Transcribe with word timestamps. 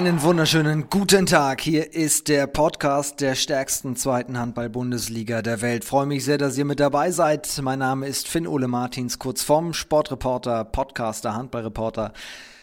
Einen 0.00 0.22
wunderschönen 0.22 0.88
guten 0.88 1.26
Tag. 1.26 1.60
Hier 1.60 1.92
ist 1.92 2.28
der 2.28 2.46
Podcast 2.46 3.20
der 3.20 3.34
stärksten 3.34 3.96
zweiten 3.96 4.38
Handball-Bundesliga 4.38 5.42
der 5.42 5.60
Welt. 5.60 5.84
Freue 5.84 6.06
mich 6.06 6.24
sehr, 6.24 6.38
dass 6.38 6.56
ihr 6.56 6.64
mit 6.64 6.80
dabei 6.80 7.10
seid. 7.10 7.60
Mein 7.60 7.80
Name 7.80 8.06
ist 8.06 8.26
Finn 8.26 8.46
Ole 8.46 8.66
Martins, 8.66 9.18
kurz 9.18 9.42
vom 9.42 9.74
Sportreporter, 9.74 10.64
Podcaster, 10.64 11.34
Handballreporter. 11.34 12.14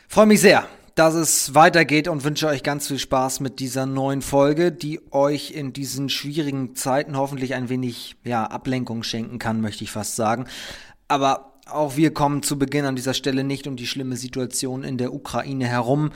Freue 0.07 0.25
mich 0.25 0.41
sehr, 0.41 0.65
dass 0.95 1.13
es 1.13 1.53
weitergeht 1.53 2.07
und 2.07 2.23
wünsche 2.23 2.47
euch 2.47 2.63
ganz 2.63 2.87
viel 2.87 2.97
Spaß 2.97 3.39
mit 3.41 3.59
dieser 3.59 3.85
neuen 3.85 4.23
Folge, 4.23 4.71
die 4.71 4.99
euch 5.11 5.51
in 5.51 5.73
diesen 5.73 6.09
schwierigen 6.09 6.73
Zeiten 6.73 7.15
hoffentlich 7.15 7.53
ein 7.53 7.69
wenig 7.69 8.15
ja, 8.23 8.45
Ablenkung 8.45 9.03
schenken 9.03 9.37
kann, 9.37 9.61
möchte 9.61 9.83
ich 9.83 9.91
fast 9.91 10.15
sagen. 10.15 10.47
Aber 11.07 11.53
auch 11.69 11.97
wir 11.97 12.15
kommen 12.15 12.41
zu 12.41 12.57
Beginn 12.57 12.85
an 12.85 12.95
dieser 12.95 13.13
Stelle 13.13 13.43
nicht 13.43 13.67
um 13.67 13.75
die 13.75 13.85
schlimme 13.85 14.15
Situation 14.15 14.83
in 14.83 14.97
der 14.97 15.13
Ukraine 15.13 15.67
herum. 15.67 16.09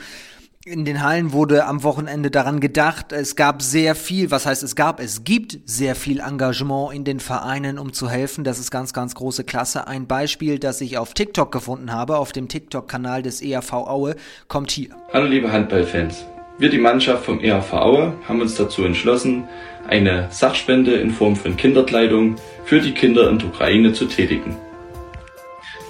In 0.63 0.85
den 0.85 1.01
Hallen 1.01 1.33
wurde 1.33 1.65
am 1.65 1.81
Wochenende 1.81 2.29
daran 2.29 2.59
gedacht, 2.59 3.13
es 3.13 3.35
gab 3.35 3.63
sehr 3.63 3.95
viel, 3.95 4.29
was 4.29 4.45
heißt 4.45 4.61
es 4.61 4.75
gab, 4.75 4.99
es 4.99 5.23
gibt 5.23 5.57
sehr 5.65 5.95
viel 5.95 6.19
Engagement 6.19 6.93
in 6.93 7.03
den 7.03 7.19
Vereinen, 7.19 7.79
um 7.79 7.93
zu 7.93 8.11
helfen. 8.11 8.43
Das 8.43 8.59
ist 8.59 8.69
ganz, 8.69 8.93
ganz 8.93 9.15
große 9.15 9.43
Klasse. 9.43 9.87
Ein 9.87 10.05
Beispiel, 10.05 10.59
das 10.59 10.79
ich 10.81 10.99
auf 10.99 11.15
TikTok 11.15 11.51
gefunden 11.51 11.91
habe, 11.91 12.17
auf 12.17 12.31
dem 12.31 12.47
TikTok-Kanal 12.47 13.23
des 13.23 13.41
ERV 13.41 13.73
Aue, 13.73 14.15
kommt 14.47 14.69
hier. 14.69 14.89
Hallo 15.11 15.25
liebe 15.25 15.51
Handballfans. 15.51 16.27
Wir, 16.59 16.69
die 16.69 16.77
Mannschaft 16.77 17.25
vom 17.25 17.39
ERV 17.39 17.73
Aue, 17.73 18.13
haben 18.27 18.39
uns 18.39 18.53
dazu 18.53 18.83
entschlossen, 18.83 19.45
eine 19.87 20.27
Sachspende 20.29 20.93
in 20.93 21.09
Form 21.09 21.35
von 21.35 21.57
Kinderkleidung 21.57 22.35
für 22.65 22.81
die 22.81 22.91
Kinder 22.91 23.31
in 23.31 23.39
der 23.39 23.47
Ukraine 23.47 23.93
zu 23.93 24.05
tätigen. 24.05 24.55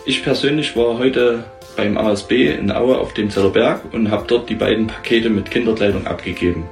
Ich 0.06 0.24
persönlich 0.24 0.78
war 0.78 0.98
heute 0.98 1.44
beim 1.76 1.98
ASB 1.98 2.32
in 2.32 2.72
Aue 2.72 2.98
auf 2.98 3.14
dem 3.14 3.30
Zellerberg 3.30 3.82
und 3.94 4.12
habe 4.12 4.26
dort 4.28 4.50
die 4.50 4.56
beiden 4.56 4.88
Pakete 4.88 5.30
mit 5.30 5.52
Kinderkleidung 5.52 6.08
abgegeben. 6.08 6.70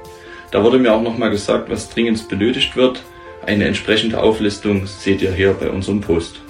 Da 0.50 0.64
wurde 0.64 0.78
mir 0.78 0.92
auch 0.92 1.02
nochmal 1.02 1.30
gesagt, 1.30 1.70
was 1.70 1.90
dringend 1.90 2.28
benötigt 2.28 2.76
wird. 2.76 3.02
Eine 3.44 3.66
entsprechende 3.66 4.20
Auflistung 4.20 4.86
seht 4.86 5.22
ihr 5.22 5.32
hier 5.32 5.52
bei 5.52 5.70
unserem 5.70 6.00
Post. 6.00 6.40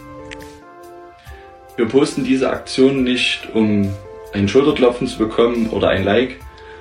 Wir 1.76 1.86
posten 1.86 2.24
diese 2.24 2.50
Aktion 2.50 3.04
nicht, 3.04 3.48
um 3.54 3.90
ein 4.32 4.48
Schulterklopfen 4.48 5.06
zu 5.06 5.18
bekommen 5.18 5.70
oder 5.70 5.88
ein 5.88 6.04
Like, 6.04 6.36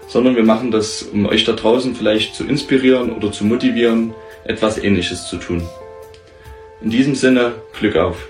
sondern 0.08 0.36
wir 0.36 0.44
machen 0.44 0.72
das, 0.72 1.04
um 1.04 1.26
euch 1.26 1.46
da 1.46 1.54
draußen 1.54 1.96
vielleicht 1.96 2.36
zu 2.36 2.46
inspirieren 2.46 3.12
oder 3.12 3.32
zu 3.32 3.46
motivieren, 3.46 4.14
etwas 4.44 4.78
Ähnliches 4.78 5.28
zu 5.28 5.38
tun. 5.38 5.62
In 6.82 6.90
diesem 6.90 7.16
Sinne, 7.16 7.54
Glück 7.78 7.96
auf! 7.96 8.28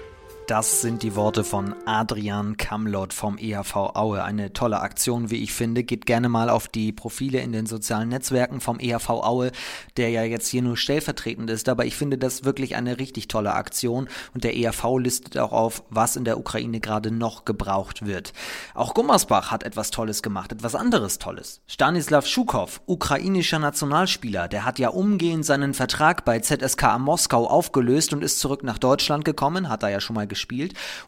Das 0.50 0.82
sind 0.82 1.04
die 1.04 1.16
Worte 1.16 1.44
von 1.44 1.76
Adrian 1.86 2.58
Kamlott 2.58 3.14
vom 3.14 3.38
EHV 3.38 3.76
Aue. 3.94 4.24
Eine 4.24 4.52
tolle 4.52 4.80
Aktion, 4.80 5.30
wie 5.30 5.44
ich 5.44 5.54
finde. 5.54 5.84
Geht 5.84 6.08
gerne 6.08 6.28
mal 6.28 6.50
auf 6.50 6.68
die 6.68 6.92
Profile 6.92 7.42
in 7.42 7.52
den 7.52 7.68
sozialen 7.68 8.10
Netzwerken 8.10 8.60
vom 8.60 8.80
EHV 8.80 9.10
Aue, 9.12 9.52
der 9.96 10.10
ja 10.10 10.24
jetzt 10.24 10.48
hier 10.48 10.64
nur 10.64 10.76
stellvertretend 10.76 11.52
ist. 11.52 11.70
Aber 11.70 11.86
ich 11.86 11.96
finde 11.96 12.18
das 12.18 12.46
wirklich 12.46 12.76
eine 12.76 12.98
richtig 12.98 13.28
tolle 13.28 13.54
Aktion 13.54 14.10
und 14.34 14.44
der 14.44 14.58
EHV 14.58 14.98
listet 14.98 15.38
auch 15.38 15.52
auf, 15.52 15.84
was 15.92 16.16
in 16.16 16.24
der 16.24 16.40
Ukraine 16.40 16.80
gerade 16.80 17.12
noch 17.12 17.46
gebraucht 17.46 18.08
wird. 18.08 18.34
Auch 18.74 18.96
Gummersbach 18.96 19.52
hat 19.52 19.62
etwas 19.62 19.92
Tolles 19.92 20.24
gemacht, 20.24 20.52
etwas 20.52 20.74
anderes 20.74 21.20
Tolles. 21.20 21.62
Stanislav 21.68 22.26
Schukow, 22.26 22.82
ukrainischer 22.88 23.60
Nationalspieler, 23.60 24.48
der 24.48 24.66
hat 24.66 24.80
ja 24.80 24.90
umgehend 24.90 25.46
seinen 25.46 25.76
Vertrag 25.76 26.26
bei 26.26 26.40
ZSK 26.40 26.98
Moskau 26.98 27.46
aufgelöst 27.46 28.14
und 28.14 28.24
ist 28.24 28.40
zurück 28.40 28.64
nach 28.64 28.80
Deutschland 28.80 29.26
gekommen, 29.26 29.70
hat 29.70 29.84
er 29.84 29.90
ja 29.90 30.00
schon 30.02 30.16
mal 30.16 30.26
gespielt 30.26 30.39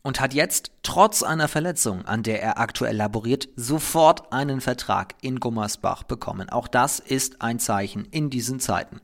und 0.02 0.20
hat 0.20 0.34
jetzt 0.34 0.72
trotz 0.84 1.24
einer 1.24 1.48
Verletzung, 1.48 2.06
an 2.06 2.24
der 2.24 2.42
er 2.42 2.60
aktuell 2.60 2.96
laboriert, 2.96 3.50
sofort 3.56 4.32
einen 4.34 4.62
Vertrag 4.62 5.16
in 5.22 5.40
Gummersbach 5.40 6.04
bekommen. 6.04 6.50
Auch 6.50 6.68
das 6.68 7.00
ist 7.00 7.42
ein 7.42 7.60
Zeichen 7.60 8.06
in 8.12 8.30
diesen 8.30 8.60
Zeiten. 8.60 9.02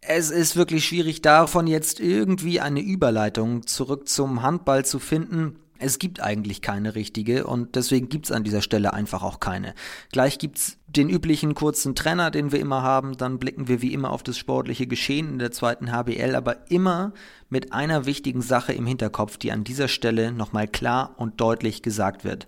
Es 0.00 0.30
ist 0.30 0.56
wirklich 0.56 0.84
schwierig 0.84 1.22
davon 1.22 1.68
jetzt 1.68 2.00
irgendwie 2.00 2.60
eine 2.60 2.80
Überleitung 2.80 3.66
zurück 3.68 4.08
zum 4.08 4.42
Handball 4.42 4.84
zu 4.84 4.98
finden. 4.98 5.61
Es 5.82 5.98
gibt 5.98 6.20
eigentlich 6.20 6.62
keine 6.62 6.94
richtige 6.94 7.44
und 7.44 7.74
deswegen 7.74 8.08
gibt 8.08 8.26
es 8.26 8.32
an 8.32 8.44
dieser 8.44 8.62
Stelle 8.62 8.92
einfach 8.92 9.24
auch 9.24 9.40
keine. 9.40 9.74
Gleich 10.12 10.38
gibt 10.38 10.58
es 10.58 10.78
den 10.86 11.08
üblichen 11.08 11.54
kurzen 11.54 11.96
Trenner, 11.96 12.30
den 12.30 12.52
wir 12.52 12.60
immer 12.60 12.82
haben, 12.82 13.16
dann 13.16 13.40
blicken 13.40 13.66
wir 13.66 13.82
wie 13.82 13.92
immer 13.92 14.10
auf 14.10 14.22
das 14.22 14.38
sportliche 14.38 14.86
Geschehen 14.86 15.28
in 15.28 15.38
der 15.40 15.50
zweiten 15.50 15.90
HBL, 15.90 16.36
aber 16.36 16.70
immer 16.70 17.12
mit 17.48 17.72
einer 17.72 18.06
wichtigen 18.06 18.42
Sache 18.42 18.72
im 18.72 18.86
Hinterkopf, 18.86 19.38
die 19.38 19.50
an 19.50 19.64
dieser 19.64 19.88
Stelle 19.88 20.30
nochmal 20.30 20.68
klar 20.68 21.14
und 21.16 21.40
deutlich 21.40 21.82
gesagt 21.82 22.22
wird. 22.22 22.46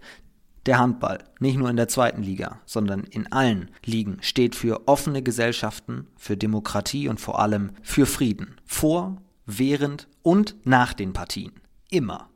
Der 0.67 0.79
Handball, 0.79 1.25
nicht 1.41 1.59
nur 1.59 1.69
in 1.69 1.77
der 1.77 1.89
zweiten 1.89 2.23
Liga, 2.23 2.61
sondern 2.67 3.03
in 3.03 3.33
allen 3.33 3.69
Ligen, 3.85 4.19
steht 4.21 4.55
für 4.55 4.87
offene 4.87 5.23
Gesellschaften, 5.23 6.07
für 6.17 6.37
Demokratie 6.37 7.09
und 7.09 7.21
vor 7.21 7.41
allem 7.41 7.73
für 7.83 8.07
Frieden. 8.07 8.61
Vor, 8.65 9.21
während 9.45 10.07
und 10.23 10.55
nach 10.65 10.93
den 10.93 11.13
Partien. 11.13 11.53
Immer. 11.91 12.31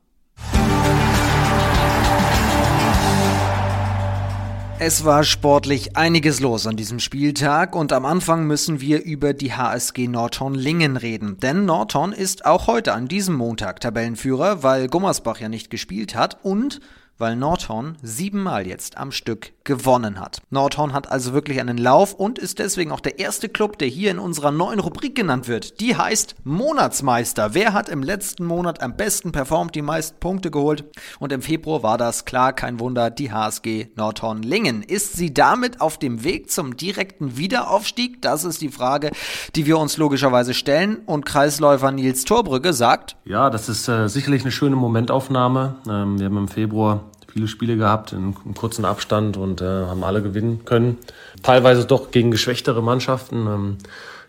Es 4.81 5.03
war 5.03 5.25
sportlich 5.25 5.97
einiges 5.97 6.39
los 6.39 6.65
an 6.65 6.77
diesem 6.77 6.99
Spieltag 6.99 7.75
und 7.75 7.91
am 7.91 8.05
Anfang 8.05 8.47
müssen 8.47 8.79
wir 8.79 9.03
über 9.03 9.33
die 9.33 9.51
HSG 9.51 10.07
Nordhorn-Lingen 10.07 10.95
reden. 10.95 11.37
Denn 11.37 11.65
Nordhorn 11.65 12.13
ist 12.13 12.45
auch 12.45 12.67
heute 12.67 12.93
an 12.93 13.09
diesem 13.09 13.35
Montag 13.35 13.81
Tabellenführer, 13.81 14.63
weil 14.63 14.87
Gummersbach 14.87 15.41
ja 15.41 15.49
nicht 15.49 15.69
gespielt 15.69 16.15
hat 16.15 16.37
und 16.43 16.79
weil 17.19 17.35
Nordhorn 17.35 17.97
siebenmal 18.01 18.65
jetzt 18.65 18.97
am 18.97 19.11
Stück 19.11 19.51
gewonnen 19.63 20.19
hat. 20.19 20.41
Nordhorn 20.49 20.93
hat 20.93 21.11
also 21.11 21.33
wirklich 21.33 21.59
einen 21.59 21.77
Lauf 21.77 22.13
und 22.15 22.39
ist 22.39 22.57
deswegen 22.57 22.91
auch 22.91 23.01
der 23.01 23.19
erste 23.19 23.49
Club, 23.49 23.77
der 23.77 23.87
hier 23.87 24.09
in 24.09 24.17
unserer 24.17 24.51
neuen 24.51 24.79
Rubrik 24.79 25.13
genannt 25.13 25.47
wird. 25.47 25.79
Die 25.79 25.95
heißt 25.95 26.35
Monatsmeister. 26.43 27.53
Wer 27.53 27.73
hat 27.73 27.87
im 27.87 28.01
letzten 28.01 28.45
Monat 28.45 28.81
am 28.81 28.95
besten 28.95 29.31
performt, 29.31 29.75
die 29.75 29.83
meisten 29.83 30.19
Punkte 30.19 30.49
geholt? 30.49 30.85
Und 31.19 31.31
im 31.31 31.43
Februar 31.43 31.83
war 31.83 31.99
das 31.99 32.25
klar, 32.25 32.53
kein 32.53 32.79
Wunder, 32.79 33.11
die 33.11 33.31
HSG 33.31 33.89
Nordhorn 33.95 34.41
Lingen. 34.41 34.81
Ist 34.81 35.13
sie 35.13 35.33
damit 35.33 35.81
auf 35.81 35.99
dem 35.99 36.23
Weg 36.23 36.49
zum 36.49 36.77
direkten 36.77 37.37
Wiederaufstieg? 37.37 38.23
Das 38.23 38.45
ist 38.45 38.61
die 38.61 38.69
Frage, 38.69 39.11
die 39.55 39.67
wir 39.67 39.77
uns 39.77 39.97
logischerweise 39.97 40.55
stellen. 40.55 40.97
Und 41.05 41.25
Kreisläufer 41.25 41.91
Nils 41.91 42.23
Torbrücke 42.23 42.73
sagt, 42.73 43.17
ja, 43.25 43.49
das 43.51 43.69
ist 43.69 43.87
äh, 43.87 44.07
sicherlich 44.07 44.41
eine 44.41 44.51
schöne 44.51 44.75
Momentaufnahme. 44.75 45.75
Ähm, 45.87 46.17
wir 46.17 46.25
haben 46.25 46.37
im 46.37 46.47
Februar 46.47 47.08
viele 47.31 47.47
Spiele 47.47 47.77
gehabt 47.77 48.11
in 48.13 48.35
einem 48.45 48.55
kurzen 48.55 48.85
Abstand 48.85 49.37
und 49.37 49.61
äh, 49.61 49.65
haben 49.65 50.03
alle 50.03 50.21
gewinnen 50.21 50.65
können. 50.65 50.97
Teilweise 51.43 51.85
doch 51.85 52.11
gegen 52.11 52.31
geschwächtere 52.31 52.81
Mannschaften. 52.81 53.47
Ähm, 53.47 53.77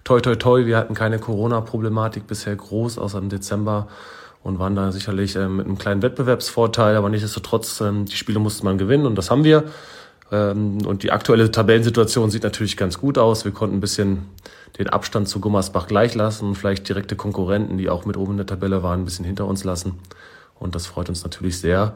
toi, 0.04 0.20
toi, 0.20 0.36
toi, 0.36 0.66
wir 0.66 0.76
hatten 0.76 0.94
keine 0.94 1.18
Corona-Problematik 1.18 2.26
bisher 2.26 2.54
groß, 2.54 2.98
außer 2.98 3.18
im 3.18 3.28
Dezember 3.28 3.88
und 4.42 4.58
waren 4.58 4.74
da 4.74 4.92
sicherlich 4.92 5.36
äh, 5.36 5.48
mit 5.48 5.66
einem 5.66 5.78
kleinen 5.78 6.02
Wettbewerbsvorteil, 6.02 6.96
aber 6.96 7.08
nichtsdestotrotz, 7.08 7.80
ähm, 7.80 8.06
die 8.06 8.16
Spiele 8.16 8.38
musste 8.38 8.64
man 8.64 8.78
gewinnen 8.78 9.06
und 9.06 9.16
das 9.16 9.30
haben 9.30 9.44
wir. 9.44 9.64
Ähm, 10.32 10.78
und 10.86 11.02
die 11.02 11.12
aktuelle 11.12 11.50
Tabellensituation 11.50 12.30
sieht 12.30 12.44
natürlich 12.44 12.76
ganz 12.76 12.98
gut 12.98 13.18
aus. 13.18 13.44
Wir 13.44 13.52
konnten 13.52 13.76
ein 13.76 13.80
bisschen 13.80 14.26
den 14.78 14.88
Abstand 14.88 15.28
zu 15.28 15.40
Gummersbach 15.40 15.86
gleich 15.86 16.14
lassen 16.14 16.48
und 16.48 16.54
vielleicht 16.54 16.88
direkte 16.88 17.16
Konkurrenten, 17.16 17.76
die 17.76 17.90
auch 17.90 18.04
mit 18.06 18.16
oben 18.16 18.32
in 18.32 18.36
der 18.38 18.46
Tabelle 18.46 18.82
waren, 18.82 19.00
ein 19.00 19.04
bisschen 19.04 19.24
hinter 19.24 19.46
uns 19.46 19.64
lassen. 19.64 19.98
Und 20.58 20.74
das 20.74 20.86
freut 20.86 21.08
uns 21.08 21.24
natürlich 21.24 21.58
sehr. 21.58 21.94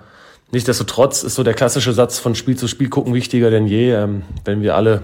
Nichtsdestotrotz 0.55 1.25
ist 1.25 1.35
so 1.35 1.43
der 1.43 1.55
klassische 1.55 1.93
Satz 1.93 2.21
von 2.21 2.37
Spiel 2.37 2.57
zu 2.57 2.69
Spiel 2.69 2.89
gucken 2.89 3.13
wichtiger 3.13 3.51
denn 3.51 3.67
je. 3.67 3.91
Ähm, 3.93 4.23
wenn 4.45 4.63
wir 4.63 4.77
alle 4.77 5.03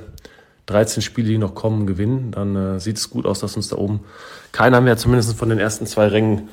13 0.66 1.02
Spiele, 1.02 1.26
die 1.26 1.38
noch 1.38 1.56
kommen, 1.56 1.88
gewinnen, 1.88 2.30
dann 2.30 2.54
äh, 2.54 2.78
sieht 2.78 2.98
es 2.98 3.10
gut 3.10 3.26
aus, 3.26 3.40
dass 3.40 3.56
uns 3.56 3.66
da 3.66 3.76
oben 3.76 3.98
keiner 4.52 4.80
mehr 4.80 4.96
zumindest 4.96 5.36
von 5.36 5.48
den 5.48 5.58
ersten 5.58 5.86
zwei 5.86 6.06
Rängen 6.06 6.48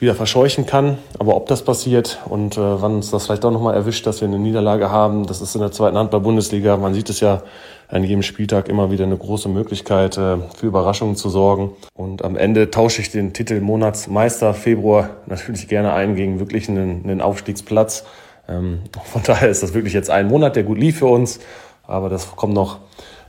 wieder 0.00 0.14
verscheuchen 0.14 0.64
kann. 0.64 0.96
Aber 1.18 1.36
ob 1.36 1.46
das 1.46 1.62
passiert 1.62 2.20
und 2.24 2.56
äh, 2.56 2.60
wann 2.80 2.94
uns 2.94 3.10
das 3.10 3.26
vielleicht 3.26 3.44
auch 3.44 3.50
nochmal 3.50 3.74
erwischt, 3.74 4.06
dass 4.06 4.22
wir 4.22 4.28
eine 4.28 4.38
Niederlage 4.38 4.90
haben, 4.90 5.26
das 5.26 5.42
ist 5.42 5.54
in 5.54 5.60
der 5.60 5.72
zweiten 5.72 5.98
Handball-Bundesliga. 5.98 6.78
Man 6.78 6.94
sieht 6.94 7.10
es 7.10 7.20
ja 7.20 7.42
an 7.88 8.02
jedem 8.02 8.22
Spieltag 8.22 8.70
immer 8.70 8.90
wieder 8.90 9.04
eine 9.04 9.18
große 9.18 9.50
Möglichkeit, 9.50 10.16
äh, 10.16 10.38
für 10.56 10.66
Überraschungen 10.66 11.16
zu 11.16 11.28
sorgen. 11.28 11.72
Und 11.92 12.24
am 12.24 12.34
Ende 12.34 12.70
tausche 12.70 13.02
ich 13.02 13.10
den 13.10 13.34
Titel 13.34 13.60
Monatsmeister 13.60 14.54
Februar 14.54 15.10
natürlich 15.26 15.68
gerne 15.68 15.92
ein 15.92 16.14
gegen 16.14 16.40
wirklich 16.40 16.70
einen, 16.70 17.04
einen 17.04 17.20
Aufstiegsplatz. 17.20 18.04
Ähm, 18.48 18.80
von 19.04 19.22
daher 19.22 19.48
ist 19.48 19.62
das 19.62 19.74
wirklich 19.74 19.94
jetzt 19.94 20.10
ein 20.10 20.28
Monat, 20.28 20.56
der 20.56 20.64
gut 20.64 20.78
lief 20.78 20.98
für 20.98 21.06
uns. 21.06 21.40
Aber 21.86 22.08
das 22.08 22.36
kommt 22.36 22.54
noch 22.54 22.78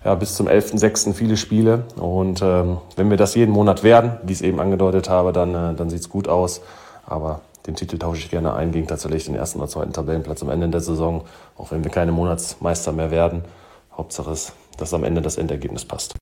ja, 0.04 0.16
bis 0.16 0.36
zum 0.36 0.48
11.06. 0.48 1.14
viele 1.14 1.38
Spiele. 1.38 1.84
Und 1.96 2.42
ähm, 2.42 2.78
wenn 2.96 3.10
wir 3.10 3.18
das 3.18 3.36
jeden 3.36 3.52
Monat 3.52 3.84
werden, 3.84 4.14
wie 4.24 4.34
ich 4.34 4.40
es 4.40 4.42
eben 4.42 4.60
angedeutet 4.60 5.10
habe, 5.10 5.34
dann, 5.34 5.54
äh, 5.54 5.76
dann 5.76 5.90
sieht 5.90 6.02
es 6.02 6.10
gut 6.10 6.28
aus. 6.28 6.62
Aber 7.06 7.42
den 7.68 7.76
Titel 7.76 7.98
tausche 7.98 8.22
ich 8.22 8.30
gerne 8.30 8.54
ein 8.54 8.72
gegen 8.72 8.88
tatsächlich 8.88 9.26
den 9.26 9.36
ersten 9.36 9.60
oder 9.60 9.68
zweiten 9.68 9.94
Tabellenplatz 9.94 10.42
am 10.42 10.50
Ende 10.50 10.70
der 10.70 10.82
Saison, 10.82 11.24
auch 11.58 11.72
wenn 11.72 11.84
wir 11.84 11.92
keine 11.92 12.12
Monatsmeister 12.12 12.92
mehr 12.92 13.12
werden. 13.12 13.44
Hauptsache 13.96 14.32
ist, 14.32 14.54
dass 14.78 14.94
am 14.94 15.04
Ende 15.04 15.22
das 15.22 15.38
Endergebnis 15.38 15.86
passt. 15.86 16.16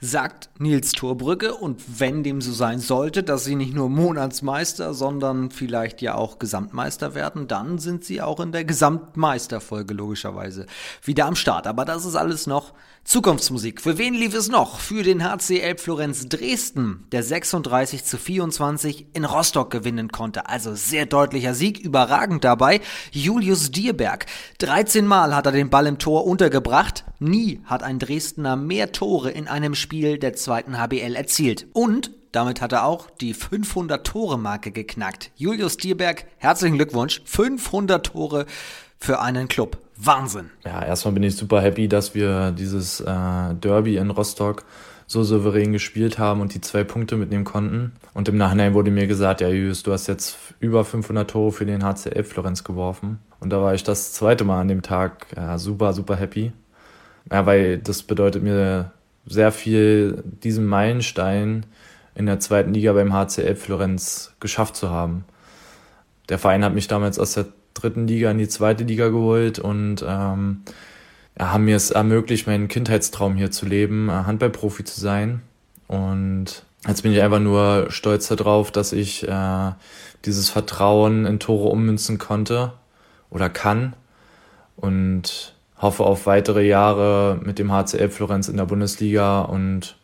Sagt 0.00 0.50
Nils 0.58 0.92
Turbrücke. 0.92 1.54
Und 1.54 2.00
wenn 2.00 2.22
dem 2.22 2.40
so 2.40 2.52
sein 2.52 2.80
sollte, 2.80 3.22
dass 3.22 3.44
sie 3.44 3.54
nicht 3.54 3.74
nur 3.74 3.88
Monatsmeister, 3.88 4.94
sondern 4.94 5.50
vielleicht 5.50 6.02
ja 6.02 6.14
auch 6.14 6.38
Gesamtmeister 6.38 7.14
werden, 7.14 7.48
dann 7.48 7.78
sind 7.78 8.04
sie 8.04 8.20
auch 8.20 8.40
in 8.40 8.52
der 8.52 8.64
Gesamtmeisterfolge 8.64 9.94
logischerweise 9.94 10.66
wieder 11.04 11.26
am 11.26 11.36
Start. 11.36 11.66
Aber 11.66 11.84
das 11.84 12.04
ist 12.04 12.16
alles 12.16 12.46
noch 12.46 12.74
Zukunftsmusik. 13.04 13.80
Für 13.80 13.98
wen 13.98 14.14
lief 14.14 14.32
es 14.34 14.48
noch? 14.48 14.78
Für 14.78 15.02
den 15.02 15.24
HCL 15.24 15.76
Florenz 15.76 16.28
Dresden, 16.28 17.04
der 17.10 17.24
36 17.24 18.04
zu 18.04 18.16
24 18.16 19.06
in 19.12 19.24
Rostock 19.24 19.70
gewinnen 19.70 20.12
konnte. 20.12 20.48
Also 20.48 20.74
sehr 20.76 21.06
deutlicher 21.06 21.54
Sieg, 21.54 21.80
überragend 21.80 22.44
dabei. 22.44 22.80
Julius 23.10 23.72
Dierberg. 23.72 24.26
13 24.58 25.04
Mal 25.04 25.34
hat 25.34 25.46
er 25.46 25.52
den 25.52 25.68
Ball 25.68 25.88
im 25.88 25.98
Tor 25.98 26.26
untergebracht. 26.26 27.04
Nie 27.18 27.60
hat 27.64 27.82
ein 27.82 27.98
Dresdner 27.98 28.54
mehr 28.54 28.92
Tore 28.92 29.30
in 29.30 29.48
einem 29.52 29.74
Spiel 29.74 30.18
der 30.18 30.32
zweiten 30.32 30.78
HBL 30.78 31.14
erzielt. 31.14 31.66
Und 31.72 32.10
damit 32.32 32.60
hat 32.62 32.72
er 32.72 32.86
auch 32.86 33.10
die 33.10 33.34
500-Tore-Marke 33.34 34.72
geknackt. 34.72 35.30
Julius 35.36 35.76
Dierberg, 35.76 36.24
herzlichen 36.38 36.76
Glückwunsch. 36.76 37.20
500 37.26 38.06
Tore 38.06 38.46
für 38.98 39.20
einen 39.20 39.48
Club. 39.48 39.78
Wahnsinn. 39.96 40.50
Ja, 40.64 40.82
erstmal 40.82 41.12
bin 41.12 41.22
ich 41.22 41.36
super 41.36 41.60
happy, 41.60 41.86
dass 41.86 42.14
wir 42.14 42.50
dieses 42.52 43.00
äh, 43.00 43.54
Derby 43.54 43.98
in 43.98 44.10
Rostock 44.10 44.64
so 45.06 45.22
souverän 45.22 45.72
gespielt 45.72 46.18
haben 46.18 46.40
und 46.40 46.54
die 46.54 46.62
zwei 46.62 46.84
Punkte 46.84 47.16
mitnehmen 47.16 47.44
konnten. 47.44 47.92
Und 48.14 48.28
im 48.28 48.38
Nachhinein 48.38 48.72
wurde 48.72 48.90
mir 48.90 49.06
gesagt, 49.06 49.42
ja 49.42 49.48
Julius, 49.48 49.82
du 49.82 49.92
hast 49.92 50.06
jetzt 50.06 50.38
über 50.58 50.86
500 50.86 51.28
Tore 51.30 51.52
für 51.52 51.66
den 51.66 51.84
HCL 51.84 52.24
Florenz 52.24 52.64
geworfen. 52.64 53.18
Und 53.40 53.50
da 53.50 53.60
war 53.60 53.74
ich 53.74 53.84
das 53.84 54.14
zweite 54.14 54.44
Mal 54.44 54.62
an 54.62 54.68
dem 54.68 54.80
Tag 54.80 55.26
ja, 55.36 55.58
super, 55.58 55.92
super 55.92 56.16
happy. 56.16 56.52
Ja, 57.30 57.44
weil 57.44 57.76
das 57.78 58.02
bedeutet 58.02 58.42
mir 58.42 58.92
sehr 59.26 59.52
viel, 59.52 60.22
diesen 60.24 60.66
Meilenstein 60.66 61.66
in 62.14 62.26
der 62.26 62.40
zweiten 62.40 62.74
Liga 62.74 62.92
beim 62.92 63.12
HCL 63.12 63.54
Florenz 63.56 64.34
geschafft 64.40 64.76
zu 64.76 64.90
haben. 64.90 65.24
Der 66.28 66.38
Verein 66.38 66.64
hat 66.64 66.74
mich 66.74 66.88
damals 66.88 67.18
aus 67.18 67.34
der 67.34 67.46
dritten 67.74 68.06
Liga 68.06 68.30
in 68.30 68.38
die 68.38 68.48
zweite 68.48 68.84
Liga 68.84 69.08
geholt 69.08 69.58
und 69.58 70.04
ähm, 70.06 70.62
ja, 71.38 71.52
haben 71.52 71.64
mir 71.64 71.76
es 71.76 71.90
ermöglicht, 71.90 72.46
meinen 72.46 72.68
Kindheitstraum 72.68 73.36
hier 73.36 73.50
zu 73.50 73.66
leben, 73.66 74.08
äh, 74.08 74.12
Handballprofi 74.12 74.84
zu 74.84 75.00
sein. 75.00 75.42
Und 75.88 76.64
jetzt 76.86 77.02
bin 77.02 77.12
ich 77.12 77.22
einfach 77.22 77.40
nur 77.40 77.86
stolz 77.90 78.28
darauf, 78.28 78.70
dass 78.70 78.92
ich 78.92 79.26
äh, 79.26 79.72
dieses 80.24 80.50
Vertrauen 80.50 81.26
in 81.26 81.38
Tore 81.38 81.68
ummünzen 81.68 82.18
konnte 82.18 82.72
oder 83.30 83.48
kann. 83.48 83.94
Und 84.76 85.51
hoffe 85.82 86.04
auf 86.04 86.26
weitere 86.26 86.66
Jahre 86.66 87.40
mit 87.42 87.58
dem 87.58 87.72
HCL 87.72 88.08
Florenz 88.08 88.48
in 88.48 88.56
der 88.56 88.66
Bundesliga 88.66 89.42
und 89.42 89.96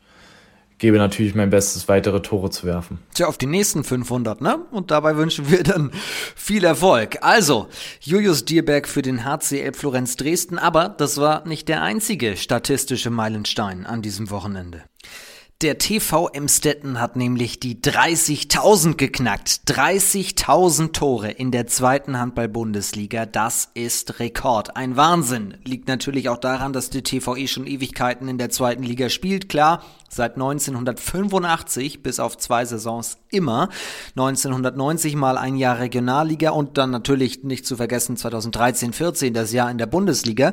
gebe 0.79 0.99
natürlich 0.99 1.35
mein 1.35 1.51
Bestes, 1.51 1.89
weitere 1.89 2.21
Tore 2.23 2.51
zu 2.51 2.67
werfen. 2.67 2.99
Tja, 3.15 3.27
auf 3.27 3.39
die 3.39 3.47
nächsten 3.47 3.85
500, 3.85 4.41
ne? 4.41 4.59
Und 4.71 4.91
dabei 4.91 5.17
wünschen 5.17 5.51
wir 5.51 5.63
dann 5.63 5.91
viel 6.37 6.65
Erfolg. 6.65 7.19
Also, 7.21 7.69
Julius 8.01 8.45
Dierberg 8.45 8.89
für 8.89 9.03
den 9.03 9.25
HCL 9.25 9.73
Florenz 9.75 10.17
Dresden, 10.17 10.59
aber 10.59 10.89
das 10.89 11.19
war 11.19 11.47
nicht 11.47 11.69
der 11.69 11.83
einzige 11.83 12.37
statistische 12.37 13.11
Meilenstein 13.11 13.87
an 13.87 14.03
diesem 14.03 14.31
Wochenende. 14.31 14.83
Der 15.61 15.77
TV 15.77 16.29
Emstetten 16.29 17.01
hat 17.01 17.17
nämlich 17.17 17.59
die 17.59 17.81
30.000 17.81 18.95
geknackt. 18.95 19.63
30.000 19.67 20.93
Tore 20.93 21.33
in 21.33 21.51
der 21.51 21.67
zweiten 21.67 22.17
Handball-Bundesliga. 22.17 23.27
Das 23.27 23.69
ist 23.75 24.21
Rekord. 24.21 24.77
Ein 24.77 24.97
Wahnsinn. 24.97 25.55
Liegt 25.65 25.89
natürlich 25.89 26.29
auch 26.29 26.39
daran, 26.39 26.73
dass 26.73 26.91
die 26.91 27.03
TVE 27.03 27.49
schon 27.49 27.67
Ewigkeiten 27.67 28.29
in 28.29 28.39
der 28.39 28.51
zweiten 28.51 28.85
Liga 28.85 29.09
spielt. 29.09 29.49
Klar, 29.49 29.83
seit 30.09 30.35
1985 30.35 32.05
bis 32.05 32.21
auf 32.21 32.39
zwei 32.39 32.65
Saisons 32.65 33.19
immer. 33.29 33.69
1990 34.11 35.17
mal 35.17 35.37
ein 35.37 35.57
Jahr 35.57 35.81
Regionalliga 35.81 36.51
und 36.51 36.79
dann 36.79 36.93
natürlich 36.93 37.43
nicht 37.43 37.67
zu 37.67 37.75
vergessen 37.75 38.17
2013, 38.17 38.93
14 38.93 39.35
das 39.35 39.51
Jahr 39.51 39.73
in 39.73 39.79
der 39.79 39.87
Bundesliga. 39.87 40.53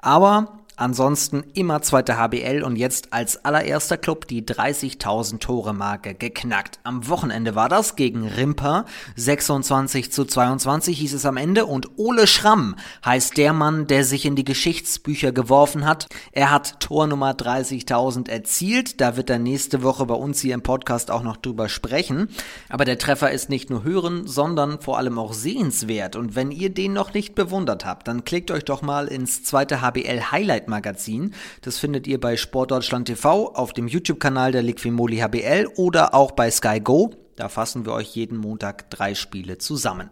Aber 0.00 0.61
Ansonsten 0.82 1.44
immer 1.54 1.80
zweite 1.82 2.18
HBL 2.18 2.64
und 2.64 2.74
jetzt 2.74 3.12
als 3.12 3.44
allererster 3.44 3.96
Club 3.96 4.26
die 4.26 4.42
30.000 4.42 5.38
Tore 5.38 5.74
Marke 5.74 6.12
geknackt. 6.12 6.80
Am 6.82 7.08
Wochenende 7.08 7.54
war 7.54 7.68
das 7.68 7.94
gegen 7.94 8.26
Rimper. 8.26 8.86
26 9.14 10.10
zu 10.10 10.24
22 10.24 10.98
hieß 10.98 11.14
es 11.14 11.24
am 11.24 11.36
Ende 11.36 11.66
und 11.66 11.90
Ole 11.98 12.26
Schramm 12.26 12.74
heißt 13.04 13.36
der 13.36 13.52
Mann, 13.52 13.86
der 13.86 14.04
sich 14.04 14.26
in 14.26 14.34
die 14.34 14.42
Geschichtsbücher 14.42 15.30
geworfen 15.30 15.86
hat. 15.86 16.08
Er 16.32 16.50
hat 16.50 16.80
Tor 16.80 17.06
Nummer 17.06 17.30
30.000 17.30 18.28
erzielt. 18.28 19.00
Da 19.00 19.16
wird 19.16 19.30
er 19.30 19.38
nächste 19.38 19.84
Woche 19.84 20.06
bei 20.06 20.14
uns 20.14 20.40
hier 20.40 20.54
im 20.54 20.64
Podcast 20.64 21.12
auch 21.12 21.22
noch 21.22 21.36
drüber 21.36 21.68
sprechen. 21.68 22.26
Aber 22.68 22.84
der 22.84 22.98
Treffer 22.98 23.30
ist 23.30 23.50
nicht 23.50 23.70
nur 23.70 23.84
hören, 23.84 24.26
sondern 24.26 24.80
vor 24.80 24.98
allem 24.98 25.20
auch 25.20 25.32
sehenswert. 25.32 26.16
Und 26.16 26.34
wenn 26.34 26.50
ihr 26.50 26.70
den 26.70 26.92
noch 26.92 27.14
nicht 27.14 27.36
bewundert 27.36 27.84
habt, 27.84 28.08
dann 28.08 28.24
klickt 28.24 28.50
euch 28.50 28.64
doch 28.64 28.82
mal 28.82 29.06
ins 29.06 29.44
zweite 29.44 29.80
HBL 29.80 30.32
Highlight 30.32 30.71
Magazin. 30.72 31.34
Das 31.60 31.78
findet 31.78 32.06
ihr 32.06 32.18
bei 32.18 32.38
Sportdeutschland 32.38 33.06
TV, 33.06 33.52
auf 33.54 33.74
dem 33.74 33.88
YouTube-Kanal 33.88 34.52
der 34.52 34.62
Liquimoli 34.62 35.18
HBL 35.18 35.68
oder 35.76 36.14
auch 36.14 36.32
bei 36.32 36.50
Sky 36.50 36.80
Go. 36.80 37.10
Da 37.36 37.50
fassen 37.50 37.84
wir 37.84 37.92
euch 37.92 38.16
jeden 38.16 38.38
Montag 38.38 38.88
drei 38.90 39.14
Spiele 39.14 39.58
zusammen. 39.58 40.08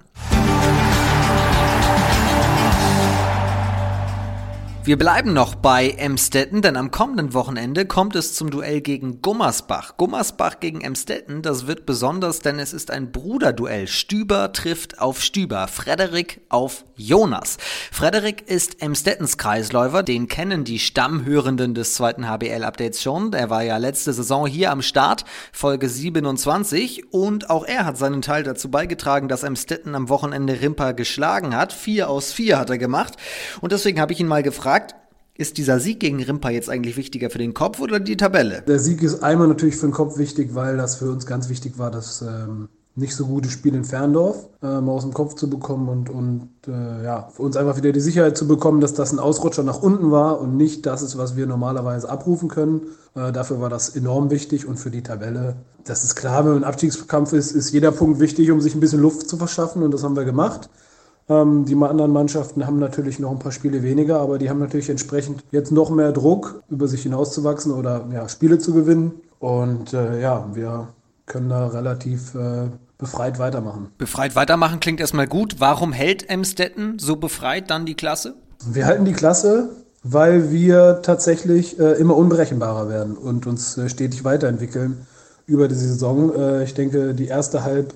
Wir 4.82 4.96
bleiben 4.96 5.34
noch 5.34 5.54
bei 5.56 5.90
Emstetten, 5.90 6.62
denn 6.62 6.76
am 6.76 6.90
kommenden 6.90 7.34
Wochenende 7.34 7.84
kommt 7.84 8.16
es 8.16 8.34
zum 8.34 8.50
Duell 8.50 8.80
gegen 8.80 9.20
Gummersbach. 9.20 9.98
Gummersbach 9.98 10.58
gegen 10.58 10.80
Emstetten, 10.80 11.42
das 11.42 11.66
wird 11.66 11.84
besonders, 11.84 12.40
denn 12.40 12.58
es 12.58 12.72
ist 12.72 12.90
ein 12.90 13.12
Bruderduell. 13.12 13.86
Stüber 13.86 14.54
trifft 14.54 14.98
auf 14.98 15.22
Stüber, 15.22 15.68
Frederik 15.68 16.40
auf 16.48 16.86
Jonas. 17.00 17.56
Frederik 17.90 18.48
ist 18.48 18.82
Emstettens 18.82 19.38
Kreisläufer, 19.38 20.02
den 20.02 20.28
kennen 20.28 20.64
die 20.64 20.78
Stammhörenden 20.78 21.74
des 21.74 21.94
zweiten 21.94 22.28
HBL-Updates 22.28 23.02
schon. 23.02 23.32
Er 23.32 23.48
war 23.48 23.62
ja 23.62 23.78
letzte 23.78 24.12
Saison 24.12 24.46
hier 24.46 24.70
am 24.70 24.82
Start, 24.82 25.24
Folge 25.52 25.88
27, 25.88 27.12
und 27.12 27.48
auch 27.48 27.64
er 27.64 27.86
hat 27.86 27.96
seinen 27.96 28.22
Teil 28.22 28.42
dazu 28.42 28.70
beigetragen, 28.70 29.28
dass 29.28 29.42
Emstetten 29.42 29.94
am 29.94 30.08
Wochenende 30.08 30.60
Rimper 30.60 30.92
geschlagen 30.92 31.56
hat. 31.56 31.72
Vier 31.72 32.10
aus 32.10 32.32
vier 32.32 32.58
hat 32.58 32.70
er 32.70 32.78
gemacht. 32.78 33.14
Und 33.60 33.72
deswegen 33.72 34.00
habe 34.00 34.12
ich 34.12 34.20
ihn 34.20 34.28
mal 34.28 34.42
gefragt, 34.42 34.94
ist 35.40 35.56
dieser 35.56 35.80
Sieg 35.80 36.00
gegen 36.00 36.22
Rimpa 36.22 36.50
jetzt 36.50 36.68
eigentlich 36.68 36.98
wichtiger 36.98 37.30
für 37.30 37.38
den 37.38 37.54
Kopf 37.54 37.80
oder 37.80 37.98
die 37.98 38.18
Tabelle? 38.18 38.62
Der 38.68 38.78
Sieg 38.78 39.02
ist 39.02 39.22
einmal 39.22 39.48
natürlich 39.48 39.76
für 39.76 39.86
den 39.86 39.92
Kopf 39.92 40.18
wichtig, 40.18 40.54
weil 40.54 40.76
das 40.76 40.96
für 40.96 41.10
uns 41.10 41.24
ganz 41.24 41.48
wichtig 41.48 41.78
war, 41.78 41.90
das 41.90 42.20
ähm, 42.20 42.68
nicht 43.00 43.16
so 43.16 43.26
gute 43.26 43.48
Spiel 43.48 43.74
in 43.74 43.84
Ferndorf 43.84 44.48
ähm, 44.62 44.88
aus 44.88 45.02
dem 45.02 45.12
Kopf 45.12 45.34
zu 45.34 45.50
bekommen 45.50 45.88
und, 45.88 46.10
und 46.10 46.50
äh, 46.68 47.04
ja, 47.04 47.28
für 47.32 47.42
uns 47.42 47.56
einfach 47.56 47.76
wieder 47.76 47.92
die 47.92 48.00
Sicherheit 48.00 48.36
zu 48.36 48.46
bekommen, 48.46 48.80
dass 48.80 48.94
das 48.94 49.12
ein 49.12 49.18
Ausrutscher 49.18 49.62
nach 49.62 49.82
unten 49.82 50.10
war 50.10 50.40
und 50.40 50.56
nicht 50.56 50.86
das 50.86 51.02
ist, 51.02 51.18
was 51.18 51.36
wir 51.36 51.46
normalerweise 51.46 52.08
abrufen 52.08 52.48
können. 52.48 52.82
Äh, 53.14 53.32
dafür 53.32 53.60
war 53.60 53.70
das 53.70 53.96
enorm 53.96 54.30
wichtig 54.30 54.66
und 54.66 54.78
für 54.78 54.90
die 54.90 55.02
Tabelle, 55.02 55.56
das 55.84 56.04
ist 56.04 56.14
klar, 56.14 56.44
wenn 56.44 56.58
im 56.58 56.64
Abstiegskampf 56.64 57.32
ist, 57.32 57.52
ist 57.52 57.72
jeder 57.72 57.90
Punkt 57.90 58.20
wichtig, 58.20 58.50
um 58.50 58.60
sich 58.60 58.74
ein 58.74 58.80
bisschen 58.80 59.00
Luft 59.00 59.28
zu 59.28 59.36
verschaffen 59.36 59.82
und 59.82 59.92
das 59.92 60.04
haben 60.04 60.16
wir 60.16 60.24
gemacht. 60.24 60.70
Ähm, 61.30 61.64
die 61.64 61.76
anderen 61.76 62.12
Mannschaften 62.12 62.66
haben 62.66 62.78
natürlich 62.78 63.20
noch 63.20 63.30
ein 63.30 63.38
paar 63.38 63.52
Spiele 63.52 63.82
weniger, 63.82 64.20
aber 64.20 64.36
die 64.38 64.50
haben 64.50 64.58
natürlich 64.58 64.90
entsprechend 64.90 65.44
jetzt 65.52 65.70
noch 65.70 65.90
mehr 65.90 66.12
Druck, 66.12 66.62
über 66.68 66.88
sich 66.88 67.04
hinauszuwachsen 67.04 67.72
oder 67.72 68.06
ja, 68.12 68.28
Spiele 68.28 68.58
zu 68.58 68.74
gewinnen. 68.74 69.12
Und 69.38 69.94
äh, 69.94 70.20
ja, 70.20 70.48
wir 70.52 70.88
können 71.26 71.48
da 71.48 71.68
relativ 71.68 72.34
äh, 72.34 72.68
befreit 73.00 73.38
weitermachen. 73.38 73.88
Befreit 73.98 74.36
weitermachen 74.36 74.78
klingt 74.78 75.00
erstmal 75.00 75.26
gut. 75.26 75.56
Warum 75.58 75.92
hält 75.92 76.30
Emstetten 76.30 76.98
so 76.98 77.16
befreit 77.16 77.70
dann 77.70 77.86
die 77.86 77.94
Klasse? 77.94 78.34
Wir 78.64 78.86
halten 78.86 79.04
die 79.04 79.12
Klasse, 79.12 79.70
weil 80.02 80.52
wir 80.52 81.00
tatsächlich 81.02 81.78
äh, 81.78 81.92
immer 81.92 82.16
unberechenbarer 82.16 82.88
werden 82.88 83.16
und 83.16 83.46
uns 83.46 83.76
äh, 83.76 83.88
stetig 83.88 84.24
weiterentwickeln 84.24 85.06
über 85.46 85.66
die 85.66 85.74
Saison. 85.74 86.34
Äh, 86.34 86.64
ich 86.64 86.74
denke, 86.74 87.14
die 87.14 87.26
erste 87.26 87.64
Halb 87.64 87.94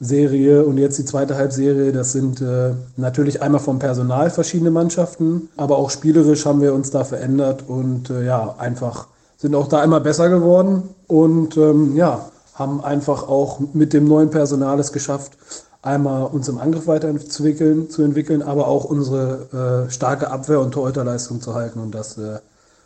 Serie 0.00 0.64
und 0.64 0.78
jetzt 0.78 0.98
die 0.98 1.04
zweite 1.04 1.36
Halbserie, 1.36 1.90
das 1.92 2.12
sind 2.12 2.40
äh, 2.40 2.70
natürlich 2.96 3.42
einmal 3.42 3.60
vom 3.60 3.80
Personal 3.80 4.30
verschiedene 4.30 4.70
Mannschaften, 4.70 5.48
aber 5.56 5.76
auch 5.76 5.90
spielerisch 5.90 6.46
haben 6.46 6.60
wir 6.60 6.72
uns 6.72 6.90
da 6.90 7.02
verändert 7.02 7.64
und 7.66 8.08
äh, 8.08 8.24
ja, 8.24 8.54
einfach 8.58 9.08
sind 9.36 9.56
auch 9.56 9.66
da 9.66 9.82
immer 9.82 9.98
besser 9.98 10.28
geworden 10.28 10.90
und 11.08 11.56
ähm, 11.56 11.96
ja, 11.96 12.30
haben 12.58 12.82
einfach 12.82 13.28
auch 13.28 13.60
mit 13.72 13.92
dem 13.92 14.08
neuen 14.08 14.30
Personal 14.30 14.80
es 14.80 14.92
geschafft, 14.92 15.38
einmal 15.82 16.24
uns 16.24 16.48
im 16.48 16.58
Angriff 16.58 16.86
weiterzuentwickeln, 16.86 17.88
zu 17.88 18.02
entwickeln, 18.02 18.42
aber 18.42 18.66
auch 18.66 18.84
unsere 18.84 19.86
äh, 19.86 19.90
starke 19.90 20.30
Abwehr- 20.30 20.60
und 20.60 20.72
Torhüterleistung 20.72 21.40
zu 21.40 21.54
halten 21.54 21.78
und 21.78 21.92
das, 21.92 22.18
äh, 22.18 22.40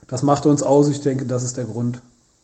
das 0.08 0.22
macht 0.22 0.44
uns 0.44 0.62
aus. 0.62 0.88
Ich 0.88 1.00
denke, 1.00 1.24
das 1.24 1.42
ist 1.42 1.56
der 1.56 1.64
Grund, 1.64 2.02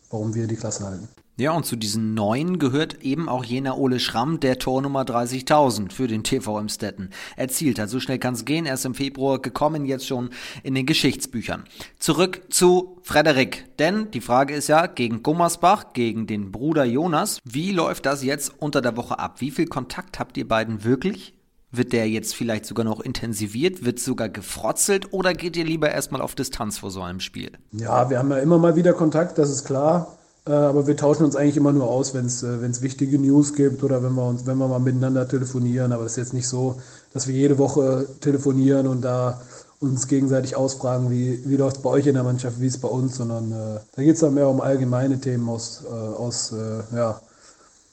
warum 0.09 0.33
wir 0.33 0.47
die 0.47 0.55
Klasse 0.55 0.85
halten. 0.85 1.07
Ja, 1.39 1.53
und 1.53 1.65
zu 1.65 1.77
diesen 1.77 2.15
neuen 2.15 2.59
gehört 2.59 3.01
eben 3.01 3.29
auch 3.29 3.45
jener 3.45 3.77
Ole 3.77 4.01
Schramm, 4.01 4.41
der 4.41 4.59
Tornummer 4.59 5.03
30.000 5.03 5.93
für 5.93 6.07
den 6.07 6.21
TV 6.25 6.67
Stetten 6.67 7.11
erzielt 7.37 7.79
hat. 7.79 7.87
So 7.87 8.01
schnell 8.01 8.19
kann 8.19 8.33
es 8.33 8.43
gehen. 8.43 8.65
Er 8.65 8.73
ist 8.73 8.83
im 8.83 8.93
Februar 8.93 9.41
gekommen, 9.41 9.85
jetzt 9.85 10.05
schon 10.05 10.31
in 10.63 10.75
den 10.75 10.85
Geschichtsbüchern. 10.85 11.63
Zurück 11.97 12.41
zu 12.49 12.97
Frederik. 13.03 13.63
Denn 13.79 14.11
die 14.11 14.19
Frage 14.19 14.53
ist 14.53 14.67
ja, 14.67 14.85
gegen 14.87 15.23
Gummersbach, 15.23 15.93
gegen 15.93 16.27
den 16.27 16.51
Bruder 16.51 16.83
Jonas, 16.83 17.39
wie 17.45 17.71
läuft 17.71 18.05
das 18.05 18.21
jetzt 18.21 18.51
unter 18.59 18.81
der 18.81 18.97
Woche 18.97 19.17
ab? 19.17 19.39
Wie 19.39 19.51
viel 19.51 19.67
Kontakt 19.67 20.19
habt 20.19 20.35
ihr 20.35 20.45
beiden 20.45 20.83
wirklich? 20.83 21.35
Wird 21.71 21.93
der 21.93 22.09
jetzt 22.09 22.35
vielleicht 22.35 22.65
sogar 22.65 22.83
noch 22.83 22.99
intensiviert? 22.99 23.85
Wird 23.85 24.01
sogar 24.01 24.27
gefrotzelt? 24.27 25.13
Oder 25.13 25.33
geht 25.33 25.55
ihr 25.55 25.63
lieber 25.63 25.89
erstmal 25.89 26.19
auf 26.19 26.35
Distanz 26.35 26.79
vor 26.79 26.91
so 26.91 27.01
einem 27.01 27.21
Spiel? 27.21 27.53
Ja, 27.71 28.09
wir 28.09 28.19
haben 28.19 28.29
ja 28.29 28.39
immer 28.39 28.57
mal 28.57 28.75
wieder 28.75 28.91
Kontakt, 28.91 29.37
das 29.37 29.49
ist 29.49 29.63
klar. 29.63 30.18
Äh, 30.47 30.51
aber 30.51 30.87
wir 30.87 30.97
tauschen 30.97 31.25
uns 31.25 31.35
eigentlich 31.35 31.57
immer 31.57 31.73
nur 31.73 31.87
aus, 31.87 32.13
wenn 32.13 32.25
es 32.25 32.43
äh, 32.43 32.81
wichtige 32.81 33.19
News 33.19 33.53
gibt 33.53 33.83
oder 33.83 34.03
wenn 34.03 34.13
wir 34.13 34.27
uns, 34.27 34.45
wenn 34.45 34.57
wir 34.57 34.67
mal 34.67 34.79
miteinander 34.79 35.27
telefonieren. 35.27 35.91
Aber 35.91 36.05
es 36.05 36.13
ist 36.13 36.17
jetzt 36.17 36.33
nicht 36.33 36.47
so, 36.47 36.79
dass 37.13 37.27
wir 37.27 37.35
jede 37.35 37.57
Woche 37.57 38.07
telefonieren 38.21 38.87
und 38.87 39.01
da 39.01 39.41
uns 39.79 40.07
gegenseitig 40.07 40.55
ausfragen, 40.55 41.09
wie, 41.09 41.41
wie 41.45 41.55
läuft 41.55 41.77
es 41.77 41.81
bei 41.81 41.89
euch 41.89 42.05
in 42.05 42.15
der 42.15 42.23
Mannschaft, 42.23 42.59
wie 42.59 42.67
ist 42.67 42.75
es 42.75 42.81
bei 42.81 42.89
uns, 42.89 43.15
sondern 43.15 43.51
äh, 43.51 43.79
da 43.95 44.03
geht 44.03 44.15
es 44.15 44.21
dann 44.21 44.33
mehr 44.33 44.49
um 44.49 44.59
allgemeine 44.59 45.19
Themen 45.21 45.47
aus, 45.47 45.83
äh, 45.85 45.93
aus 45.93 46.51
äh, 46.51 46.83
ja, 46.95 47.21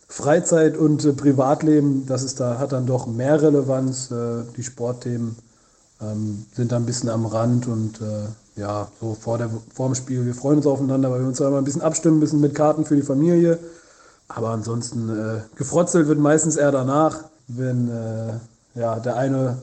Freizeit 0.08 0.76
und 0.76 1.04
äh, 1.04 1.12
Privatleben. 1.12 2.06
Das 2.06 2.24
ist 2.24 2.40
da, 2.40 2.58
hat 2.58 2.72
dann 2.72 2.86
doch 2.86 3.06
mehr 3.06 3.40
Relevanz. 3.40 4.08
die 4.56 4.62
Sportthemen 4.62 5.36
ähm, 6.00 6.46
sind 6.54 6.72
da 6.72 6.76
ein 6.76 6.86
bisschen 6.86 7.08
am 7.08 7.26
Rand 7.26 7.68
und 7.68 8.00
ja, 8.56 8.88
so 9.00 9.14
vor, 9.14 9.38
der, 9.38 9.50
vor 9.72 9.88
dem 9.88 9.94
Spiel. 9.94 10.24
Wir 10.24 10.34
freuen 10.34 10.58
uns 10.58 10.66
aufeinander, 10.66 11.10
weil 11.10 11.20
wir 11.20 11.28
uns 11.28 11.40
immer 11.40 11.58
ein 11.58 11.64
bisschen 11.64 11.82
abstimmen, 11.82 12.20
bisschen 12.20 12.40
mit 12.40 12.54
Karten 12.54 12.84
für 12.84 12.96
die 12.96 13.02
Familie. 13.02 13.58
Aber 14.28 14.50
ansonsten 14.50 15.08
äh, 15.08 15.40
gefrotzelt 15.56 16.08
wird 16.08 16.18
meistens 16.18 16.56
eher 16.56 16.72
danach, 16.72 17.24
wenn 17.48 17.88
äh, 17.88 18.80
ja, 18.80 18.98
der 18.98 19.16
eine 19.16 19.58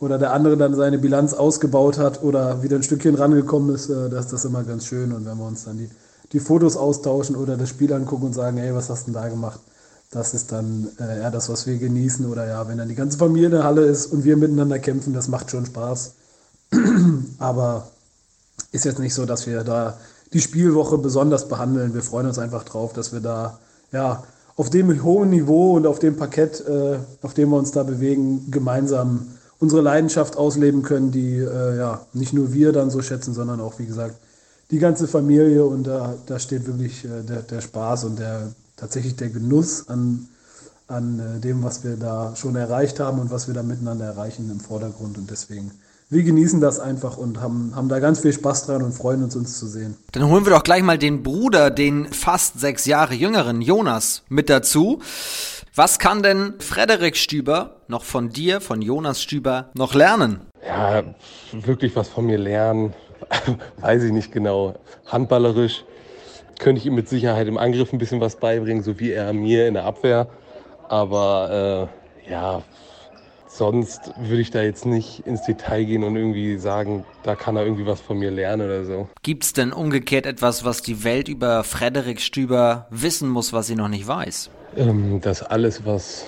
oder 0.00 0.18
der 0.18 0.32
andere 0.32 0.56
dann 0.56 0.74
seine 0.74 0.98
Bilanz 0.98 1.32
ausgebaut 1.32 1.96
hat 1.96 2.22
oder 2.22 2.62
wieder 2.62 2.76
ein 2.76 2.82
Stückchen 2.82 3.14
rangekommen 3.14 3.74
ist. 3.74 3.88
Äh, 3.88 4.10
das 4.10 4.26
ist 4.26 4.32
das 4.32 4.44
immer 4.44 4.64
ganz 4.64 4.86
schön. 4.86 5.12
Und 5.12 5.24
wenn 5.24 5.38
wir 5.38 5.46
uns 5.46 5.64
dann 5.64 5.78
die, 5.78 5.88
die 6.32 6.40
Fotos 6.40 6.76
austauschen 6.76 7.36
oder 7.36 7.56
das 7.56 7.68
Spiel 7.68 7.92
angucken 7.92 8.26
und 8.26 8.32
sagen, 8.34 8.56
hey, 8.56 8.74
was 8.74 8.90
hast 8.90 9.06
du 9.06 9.12
denn 9.12 9.22
da 9.22 9.28
gemacht? 9.28 9.60
Das 10.10 10.34
ist 10.34 10.52
dann 10.52 10.88
äh, 10.98 11.20
eher 11.20 11.30
das, 11.30 11.48
was 11.48 11.66
wir 11.66 11.78
genießen. 11.78 12.26
Oder 12.26 12.46
ja, 12.46 12.68
wenn 12.68 12.76
dann 12.76 12.88
die 12.88 12.96
ganze 12.96 13.16
Familie 13.16 13.46
in 13.46 13.52
der 13.52 13.64
Halle 13.64 13.84
ist 13.84 14.06
und 14.06 14.24
wir 14.24 14.36
miteinander 14.36 14.80
kämpfen, 14.80 15.14
das 15.14 15.28
macht 15.28 15.50
schon 15.50 15.64
Spaß. 15.64 16.14
Aber 17.38 17.86
ist 18.72 18.84
jetzt 18.84 18.98
nicht 18.98 19.14
so, 19.14 19.26
dass 19.26 19.46
wir 19.46 19.64
da 19.64 19.98
die 20.32 20.40
Spielwoche 20.40 20.98
besonders 20.98 21.48
behandeln. 21.48 21.94
Wir 21.94 22.02
freuen 22.02 22.26
uns 22.26 22.38
einfach 22.38 22.64
drauf, 22.64 22.92
dass 22.92 23.12
wir 23.12 23.20
da 23.20 23.58
ja 23.92 24.22
auf 24.56 24.70
dem 24.70 25.02
hohen 25.02 25.30
Niveau 25.30 25.74
und 25.74 25.86
auf 25.86 25.98
dem 25.98 26.16
Parkett, 26.16 26.64
äh, 26.66 26.98
auf 27.22 27.34
dem 27.34 27.50
wir 27.50 27.56
uns 27.56 27.70
da 27.72 27.82
bewegen, 27.82 28.50
gemeinsam 28.50 29.26
unsere 29.58 29.80
Leidenschaft 29.80 30.36
ausleben 30.36 30.82
können, 30.82 31.10
die 31.12 31.36
äh, 31.36 31.76
ja 31.76 32.06
nicht 32.12 32.32
nur 32.32 32.52
wir 32.52 32.72
dann 32.72 32.90
so 32.90 33.00
schätzen, 33.00 33.32
sondern 33.32 33.60
auch, 33.60 33.78
wie 33.78 33.86
gesagt, 33.86 34.16
die 34.70 34.78
ganze 34.78 35.06
Familie. 35.06 35.64
Und 35.64 35.86
da, 35.86 36.14
da 36.26 36.38
steht 36.38 36.66
wirklich 36.66 37.04
äh, 37.04 37.22
der, 37.22 37.42
der 37.42 37.60
Spaß 37.60 38.04
und 38.04 38.18
der 38.18 38.52
tatsächlich 38.76 39.16
der 39.16 39.28
Genuss 39.28 39.88
an, 39.88 40.28
an 40.88 41.20
äh, 41.20 41.40
dem, 41.40 41.62
was 41.62 41.84
wir 41.84 41.96
da 41.96 42.34
schon 42.34 42.56
erreicht 42.56 42.98
haben 43.00 43.20
und 43.20 43.30
was 43.30 43.46
wir 43.46 43.54
da 43.54 43.62
miteinander 43.62 44.06
erreichen 44.06 44.50
im 44.50 44.60
Vordergrund. 44.60 45.16
Und 45.16 45.30
deswegen 45.30 45.70
wir 46.12 46.24
genießen 46.24 46.60
das 46.60 46.78
einfach 46.78 47.16
und 47.16 47.40
haben, 47.40 47.72
haben 47.74 47.88
da 47.88 47.98
ganz 47.98 48.20
viel 48.20 48.34
Spaß 48.34 48.66
dran 48.66 48.82
und 48.82 48.92
freuen 48.92 49.22
uns, 49.22 49.34
uns 49.34 49.58
zu 49.58 49.66
sehen. 49.66 49.96
Dann 50.12 50.28
holen 50.28 50.44
wir 50.44 50.52
doch 50.52 50.62
gleich 50.62 50.82
mal 50.82 50.98
den 50.98 51.22
Bruder, 51.22 51.70
den 51.70 52.04
fast 52.04 52.60
sechs 52.60 52.84
Jahre 52.84 53.14
jüngeren 53.14 53.62
Jonas 53.62 54.22
mit 54.28 54.50
dazu. 54.50 55.00
Was 55.74 55.98
kann 55.98 56.22
denn 56.22 56.56
Frederik 56.58 57.16
Stüber 57.16 57.76
noch 57.88 58.04
von 58.04 58.28
dir, 58.28 58.60
von 58.60 58.82
Jonas 58.82 59.22
Stüber, 59.22 59.70
noch 59.72 59.94
lernen? 59.94 60.42
Ja, 60.66 61.02
wirklich 61.52 61.96
was 61.96 62.08
von 62.08 62.26
mir 62.26 62.36
lernen, 62.36 62.92
weiß 63.80 64.02
ich 64.02 64.12
nicht 64.12 64.32
genau. 64.32 64.74
Handballerisch 65.06 65.86
könnte 66.58 66.78
ich 66.78 66.84
ihm 66.86 66.94
mit 66.94 67.08
Sicherheit 67.08 67.48
im 67.48 67.56
Angriff 67.56 67.90
ein 67.94 67.98
bisschen 67.98 68.20
was 68.20 68.36
beibringen, 68.36 68.82
so 68.82 69.00
wie 69.00 69.12
er 69.12 69.32
mir 69.32 69.66
in 69.66 69.72
der 69.72 69.86
Abwehr. 69.86 70.28
Aber 70.88 71.88
äh, 72.26 72.30
ja, 72.30 72.62
sonst 73.54 74.12
würde 74.16 74.40
ich 74.40 74.50
da 74.50 74.62
jetzt 74.62 74.86
nicht 74.86 75.26
ins 75.26 75.42
Detail 75.42 75.84
gehen 75.84 76.04
und 76.04 76.16
irgendwie 76.16 76.56
sagen, 76.56 77.04
da 77.22 77.34
kann 77.34 77.56
er 77.56 77.64
irgendwie 77.64 77.86
was 77.86 78.00
von 78.00 78.18
mir 78.18 78.30
lernen 78.30 78.66
oder 78.66 78.84
so. 78.84 79.08
Gibt 79.22 79.44
es 79.44 79.52
denn 79.52 79.72
umgekehrt 79.72 80.26
etwas, 80.26 80.64
was 80.64 80.80
die 80.80 81.04
Welt 81.04 81.28
über 81.28 81.62
Frederik 81.62 82.20
Stüber 82.20 82.86
wissen 82.90 83.28
muss, 83.28 83.52
was 83.52 83.66
sie 83.66 83.74
noch 83.74 83.88
nicht 83.88 84.06
weiß? 84.06 84.50
Ähm, 84.76 85.20
dass 85.20 85.42
alles, 85.42 85.84
was 85.84 86.24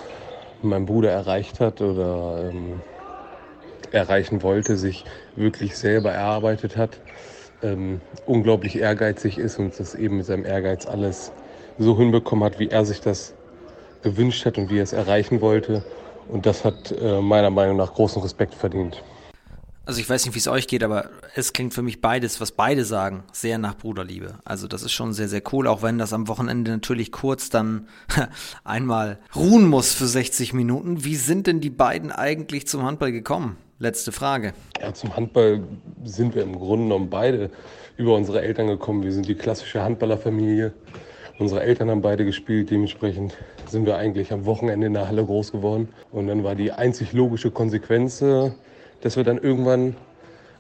mein 0.63 0.85
Bruder 0.85 1.11
erreicht 1.11 1.61
hat 1.61 1.81
oder 1.81 2.51
ähm, 2.51 2.83
erreichen 3.91 4.43
wollte, 4.43 4.77
sich 4.77 5.05
wirklich 5.35 5.77
selber 5.77 6.13
erarbeitet 6.13 6.77
hat, 6.77 7.01
ähm, 7.63 8.03
unglaublich 8.27 8.79
ehrgeizig 8.79 9.39
ist 9.39 9.59
und 9.59 9.79
das 9.81 9.95
eben 9.95 10.19
mit 10.19 10.27
seinem 10.27 10.45
Ehrgeiz 10.45 10.87
alles 10.87 11.33
so 11.79 11.97
hinbekommen 11.97 12.45
hat, 12.45 12.59
wie 12.59 12.69
er 12.69 12.85
sich 12.85 13.01
das 13.01 13.35
gewünscht 14.03 14.45
hat 14.45 14.59
und 14.59 14.69
wie 14.69 14.79
er 14.79 14.83
es 14.83 14.93
erreichen 14.93 15.41
wollte 15.41 15.83
und 16.29 16.47
das 16.47 16.65
hat 16.65 16.93
äh, 16.93 17.21
meiner 17.21 17.51
Meinung 17.51 17.77
nach 17.77 17.93
großen 17.93 18.23
Respekt 18.23 18.55
verdient. 18.55 19.03
Also 19.87 20.01
ich 20.01 20.09
weiß 20.09 20.25
nicht, 20.25 20.35
wie 20.35 20.39
es 20.39 20.49
euch 20.49 20.67
geht, 20.67 20.83
aber 20.83 21.11
es 21.35 21.53
klingt 21.53 21.75
für 21.75 21.83
mich 21.83 22.01
beides, 22.01 22.41
was 22.41 22.53
beide 22.53 22.87
sagen, 22.87 23.23
sehr 23.33 23.59
nach 23.59 23.77
Bruderliebe. 23.77 24.39
Also 24.43 24.67
das 24.67 24.83
ist 24.83 24.93
schon 24.93 25.13
sehr, 25.13 25.29
sehr 25.29 25.43
cool, 25.53 25.67
auch 25.67 25.83
wenn 25.83 25.99
das 25.99 26.15
am 26.15 26.27
Wochenende 26.27 26.71
natürlich 26.71 27.13
kurz 27.13 27.51
dann 27.51 27.87
einmal 28.65 29.19
ruhen 29.37 29.67
muss 29.67 29.93
für 29.93 30.07
60 30.07 30.55
Minuten. 30.55 31.05
Wie 31.05 31.17
sind 31.17 31.47
denn 31.47 31.61
die 31.61 31.69
beiden 31.69 32.13
eigentlich 32.13 32.67
zum 32.67 32.83
Handball 32.83 33.13
gekommen? 33.13 33.59
Letzte 33.79 34.11
Frage. 34.11 34.55
Ja, 34.81 34.95
zum 34.95 35.15
Handball 35.15 35.63
sind 36.05 36.35
wir 36.35 36.45
im 36.45 36.59
Grunde 36.59 36.85
genommen 36.85 37.11
beide 37.11 37.51
über 37.99 38.15
unsere 38.15 38.41
Eltern 38.41 38.69
gekommen. 38.69 39.03
Wir 39.03 39.13
sind 39.13 39.29
die 39.29 39.35
klassische 39.35 39.83
Handballerfamilie. 39.83 40.73
Unsere 41.39 41.63
Eltern 41.63 41.91
haben 41.91 42.01
beide 42.01 42.25
gespielt, 42.25 42.71
dementsprechend 42.71 43.37
sind 43.67 43.87
wir 43.87 43.97
eigentlich 43.97 44.33
am 44.33 44.47
Wochenende 44.47 44.87
in 44.87 44.95
der 44.95 45.09
Halle 45.09 45.25
groß 45.25 45.51
geworden. 45.51 45.89
Und 46.13 46.29
dann 46.29 46.45
war 46.45 46.55
die 46.55 46.71
einzig 46.71 47.13
logische 47.13 47.51
Konsequenz, 47.51 48.23
äh, 48.23 48.53
dass 49.01 49.17
wir 49.17 49.25
dann 49.25 49.39
irgendwann, 49.39 49.97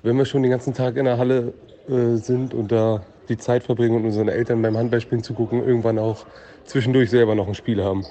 wenn 0.02 0.16
wir 0.16 0.24
schon 0.24 0.42
den 0.42 0.50
ganzen 0.50 0.74
Tag 0.74 0.96
in 0.96 1.04
der 1.04 1.18
Halle 1.18 1.54
äh, 1.88 2.16
sind 2.16 2.54
und 2.54 2.72
da 2.72 3.04
die 3.28 3.38
Zeit 3.38 3.62
verbringen 3.62 3.96
und 3.96 4.04
unseren 4.04 4.28
Eltern 4.28 4.62
beim 4.62 4.76
Handballspielen 4.76 5.22
zu 5.22 5.32
gucken, 5.32 5.64
irgendwann 5.64 5.98
auch 5.98 6.26
zwischendurch 6.64 7.08
selber 7.08 7.34
noch 7.34 7.46
ein 7.46 7.54
Spiel 7.54 7.82
haben. 7.82 8.04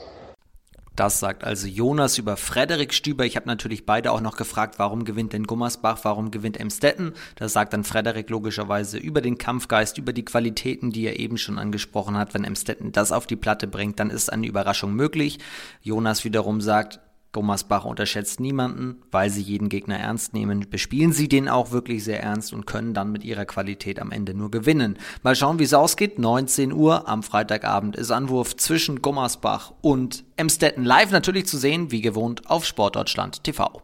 Das 0.95 1.19
sagt 1.19 1.43
also 1.43 1.65
Jonas 1.65 2.19
über 2.19 2.37
Frederik 2.37 2.93
Stüber. 2.93 3.25
Ich 3.25 3.35
habe 3.35 3.47
natürlich 3.47 3.85
beide 3.85 4.11
auch 4.11 4.21
noch 4.21 4.37
gefragt, 4.37 4.75
warum 4.77 5.05
gewinnt 5.05 5.33
denn 5.33 5.45
Gummersbach, 5.45 5.99
warum 6.03 6.29
gewinnt 6.29 6.59
Emstetten? 6.59 7.13
Das 7.35 7.53
sagt 7.53 7.73
dann 7.73 7.83
Frederik 7.83 8.29
logischerweise 8.29 8.99
über 8.99 9.21
den 9.21 9.39
Kampfgeist, 9.39 9.97
über 9.97 10.13
die 10.13 10.25
Qualitäten, 10.25 10.91
die 10.91 11.07
er 11.07 11.19
eben 11.19 11.39
schon 11.39 11.57
angesprochen 11.57 12.15
hat. 12.15 12.35
Wenn 12.35 12.43
Emstetten 12.43 12.91
das 12.91 13.11
auf 13.11 13.25
die 13.25 13.35
Platte 13.35 13.65
bringt, 13.65 13.99
dann 13.99 14.11
ist 14.11 14.31
eine 14.31 14.45
Überraschung 14.45 14.93
möglich. 14.93 15.39
Jonas 15.81 16.25
wiederum 16.25 16.61
sagt, 16.61 16.99
Gummersbach 17.33 17.83
unterschätzt 17.83 18.39
niemanden, 18.39 19.01
weil 19.11 19.29
sie 19.29 19.41
jeden 19.41 19.67
Gegner 19.67 19.97
ernst 19.97 20.33
nehmen, 20.33 20.67
bespielen 20.69 21.11
sie 21.11 21.27
den 21.27 21.49
auch 21.49 21.71
wirklich 21.71 22.03
sehr 22.03 22.23
ernst 22.23 22.53
und 22.53 22.65
können 22.65 22.93
dann 22.93 23.11
mit 23.11 23.25
ihrer 23.25 23.45
Qualität 23.45 23.99
am 23.99 24.11
Ende 24.11 24.33
nur 24.33 24.51
gewinnen. 24.51 24.97
Mal 25.23 25.35
schauen, 25.35 25.59
wie 25.59 25.63
es 25.63 25.73
ausgeht. 25.73 26.19
19 26.19 26.71
Uhr 26.71 27.07
am 27.09 27.23
Freitagabend 27.23 27.95
ist 27.95 28.11
Anwurf 28.11 28.55
zwischen 28.55 29.01
Gummersbach 29.01 29.73
und 29.81 30.23
Emstetten. 30.37 30.85
Live 30.85 31.11
natürlich 31.11 31.47
zu 31.47 31.57
sehen, 31.57 31.91
wie 31.91 32.01
gewohnt, 32.01 32.49
auf 32.49 32.65
Sportdeutschland 32.65 33.43
TV. 33.43 33.81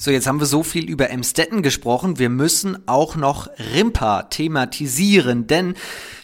So, 0.00 0.12
jetzt 0.12 0.28
haben 0.28 0.38
wir 0.38 0.46
so 0.46 0.62
viel 0.62 0.88
über 0.88 1.10
Emstetten 1.10 1.60
gesprochen. 1.60 2.20
Wir 2.20 2.28
müssen 2.28 2.86
auch 2.86 3.16
noch 3.16 3.48
Rimpa 3.74 4.22
thematisieren, 4.22 5.48
denn 5.48 5.74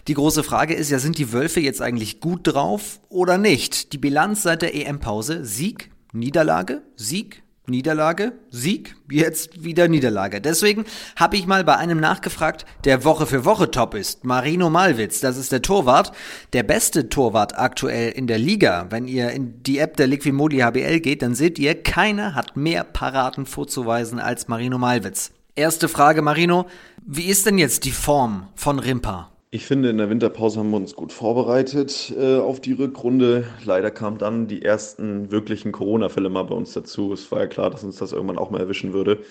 die 0.07 0.14
große 0.14 0.45
Frage 0.45 0.75
ist 0.75 0.93
ja, 0.93 1.00
sind 1.00 1.19
die 1.19 1.33
Wölfe 1.33 1.59
jetzt 1.59 1.83
eigentlich 1.83 2.21
gut 2.21 2.43
drauf 2.45 3.00
oder 3.09 3.37
nicht? 3.37 3.93
Die 3.93 3.99
Bilanz 3.99 4.45
seit 4.45 4.62
der 4.62 4.76
EM-Pause, 4.76 5.45
Sieg, 5.45 5.90
Niederlage, 6.12 6.83
Sieg, 6.95 7.43
Niederlage, 7.66 8.33
Sieg, 8.50 8.94
jetzt 9.11 9.64
wieder 9.64 9.88
Niederlage. 9.88 10.42
Deswegen 10.42 10.85
habe 11.16 11.37
ich 11.37 11.47
mal 11.47 11.64
bei 11.64 11.76
einem 11.76 11.99
nachgefragt, 11.99 12.66
der 12.85 13.04
Woche 13.04 13.26
für 13.26 13.47
Woche 13.47 13.71
top 13.71 13.94
ist. 13.94 14.25
Marino 14.25 14.68
Malwitz, 14.68 15.21
das 15.21 15.38
ist 15.38 15.50
der 15.50 15.62
Torwart, 15.62 16.12
der 16.52 16.62
beste 16.62 17.09
Torwart 17.09 17.59
aktuell 17.59 18.11
in 18.12 18.26
der 18.26 18.38
Liga. 18.38 18.88
Wenn 18.90 19.09
ihr 19.09 19.30
in 19.30 19.62
die 19.62 19.78
App 19.78 19.97
der 19.97 20.09
Liquimoli 20.09 20.59
HBL 20.59 21.00
geht, 21.00 21.23
dann 21.23 21.35
seht 21.35 21.59
ihr, 21.59 21.83
keiner 21.83 22.35
hat 22.35 22.54
mehr 22.54 22.85
Paraden 22.85 23.47
vorzuweisen 23.47 24.18
als 24.18 24.47
Marino 24.49 24.76
Malwitz. 24.76 25.33
Erste 25.56 25.88
Frage, 25.88 26.21
Marino, 26.21 26.66
wie 27.06 27.25
ist 27.25 27.47
denn 27.47 27.56
jetzt 27.56 27.85
die 27.85 27.92
Form 27.92 28.49
von 28.56 28.78
Rimpa? 28.78 29.34
Ich 29.56 29.66
finde, 29.66 29.88
in 29.88 29.99
der 29.99 30.11
Winterpause 30.11 30.58
haben 30.58 30.70
wir 30.70 30.78
uns 30.78 30.96
gut 30.96 31.12
vorbereitet 31.12 32.12
äh, 32.18 32.38
auf 32.38 32.58
die 32.61 32.73
Rückrunde. 32.73 33.44
Leider 33.64 33.92
kamen 33.92 34.18
dann 34.18 34.49
die 34.49 34.62
ersten 34.62 35.30
wirklichen 35.30 35.70
Corona-Fälle 35.70 36.28
mal 36.28 36.42
bei 36.42 36.56
uns 36.56 36.73
dazu. 36.73 37.12
Es 37.12 37.30
war 37.30 37.38
ja 37.38 37.46
klar, 37.46 37.70
dass 37.70 37.84
uns 37.84 37.96
das 37.99 38.11
irgendwann 38.12 38.37
auch 38.38 38.50
mal 38.50 38.58
erwischen 38.61 38.92
würde. 38.92 39.23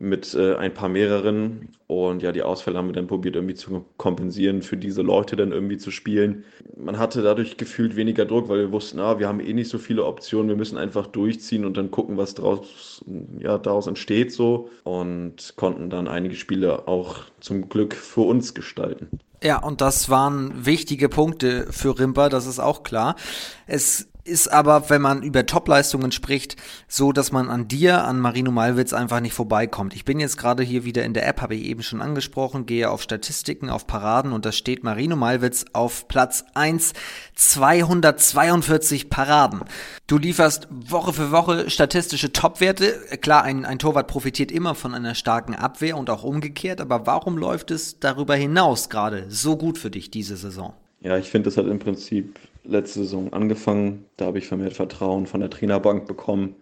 mit 0.00 0.34
äh, 0.34 0.56
ein 0.56 0.74
paar 0.74 0.88
mehreren. 0.90 1.70
Und 1.88 2.22
ja, 2.22 2.32
die 2.32 2.42
Ausfälle 2.42 2.78
haben 2.78 2.88
wir 2.88 2.94
dann 2.94 3.08
probiert 3.08 3.36
irgendwie 3.36 3.54
zu 3.56 3.86
kompensieren, 3.98 4.62
für 4.62 4.76
diese 4.78 5.02
Leute 5.02 5.36
dann 5.36 5.52
irgendwie 5.52 5.78
zu 5.78 5.90
spielen. 5.92 6.44
Man 6.76 6.98
hatte 6.98 7.22
dadurch 7.22 7.56
gefühlt 7.58 7.96
weniger 7.96 8.26
Druck, 8.26 8.48
weil 8.50 8.60
wir 8.60 8.72
wussten, 8.72 9.00
ah, 9.00 9.18
wir 9.20 9.28
haben 9.28 9.40
eh 9.40 9.54
nicht 9.54 9.70
so 9.70 9.78
viele 9.78 10.04
Optionen, 10.06 10.48
wir 10.50 10.56
müssen 10.56 10.78
einfach 10.78 11.06
durchziehen 11.08 11.64
und 11.66 11.76
dann 11.78 11.90
gucken, 11.92 12.18
was 12.18 12.34
draus, 12.34 13.04
ja, 13.40 13.58
daraus 13.58 13.86
entsteht 13.88 14.32
so. 14.32 14.70
Und 14.84 15.54
konnten 15.56 15.90
dann 15.90 16.08
einige 16.08 16.36
Spiele 16.36 16.88
auch 16.88 17.20
zum 17.40 17.68
Glück 17.70 17.94
für 17.94 18.22
uns 18.22 18.54
gestalten. 18.54 19.20
Ja, 19.42 19.58
und 19.58 19.80
das 19.80 20.08
waren 20.08 20.66
wichtige 20.66 21.08
Punkte 21.08 21.68
für 21.70 21.98
Rimper, 21.98 22.28
das 22.28 22.46
ist 22.46 22.58
auch 22.58 22.82
klar. 22.82 23.14
Es 23.66 24.08
ist 24.28 24.48
aber, 24.48 24.90
wenn 24.90 25.02
man 25.02 25.22
über 25.22 25.46
Topleistungen 25.46 26.12
spricht, 26.12 26.56
so, 26.86 27.12
dass 27.12 27.32
man 27.32 27.50
an 27.50 27.66
dir, 27.66 28.04
an 28.04 28.20
Marino 28.20 28.50
Malwitz 28.50 28.92
einfach 28.92 29.20
nicht 29.20 29.32
vorbeikommt. 29.32 29.94
Ich 29.94 30.04
bin 30.04 30.20
jetzt 30.20 30.36
gerade 30.36 30.62
hier 30.62 30.84
wieder 30.84 31.04
in 31.04 31.14
der 31.14 31.26
App, 31.26 31.40
habe 31.40 31.54
ich 31.54 31.64
eben 31.64 31.82
schon 31.82 32.02
angesprochen, 32.02 32.66
gehe 32.66 32.90
auf 32.90 33.02
Statistiken, 33.02 33.70
auf 33.70 33.86
Paraden 33.86 34.32
und 34.32 34.44
da 34.44 34.52
steht 34.52 34.84
Marino 34.84 35.16
Malwitz 35.16 35.64
auf 35.72 36.06
Platz 36.08 36.44
1, 36.54 36.92
242 37.34 39.10
Paraden. 39.10 39.64
Du 40.06 40.18
lieferst 40.18 40.68
Woche 40.70 41.12
für 41.12 41.32
Woche 41.32 41.70
statistische 41.70 42.32
Topwerte. 42.32 42.94
Klar, 43.20 43.42
ein, 43.42 43.64
ein 43.64 43.78
Torwart 43.78 44.06
profitiert 44.06 44.52
immer 44.52 44.74
von 44.74 44.94
einer 44.94 45.14
starken 45.14 45.54
Abwehr 45.54 45.96
und 45.96 46.10
auch 46.10 46.22
umgekehrt, 46.22 46.80
aber 46.80 47.06
warum 47.06 47.38
läuft 47.38 47.70
es 47.70 47.98
darüber 47.98 48.36
hinaus 48.36 48.90
gerade 48.90 49.26
so 49.28 49.56
gut 49.56 49.78
für 49.78 49.90
dich 49.90 50.10
diese 50.10 50.36
Saison? 50.36 50.74
Ja, 51.00 51.16
ich 51.16 51.30
finde, 51.30 51.48
das 51.48 51.56
hat 51.56 51.66
im 51.66 51.78
Prinzip 51.78 52.38
letzte 52.68 53.00
Saison 53.00 53.32
angefangen. 53.32 54.04
Da 54.16 54.26
habe 54.26 54.38
ich 54.38 54.46
vermehrt 54.48 54.74
Vertrauen 54.74 55.26
von 55.26 55.40
der 55.40 55.50
Trainerbank 55.50 56.06
bekommen. 56.06 56.56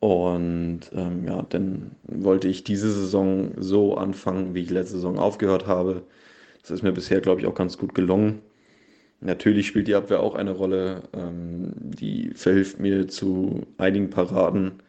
Und 0.00 0.80
ähm, 0.94 1.24
ja, 1.26 1.42
dann 1.48 1.92
wollte 2.04 2.48
ich 2.48 2.64
diese 2.64 2.92
Saison 2.92 3.52
so 3.58 3.96
anfangen, 3.96 4.54
wie 4.54 4.62
ich 4.62 4.70
letzte 4.70 4.96
Saison 4.96 5.18
aufgehört 5.18 5.66
habe. 5.66 6.04
Das 6.62 6.70
ist 6.70 6.82
mir 6.82 6.92
bisher, 6.92 7.20
glaube 7.20 7.40
ich, 7.40 7.46
auch 7.46 7.54
ganz 7.54 7.78
gut 7.78 7.94
gelungen. 7.94 8.42
Natürlich 9.20 9.66
spielt 9.66 9.88
die 9.88 9.96
Abwehr 9.96 10.20
auch 10.20 10.34
eine 10.34 10.52
Rolle. 10.52 11.02
Ähm, 11.14 11.72
die 11.76 12.30
verhilft 12.34 12.78
mir 12.80 13.08
zu 13.08 13.66
einigen 13.78 14.10
Paraden, 14.10 14.82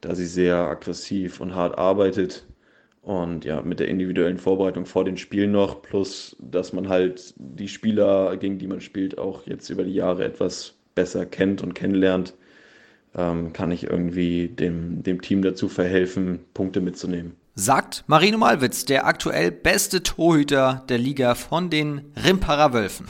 da 0.00 0.14
sie 0.14 0.26
sehr 0.26 0.56
aggressiv 0.56 1.40
und 1.40 1.54
hart 1.54 1.78
arbeitet. 1.78 2.44
Und 3.02 3.44
ja, 3.44 3.60
mit 3.62 3.80
der 3.80 3.88
individuellen 3.88 4.38
Vorbereitung 4.38 4.86
vor 4.86 5.04
den 5.04 5.16
Spielen 5.16 5.50
noch, 5.50 5.82
plus 5.82 6.36
dass 6.38 6.72
man 6.72 6.88
halt 6.88 7.34
die 7.36 7.66
Spieler, 7.66 8.36
gegen 8.36 8.58
die 8.58 8.68
man 8.68 8.80
spielt, 8.80 9.18
auch 9.18 9.44
jetzt 9.44 9.68
über 9.70 9.82
die 9.82 9.94
Jahre 9.94 10.24
etwas 10.24 10.74
besser 10.94 11.26
kennt 11.26 11.62
und 11.62 11.74
kennenlernt, 11.74 12.34
ähm, 13.16 13.52
kann 13.52 13.72
ich 13.72 13.84
irgendwie 13.84 14.48
dem, 14.48 15.02
dem 15.02 15.20
Team 15.20 15.42
dazu 15.42 15.68
verhelfen, 15.68 16.40
Punkte 16.54 16.80
mitzunehmen. 16.80 17.36
Sagt 17.54 18.04
Marino 18.06 18.38
Malwitz, 18.38 18.84
der 18.84 19.04
aktuell 19.06 19.50
beste 19.50 20.02
Torhüter 20.02 20.84
der 20.88 20.98
Liga 20.98 21.34
von 21.34 21.70
den 21.70 22.12
Rimparer 22.24 22.72
Wölfen. 22.72 23.06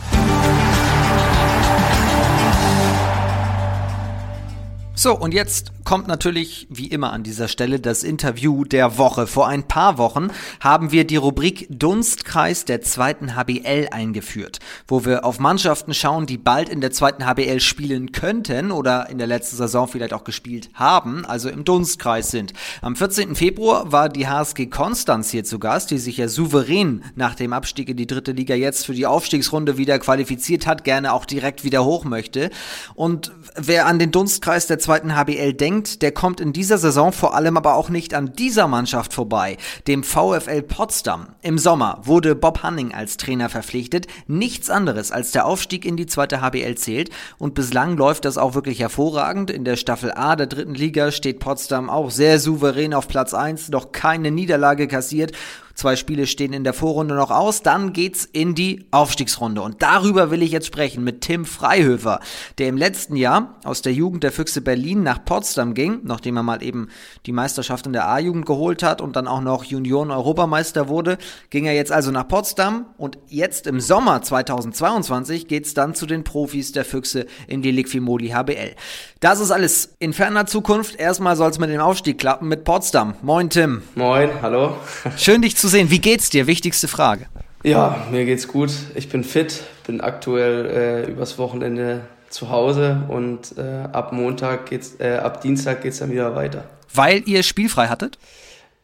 So, 4.94 5.16
und 5.16 5.32
jetzt 5.32 5.72
kommt 5.84 6.06
natürlich 6.06 6.66
wie 6.70 6.86
immer 6.86 7.12
an 7.12 7.22
dieser 7.22 7.48
Stelle 7.48 7.80
das 7.80 8.04
Interview 8.04 8.64
der 8.64 8.98
Woche. 8.98 9.26
Vor 9.26 9.48
ein 9.48 9.66
paar 9.66 9.96
Wochen 9.96 10.28
haben 10.60 10.92
wir 10.92 11.04
die 11.04 11.16
Rubrik 11.16 11.66
Dunstkreis 11.70 12.66
der 12.66 12.82
zweiten 12.82 13.34
HBL 13.34 13.88
eingeführt, 13.90 14.58
wo 14.86 15.06
wir 15.06 15.24
auf 15.24 15.38
Mannschaften 15.38 15.94
schauen, 15.94 16.26
die 16.26 16.36
bald 16.36 16.68
in 16.68 16.82
der 16.82 16.92
zweiten 16.92 17.26
HBL 17.26 17.60
spielen 17.60 18.12
könnten 18.12 18.70
oder 18.70 19.08
in 19.08 19.16
der 19.16 19.26
letzten 19.26 19.56
Saison 19.56 19.88
vielleicht 19.88 20.12
auch 20.12 20.24
gespielt 20.24 20.68
haben, 20.74 21.24
also 21.24 21.48
im 21.48 21.64
Dunstkreis 21.64 22.30
sind. 22.30 22.52
Am 22.82 22.94
14. 22.94 23.34
Februar 23.34 23.90
war 23.92 24.10
die 24.10 24.28
HSG 24.28 24.66
Konstanz 24.66 25.30
hier 25.30 25.44
zu 25.44 25.58
Gast, 25.58 25.90
die 25.90 25.98
sich 25.98 26.18
ja 26.18 26.28
souverän 26.28 27.02
nach 27.16 27.34
dem 27.34 27.54
Abstieg 27.54 27.88
in 27.88 27.96
die 27.96 28.06
dritte 28.06 28.32
Liga 28.32 28.54
jetzt 28.54 28.84
für 28.86 28.94
die 28.94 29.06
Aufstiegsrunde 29.06 29.78
wieder 29.78 29.98
qualifiziert 29.98 30.66
hat, 30.66 30.84
gerne 30.84 31.14
auch 31.14 31.24
direkt 31.24 31.64
wieder 31.64 31.84
hoch 31.84 32.04
möchte. 32.04 32.50
Und 32.94 33.32
wer 33.56 33.86
an 33.86 33.98
den 33.98 34.10
Dunstkreis 34.10 34.66
der 34.66 34.78
zweiten 34.82 35.16
HBL 35.16 35.54
denkt, 35.54 36.02
der 36.02 36.12
kommt 36.12 36.40
in 36.40 36.52
dieser 36.52 36.76
Saison 36.76 37.12
vor 37.12 37.34
allem 37.34 37.56
aber 37.56 37.76
auch 37.76 37.88
nicht 37.88 38.12
an 38.12 38.34
dieser 38.34 38.68
Mannschaft 38.68 39.14
vorbei, 39.14 39.56
dem 39.86 40.04
VfL 40.04 40.60
Potsdam. 40.60 41.28
Im 41.40 41.56
Sommer 41.56 42.00
wurde 42.02 42.34
Bob 42.34 42.62
Hanning 42.62 42.92
als 42.92 43.16
Trainer 43.16 43.48
verpflichtet. 43.48 44.06
Nichts 44.26 44.68
anderes 44.68 45.12
als 45.12 45.30
der 45.30 45.46
Aufstieg 45.46 45.86
in 45.86 45.96
die 45.96 46.06
zweite 46.06 46.42
HBL 46.42 46.74
zählt 46.74 47.08
und 47.38 47.54
bislang 47.54 47.96
läuft 47.96 48.26
das 48.26 48.36
auch 48.36 48.54
wirklich 48.54 48.80
hervorragend. 48.80 49.50
In 49.50 49.64
der 49.64 49.76
Staffel 49.76 50.12
A 50.12 50.36
der 50.36 50.48
dritten 50.48 50.74
Liga 50.74 51.12
steht 51.12 51.38
Potsdam 51.38 51.88
auch 51.88 52.10
sehr 52.10 52.38
souverän 52.38 52.92
auf 52.92 53.08
Platz 53.08 53.32
1, 53.32 53.70
noch 53.70 53.92
keine 53.92 54.30
Niederlage 54.30 54.88
kassiert 54.88 55.32
Zwei 55.74 55.96
Spiele 55.96 56.26
stehen 56.26 56.52
in 56.52 56.64
der 56.64 56.74
Vorrunde 56.74 57.14
noch 57.14 57.30
aus. 57.30 57.62
Dann 57.62 57.92
geht's 57.92 58.24
in 58.24 58.54
die 58.54 58.86
Aufstiegsrunde. 58.90 59.62
Und 59.62 59.82
darüber 59.82 60.30
will 60.30 60.42
ich 60.42 60.50
jetzt 60.50 60.66
sprechen 60.66 61.04
mit 61.04 61.22
Tim 61.22 61.44
Freihöfer, 61.44 62.20
der 62.58 62.68
im 62.68 62.76
letzten 62.76 63.16
Jahr 63.16 63.56
aus 63.64 63.82
der 63.82 63.92
Jugend 63.92 64.22
der 64.22 64.32
Füchse 64.32 64.60
Berlin 64.60 65.02
nach 65.02 65.24
Potsdam 65.24 65.74
ging, 65.74 66.00
nachdem 66.04 66.36
er 66.36 66.42
mal 66.42 66.62
eben 66.62 66.88
die 67.26 67.32
Meisterschaft 67.32 67.86
in 67.86 67.92
der 67.92 68.08
A-Jugend 68.08 68.46
geholt 68.46 68.82
hat 68.82 69.00
und 69.00 69.16
dann 69.16 69.26
auch 69.26 69.40
noch 69.40 69.64
Junioren-Europameister 69.64 70.88
wurde, 70.88 71.18
ging 71.50 71.64
er 71.64 71.74
jetzt 71.74 71.92
also 71.92 72.10
nach 72.10 72.28
Potsdam 72.28 72.86
und 72.96 73.18
jetzt 73.28 73.66
im 73.66 73.80
Sommer 73.80 74.22
2022 74.22 75.48
geht's 75.48 75.74
dann 75.74 75.94
zu 75.94 76.06
den 76.06 76.24
Profis 76.24 76.72
der 76.72 76.84
Füchse 76.84 77.26
in 77.46 77.62
die 77.62 77.70
Liquimoli 77.70 78.28
HBL. 78.28 78.74
Das 79.20 79.40
ist 79.40 79.50
alles 79.50 79.94
in 79.98 80.12
ferner 80.12 80.46
Zukunft. 80.46 80.96
Erstmal 80.96 81.36
soll's 81.36 81.58
mit 81.58 81.70
dem 81.70 81.80
Aufstieg 81.80 82.18
klappen 82.18 82.48
mit 82.48 82.64
Potsdam. 82.64 83.14
Moin 83.22 83.50
Tim. 83.50 83.82
Moin, 83.94 84.30
hallo. 84.42 84.76
Schön 85.16 85.42
dich 85.42 85.56
zu 85.56 85.61
sehen. 85.68 85.90
Wie 85.90 86.00
geht's 86.00 86.30
dir? 86.30 86.46
Wichtigste 86.46 86.88
Frage. 86.88 87.26
Ja, 87.62 88.06
mir 88.10 88.24
geht's 88.24 88.48
gut. 88.48 88.70
Ich 88.94 89.08
bin 89.08 89.22
fit, 89.22 89.62
bin 89.86 90.00
aktuell 90.00 90.66
äh, 91.06 91.10
übers 91.10 91.38
Wochenende 91.38 92.02
zu 92.28 92.50
Hause 92.50 93.02
und 93.08 93.56
äh, 93.56 93.84
ab 93.92 94.12
Montag 94.12 94.66
geht's, 94.66 94.96
äh, 94.98 95.16
ab 95.16 95.40
Dienstag 95.42 95.82
geht's 95.82 95.98
dann 95.98 96.10
wieder 96.10 96.34
weiter. 96.34 96.64
Weil 96.92 97.22
ihr 97.26 97.42
spielfrei 97.42 97.88
hattet? 97.88 98.18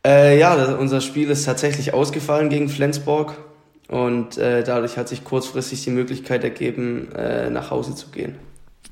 Äh, 0.07 0.39
ja, 0.39 0.55
unser 0.77 1.01
Spiel 1.01 1.29
ist 1.31 1.45
tatsächlich 1.45 1.93
ausgefallen 1.93 2.51
gegen 2.51 2.69
Flensburg 2.69 3.35
und 3.89 4.39
äh, 4.39 4.63
dadurch 4.63 4.97
hat 4.97 5.09
sich 5.09 5.25
kurzfristig 5.25 5.83
die 5.83 5.91
Möglichkeit 5.91 6.45
ergeben, 6.45 7.11
äh, 7.13 7.51
nach 7.51 7.71
Hause 7.71 7.95
zu 7.95 8.09
gehen 8.09 8.37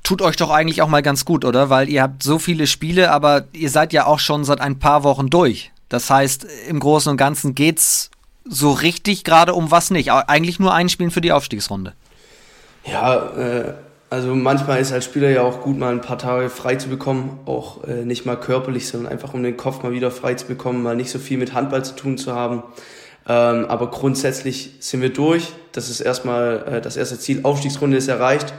tut 0.07 0.23
euch 0.23 0.37
doch 0.37 0.51
eigentlich 0.51 0.83
auch 0.83 0.89
mal 0.89 1.03
ganz 1.03 1.25
gut, 1.25 1.45
oder? 1.45 1.69
Weil 1.69 1.89
ihr 1.89 2.01
habt 2.01 2.23
so 2.23 2.39
viele 2.39 2.69
Spiele, 2.69 3.11
aber 3.11 3.47
ihr 3.53 3.71
seid 3.71 3.93
ja 3.93 4.07
auch 4.07 4.21
schon 4.21 4.45
seit 4.45 4.61
ein 4.61 4.79
paar 4.79 5.03
Wochen 5.03 5.31
durch. 5.31 5.73
Das 5.89 6.11
heißt, 6.11 6.47
im 6.69 6.81
Großen 6.81 7.11
und 7.11 7.17
Ganzen 7.17 7.55
geht's 7.55 8.11
so 8.45 8.73
richtig 8.73 9.25
gerade 9.25 9.55
um 9.55 9.71
was 9.71 9.91
nicht. 9.91 10.11
Eigentlich 10.11 10.59
nur 10.59 10.75
ein 10.75 10.89
Spielen 10.89 11.11
für 11.11 11.21
die 11.21 11.33
Aufstiegsrunde. 11.33 11.95
Ja, 12.85 13.17
äh, 13.37 13.75
also 14.09 14.35
manchmal 14.35 14.81
ist 14.81 14.93
als 14.93 15.05
Spieler 15.05 15.31
ja 15.31 15.43
auch 15.43 15.61
gut, 15.61 15.79
mal 15.79 15.93
ein 15.93 16.01
paar 16.01 16.19
Tage 16.19 16.49
frei 16.49 16.77
zu 16.77 16.89
bekommen. 16.89 17.41
Auch 17.45 17.85
äh, 17.85 18.05
nicht 18.05 18.25
mal 18.25 18.37
körperlich, 18.37 18.89
sondern 18.89 19.13
einfach 19.13 19.35
um 19.35 19.43
den 19.43 19.57
Kopf 19.57 19.83
mal 19.83 19.93
wieder 19.93 20.11
frei 20.11 20.35
zu 20.35 20.47
bekommen, 20.47 20.83
mal 20.83 20.97
nicht 20.97 21.11
so 21.11 21.19
viel 21.19 21.39
mit 21.39 21.55
Handball 21.55 21.85
zu 21.85 21.97
tun 21.97 22.17
zu 22.17 22.35
haben. 22.35 22.63
Ähm, 23.29 23.67
aber 23.67 23.91
grundsätzlich 23.91 24.75
sind 24.79 25.03
wir 25.03 25.13
durch. 25.13 25.49
Das 25.73 25.91
ist 25.91 26.01
erstmal 26.01 26.65
äh, 26.69 26.81
das 26.81 26.97
erste 26.97 27.19
Ziel. 27.19 27.41
Aufstiegsrunde 27.43 27.97
ist 27.97 28.07
erreicht. 28.07 28.53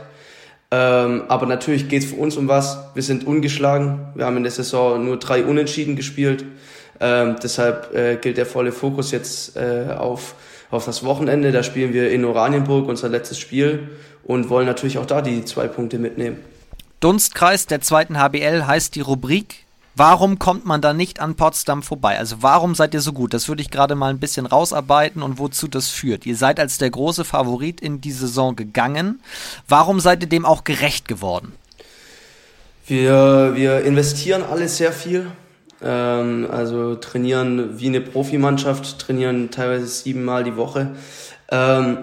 Ähm, 0.70 1.24
aber 1.30 1.46
natürlich 1.46 1.88
geht's 1.88 2.08
für 2.08 2.18
uns 2.18 2.36
um 2.36 2.50
was. 2.50 2.78
Wir 2.94 3.04
sind 3.04 3.26
ungeschlagen. 3.26 4.10
Wir 4.16 4.26
haben 4.26 4.36
in 4.36 4.44
der 4.44 4.52
Saison 4.52 5.06
nur 5.06 5.18
drei 5.18 5.46
Unentschieden 5.46 5.96
gespielt. 5.96 6.44
Ähm, 7.00 7.36
deshalb 7.42 7.94
äh, 7.94 8.16
gilt 8.18 8.38
der 8.38 8.46
volle 8.46 8.72
Fokus 8.72 9.12
jetzt 9.12 9.56
äh, 9.56 9.94
auf, 9.98 10.36
auf 10.72 10.86
das 10.86 11.04
Wochenende. 11.04 11.52
Da 11.52 11.64
spielen 11.64 11.94
wir 11.94 12.12
in 12.12 12.26
Oranienburg 12.26 12.88
unser 12.88 13.10
letztes 13.10 13.40
Spiel 13.40 13.90
und 14.24 14.50
wollen 14.50 14.66
natürlich 14.66 14.98
auch 14.98 15.06
da 15.06 15.22
die 15.22 15.46
zwei 15.46 15.68
Punkte 15.68 16.00
mitnehmen. 16.00 16.38
Dunstkreis 17.00 17.68
der 17.68 17.82
zweiten 17.82 18.18
HBL 18.18 18.66
heißt 18.66 18.96
die 18.96 19.02
Rubrik. 19.02 19.68
Warum 19.96 20.38
kommt 20.38 20.64
man 20.64 20.80
da 20.80 20.94
nicht 20.94 21.20
an 21.20 21.34
Potsdam 21.36 21.82
vorbei? 21.82 22.20
Also 22.20 22.38
warum 22.42 22.76
seid 22.76 22.94
ihr 22.94 23.02
so 23.02 23.14
gut? 23.14 23.34
Das 23.34 23.48
würde 23.48 23.64
ich 23.64 23.72
gerade 23.72 23.96
mal 23.96 24.12
ein 24.12 24.20
bisschen 24.20 24.46
rausarbeiten 24.46 25.24
und 25.24 25.40
wozu 25.40 25.68
das 25.68 25.90
führt. 25.90 26.28
Ihr 26.28 26.36
seid 26.36 26.60
als 26.60 26.78
der 26.78 26.92
große 26.92 27.26
Favorit 27.26 27.82
in 27.82 28.00
die 28.00 28.12
Saison 28.12 28.56
gegangen. 28.56 29.22
Warum 29.68 30.00
seid 30.00 30.22
ihr 30.22 30.30
dem 30.30 30.46
auch 30.46 30.64
gerecht 30.64 31.08
geworden? 31.08 31.54
Wir, 32.86 33.54
wir 33.56 33.86
investieren 33.86 34.44
alle 34.44 34.70
sehr 34.70 34.92
viel. 34.92 35.32
Ähm, 35.82 36.48
also 36.52 36.96
trainieren 36.96 37.80
wie 37.80 37.88
eine 37.88 38.02
Profimannschaft, 38.02 39.00
trainieren 39.00 39.52
teilweise 39.52 39.88
siebenmal 39.88 40.44
die 40.44 40.58
Woche. 40.58 40.96
Ähm, 41.52 42.00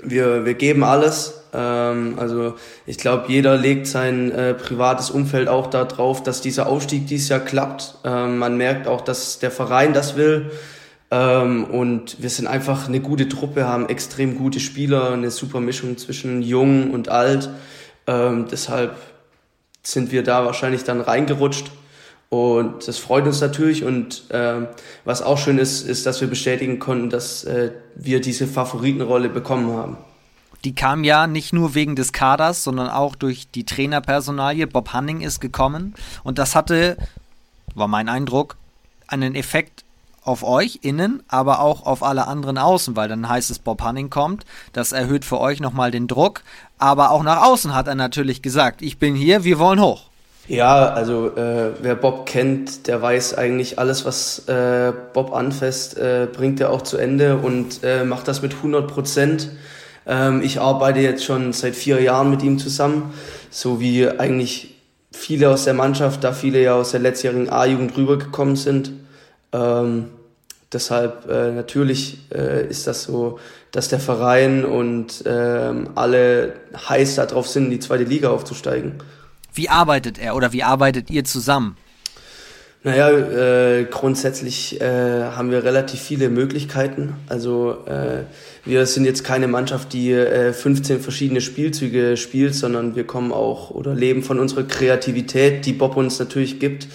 wir, 0.00 0.44
wir 0.44 0.54
geben 0.54 0.84
alles. 0.84 1.44
Ähm, 1.52 2.16
also 2.18 2.54
ich 2.86 2.98
glaube, 2.98 3.24
jeder 3.28 3.56
legt 3.56 3.86
sein 3.86 4.30
äh, 4.30 4.54
privates 4.54 5.10
Umfeld 5.10 5.48
auch 5.48 5.68
darauf, 5.68 6.22
dass 6.22 6.40
dieser 6.40 6.66
Aufstieg 6.66 7.06
dieses 7.06 7.28
Jahr 7.28 7.40
klappt. 7.40 7.96
Ähm, 8.04 8.38
man 8.38 8.56
merkt 8.56 8.86
auch, 8.86 9.00
dass 9.00 9.38
der 9.38 9.50
Verein 9.50 9.94
das 9.94 10.16
will. 10.16 10.50
Ähm, 11.10 11.64
und 11.64 12.22
wir 12.22 12.30
sind 12.30 12.46
einfach 12.46 12.86
eine 12.86 13.00
gute 13.00 13.28
Truppe, 13.28 13.66
haben 13.66 13.88
extrem 13.88 14.36
gute 14.36 14.60
Spieler, 14.60 15.12
eine 15.12 15.30
super 15.30 15.60
Mischung 15.60 15.96
zwischen 15.96 16.42
jung 16.42 16.90
und 16.90 17.08
alt. 17.08 17.48
Ähm, 18.06 18.46
deshalb 18.50 18.96
sind 19.82 20.12
wir 20.12 20.22
da 20.22 20.44
wahrscheinlich 20.44 20.84
dann 20.84 21.00
reingerutscht. 21.00 21.70
Und 22.30 22.86
das 22.86 22.98
freut 22.98 23.26
uns 23.26 23.40
natürlich. 23.40 23.84
Und 23.84 24.30
äh, 24.30 24.66
was 25.04 25.22
auch 25.22 25.38
schön 25.38 25.58
ist, 25.58 25.82
ist, 25.82 26.04
dass 26.06 26.20
wir 26.20 26.28
bestätigen 26.28 26.78
konnten, 26.78 27.10
dass 27.10 27.44
äh, 27.44 27.72
wir 27.94 28.20
diese 28.20 28.46
Favoritenrolle 28.46 29.28
bekommen 29.28 29.74
haben. 29.74 29.96
Die 30.64 30.74
kam 30.74 31.04
ja 31.04 31.26
nicht 31.26 31.52
nur 31.52 31.74
wegen 31.74 31.94
des 31.94 32.12
Kaders, 32.12 32.64
sondern 32.64 32.88
auch 32.90 33.14
durch 33.14 33.48
die 33.50 33.64
Trainerpersonalie. 33.64 34.66
Bob 34.66 34.92
Hanning 34.92 35.20
ist 35.20 35.40
gekommen 35.40 35.94
und 36.24 36.38
das 36.38 36.56
hatte, 36.56 36.96
war 37.74 37.86
mein 37.86 38.08
Eindruck, 38.08 38.56
einen 39.06 39.36
Effekt 39.36 39.84
auf 40.24 40.42
euch 40.42 40.80
innen, 40.82 41.22
aber 41.28 41.60
auch 41.60 41.86
auf 41.86 42.02
alle 42.02 42.26
anderen 42.26 42.58
außen, 42.58 42.96
weil 42.96 43.08
dann 43.08 43.28
heißt 43.28 43.50
es, 43.50 43.60
Bob 43.60 43.80
Hanning 43.82 44.10
kommt. 44.10 44.44
Das 44.72 44.92
erhöht 44.92 45.24
für 45.24 45.40
euch 45.40 45.60
nochmal 45.60 45.90
den 45.90 46.08
Druck. 46.08 46.42
Aber 46.76 47.12
auch 47.12 47.22
nach 47.22 47.42
außen 47.42 47.74
hat 47.74 47.86
er 47.86 47.94
natürlich 47.94 48.42
gesagt, 48.42 48.82
ich 48.82 48.98
bin 48.98 49.14
hier, 49.14 49.44
wir 49.44 49.58
wollen 49.58 49.80
hoch. 49.80 50.07
Ja, 50.48 50.94
also 50.94 51.36
äh, 51.36 51.72
wer 51.82 51.94
Bob 51.94 52.24
kennt, 52.24 52.86
der 52.86 53.02
weiß 53.02 53.36
eigentlich 53.36 53.78
alles, 53.78 54.06
was 54.06 54.48
äh, 54.48 54.94
Bob 55.12 55.34
anfasst, 55.34 55.98
äh, 55.98 56.26
bringt 56.32 56.58
er 56.58 56.70
auch 56.70 56.80
zu 56.80 56.96
Ende 56.96 57.36
und 57.36 57.84
äh, 57.84 58.02
macht 58.04 58.28
das 58.28 58.40
mit 58.40 58.54
100 58.54 58.88
Prozent. 58.88 59.50
Ähm, 60.06 60.40
ich 60.40 60.58
arbeite 60.58 61.00
jetzt 61.00 61.22
schon 61.22 61.52
seit 61.52 61.76
vier 61.76 62.00
Jahren 62.00 62.30
mit 62.30 62.42
ihm 62.42 62.58
zusammen, 62.58 63.12
so 63.50 63.78
wie 63.78 64.08
eigentlich 64.08 64.74
viele 65.12 65.50
aus 65.50 65.64
der 65.64 65.74
Mannschaft, 65.74 66.24
da 66.24 66.32
viele 66.32 66.62
ja 66.62 66.76
aus 66.76 66.92
der 66.92 67.00
letztjährigen 67.00 67.50
A-Jugend 67.50 67.94
rübergekommen 67.94 68.56
sind. 68.56 68.92
Ähm, 69.52 70.06
deshalb 70.72 71.28
äh, 71.28 71.52
natürlich 71.52 72.20
äh, 72.34 72.66
ist 72.66 72.86
das 72.86 73.02
so, 73.02 73.38
dass 73.70 73.88
der 73.88 74.00
Verein 74.00 74.64
und 74.64 75.24
ähm, 75.26 75.90
alle 75.94 76.54
heiß 76.88 77.16
darauf 77.16 77.46
sind, 77.48 77.66
in 77.66 77.70
die 77.72 77.80
zweite 77.80 78.04
Liga 78.04 78.30
aufzusteigen. 78.30 79.02
Wie 79.58 79.68
arbeitet 79.68 80.18
er 80.18 80.36
oder 80.36 80.52
wie 80.52 80.62
arbeitet 80.62 81.10
ihr 81.10 81.24
zusammen? 81.24 81.76
Naja, 82.84 83.10
äh, 83.10 83.86
grundsätzlich 83.90 84.80
äh, 84.80 84.84
haben 84.84 85.50
wir 85.50 85.64
relativ 85.64 86.00
viele 86.00 86.28
Möglichkeiten. 86.28 87.14
Also 87.28 87.78
äh, 87.86 88.22
wir 88.64 88.86
sind 88.86 89.04
jetzt 89.04 89.24
keine 89.24 89.48
Mannschaft, 89.48 89.92
die 89.92 90.12
äh, 90.12 90.52
15 90.52 91.00
verschiedene 91.00 91.40
Spielzüge 91.40 92.16
spielt, 92.16 92.54
sondern 92.54 92.94
wir 92.94 93.04
kommen 93.04 93.32
auch 93.32 93.70
oder 93.70 93.96
leben 93.96 94.22
von 94.22 94.38
unserer 94.38 94.62
Kreativität, 94.62 95.66
die 95.66 95.72
Bob 95.72 95.96
uns 95.96 96.20
natürlich 96.20 96.60
gibt. 96.60 96.86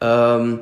Ähm, 0.00 0.58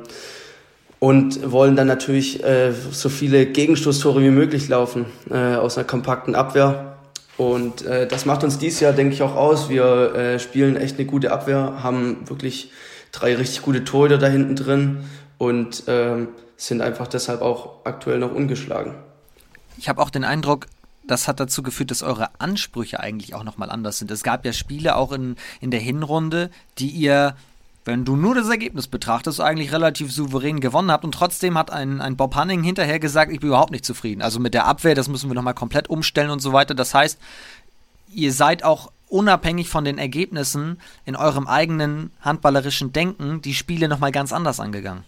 und 0.99 1.51
wollen 1.51 1.75
dann 1.75 1.87
natürlich 1.87 2.43
äh, 2.43 2.71
so 2.91 3.09
viele 3.09 3.47
Gegenstoßtore 3.47 4.21
wie 4.21 4.29
möglich 4.29 4.67
laufen 4.67 5.07
äh, 5.31 5.55
aus 5.55 5.77
einer 5.77 5.87
kompakten 5.87 6.35
Abwehr. 6.35 6.96
Und 7.37 7.85
äh, 7.85 8.07
das 8.07 8.25
macht 8.25 8.43
uns 8.43 8.57
dieses 8.57 8.79
Jahr, 8.79 8.93
denke 8.93 9.13
ich, 9.13 9.21
auch 9.21 9.35
aus. 9.35 9.69
Wir 9.69 10.15
äh, 10.15 10.39
spielen 10.39 10.75
echt 10.75 10.97
eine 10.97 11.05
gute 11.05 11.31
Abwehr, 11.31 11.83
haben 11.83 12.27
wirklich 12.27 12.71
drei 13.11 13.35
richtig 13.35 13.61
gute 13.61 13.83
Torhüter 13.83 14.17
da 14.17 14.27
hinten 14.27 14.55
drin 14.55 15.05
und 15.37 15.83
ähm, 15.87 16.29
sind 16.57 16.81
einfach 16.81 17.07
deshalb 17.07 17.41
auch 17.41 17.85
aktuell 17.85 18.17
noch 18.17 18.33
ungeschlagen. 18.33 18.95
Ich 19.77 19.87
habe 19.87 20.01
auch 20.01 20.09
den 20.09 20.23
Eindruck, 20.23 20.65
das 21.05 21.27
hat 21.27 21.39
dazu 21.39 21.61
geführt, 21.61 21.91
dass 21.91 22.01
eure 22.01 22.29
Ansprüche 22.39 22.99
eigentlich 22.99 23.35
auch 23.35 23.43
nochmal 23.43 23.69
anders 23.69 23.99
sind. 23.99 24.09
Es 24.09 24.23
gab 24.23 24.43
ja 24.43 24.51
Spiele 24.51 24.95
auch 24.95 25.11
in, 25.11 25.35
in 25.61 25.69
der 25.69 25.79
Hinrunde, 25.79 26.49
die 26.79 26.89
ihr 26.89 27.35
wenn 27.87 28.03
du 28.03 28.17
nur 28.17 28.35
das 28.35 28.49
Ergebnis 28.49 28.87
betrachtest, 28.87 29.39
eigentlich 29.39 29.71
relativ 29.71 30.11
souverän 30.11 30.59
gewonnen 30.59 30.91
habt 30.91 31.05
und 31.05 31.13
trotzdem 31.13 31.57
hat 31.57 31.71
ein, 31.71 32.01
ein 32.01 32.17
Bob 32.17 32.35
Hanning 32.35 32.61
hinterher 32.61 32.99
gesagt, 32.99 33.31
ich 33.31 33.39
bin 33.39 33.47
überhaupt 33.47 33.71
nicht 33.71 33.85
zufrieden. 33.85 34.21
Also 34.21 34.39
mit 34.39 34.53
der 34.53 34.65
Abwehr, 34.65 34.93
das 34.93 35.07
müssen 35.07 35.29
wir 35.29 35.35
nochmal 35.35 35.53
komplett 35.53 35.89
umstellen 35.89 36.29
und 36.29 36.41
so 36.41 36.51
weiter. 36.51 36.75
Das 36.75 36.93
heißt, 36.93 37.17
ihr 38.13 38.33
seid 38.33 38.63
auch 38.65 38.91
unabhängig 39.07 39.69
von 39.69 39.85
den 39.85 39.97
Ergebnissen 39.97 40.81
in 41.05 41.15
eurem 41.15 41.47
eigenen 41.47 42.11
handballerischen 42.19 42.91
Denken 42.91 43.41
die 43.41 43.53
Spiele 43.53 43.87
nochmal 43.87 44.11
ganz 44.11 44.33
anders 44.33 44.59
angegangen. 44.59 45.05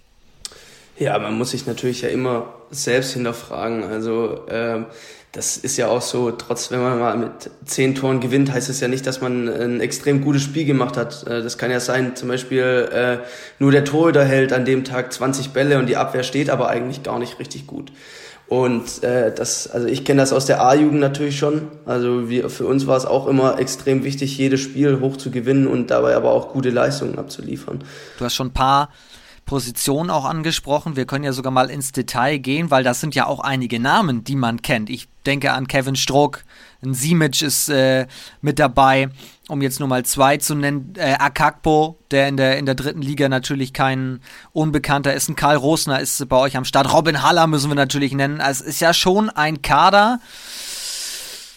Ja, 0.99 1.17
man 1.17 1.37
muss 1.37 1.51
sich 1.51 1.65
natürlich 1.65 2.01
ja 2.01 2.09
immer 2.09 2.53
selbst 2.71 3.13
hinterfragen. 3.13 3.83
Also 3.83 4.45
äh, 4.47 4.83
das 5.31 5.55
ist 5.55 5.77
ja 5.77 5.87
auch 5.87 6.01
so, 6.01 6.31
trotz 6.31 6.71
wenn 6.71 6.81
man 6.81 6.99
mal 6.99 7.17
mit 7.17 7.51
zehn 7.63 7.95
Toren 7.95 8.19
gewinnt, 8.19 8.51
heißt 8.51 8.69
es 8.69 8.81
ja 8.81 8.89
nicht, 8.89 9.07
dass 9.07 9.21
man 9.21 9.47
ein 9.47 9.79
extrem 9.79 10.21
gutes 10.21 10.41
Spiel 10.41 10.65
gemacht 10.65 10.97
hat. 10.97 11.25
Äh, 11.25 11.41
das 11.41 11.57
kann 11.57 11.71
ja 11.71 11.79
sein, 11.79 12.17
zum 12.17 12.27
Beispiel 12.27 12.89
äh, 12.91 13.17
nur 13.59 13.71
der 13.71 13.85
Torhüter 13.85 14.25
hält 14.25 14.51
an 14.51 14.65
dem 14.65 14.83
Tag 14.83 15.13
20 15.13 15.51
Bälle 15.51 15.79
und 15.79 15.87
die 15.87 15.95
Abwehr 15.95 16.23
steht 16.23 16.49
aber 16.49 16.67
eigentlich 16.67 17.01
gar 17.01 17.17
nicht 17.17 17.39
richtig 17.39 17.65
gut. 17.65 17.93
Und 18.49 19.03
äh, 19.03 19.33
das, 19.33 19.69
also 19.69 19.87
ich 19.87 20.03
kenne 20.03 20.21
das 20.21 20.33
aus 20.33 20.47
der 20.47 20.61
A-Jugend 20.61 20.99
natürlich 20.99 21.37
schon. 21.37 21.67
Also 21.85 22.29
wir, 22.29 22.49
für 22.49 22.65
uns 22.65 22.87
war 22.87 22.97
es 22.97 23.05
auch 23.05 23.27
immer 23.27 23.59
extrem 23.59 24.03
wichtig, 24.03 24.37
jedes 24.37 24.59
Spiel 24.59 24.99
hoch 24.99 25.15
zu 25.15 25.31
gewinnen 25.31 25.67
und 25.67 25.91
dabei 25.91 26.15
aber 26.15 26.31
auch 26.31 26.51
gute 26.51 26.71
Leistungen 26.71 27.19
abzuliefern. 27.19 27.83
Du 28.17 28.25
hast 28.25 28.33
schon 28.33 28.47
ein 28.47 28.53
paar 28.53 28.89
Position 29.49 30.11
auch 30.11 30.25
angesprochen. 30.25 30.95
Wir 30.95 31.07
können 31.07 31.23
ja 31.23 31.33
sogar 31.33 31.51
mal 31.51 31.71
ins 31.71 31.91
Detail 31.91 32.37
gehen, 32.37 32.69
weil 32.69 32.83
das 32.83 33.01
sind 33.01 33.15
ja 33.15 33.25
auch 33.25 33.39
einige 33.39 33.79
Namen, 33.79 34.23
die 34.23 34.35
man 34.35 34.61
kennt. 34.61 34.91
Ich 34.91 35.07
denke 35.25 35.53
an 35.53 35.67
Kevin 35.67 35.95
Struck, 35.95 36.43
ein 36.83 36.93
Simic 36.93 37.41
ist 37.41 37.67
äh, 37.67 38.05
mit 38.41 38.59
dabei, 38.59 39.09
um 39.47 39.63
jetzt 39.63 39.79
nur 39.79 39.89
mal 39.89 40.05
zwei 40.05 40.37
zu 40.37 40.53
nennen. 40.53 40.93
Äh, 40.97 41.15
Akakpo, 41.17 41.97
der 42.11 42.27
in 42.27 42.37
der, 42.37 42.59
in 42.59 42.67
der 42.67 42.75
dritten 42.75 43.01
Liga 43.01 43.27
natürlich 43.27 43.73
kein 43.73 44.21
Unbekannter 44.51 45.15
ist. 45.15 45.29
Ein 45.29 45.35
Karl 45.35 45.55
Rosner 45.55 45.99
ist 45.99 46.29
bei 46.29 46.37
euch 46.37 46.55
am 46.55 46.63
Start. 46.63 46.93
Robin 46.93 47.23
Haller 47.23 47.47
müssen 47.47 47.71
wir 47.71 47.75
natürlich 47.75 48.13
nennen. 48.13 48.41
Also 48.41 48.63
es 48.65 48.75
ist 48.75 48.81
ja 48.81 48.93
schon 48.93 49.31
ein 49.31 49.63
Kader 49.63 50.19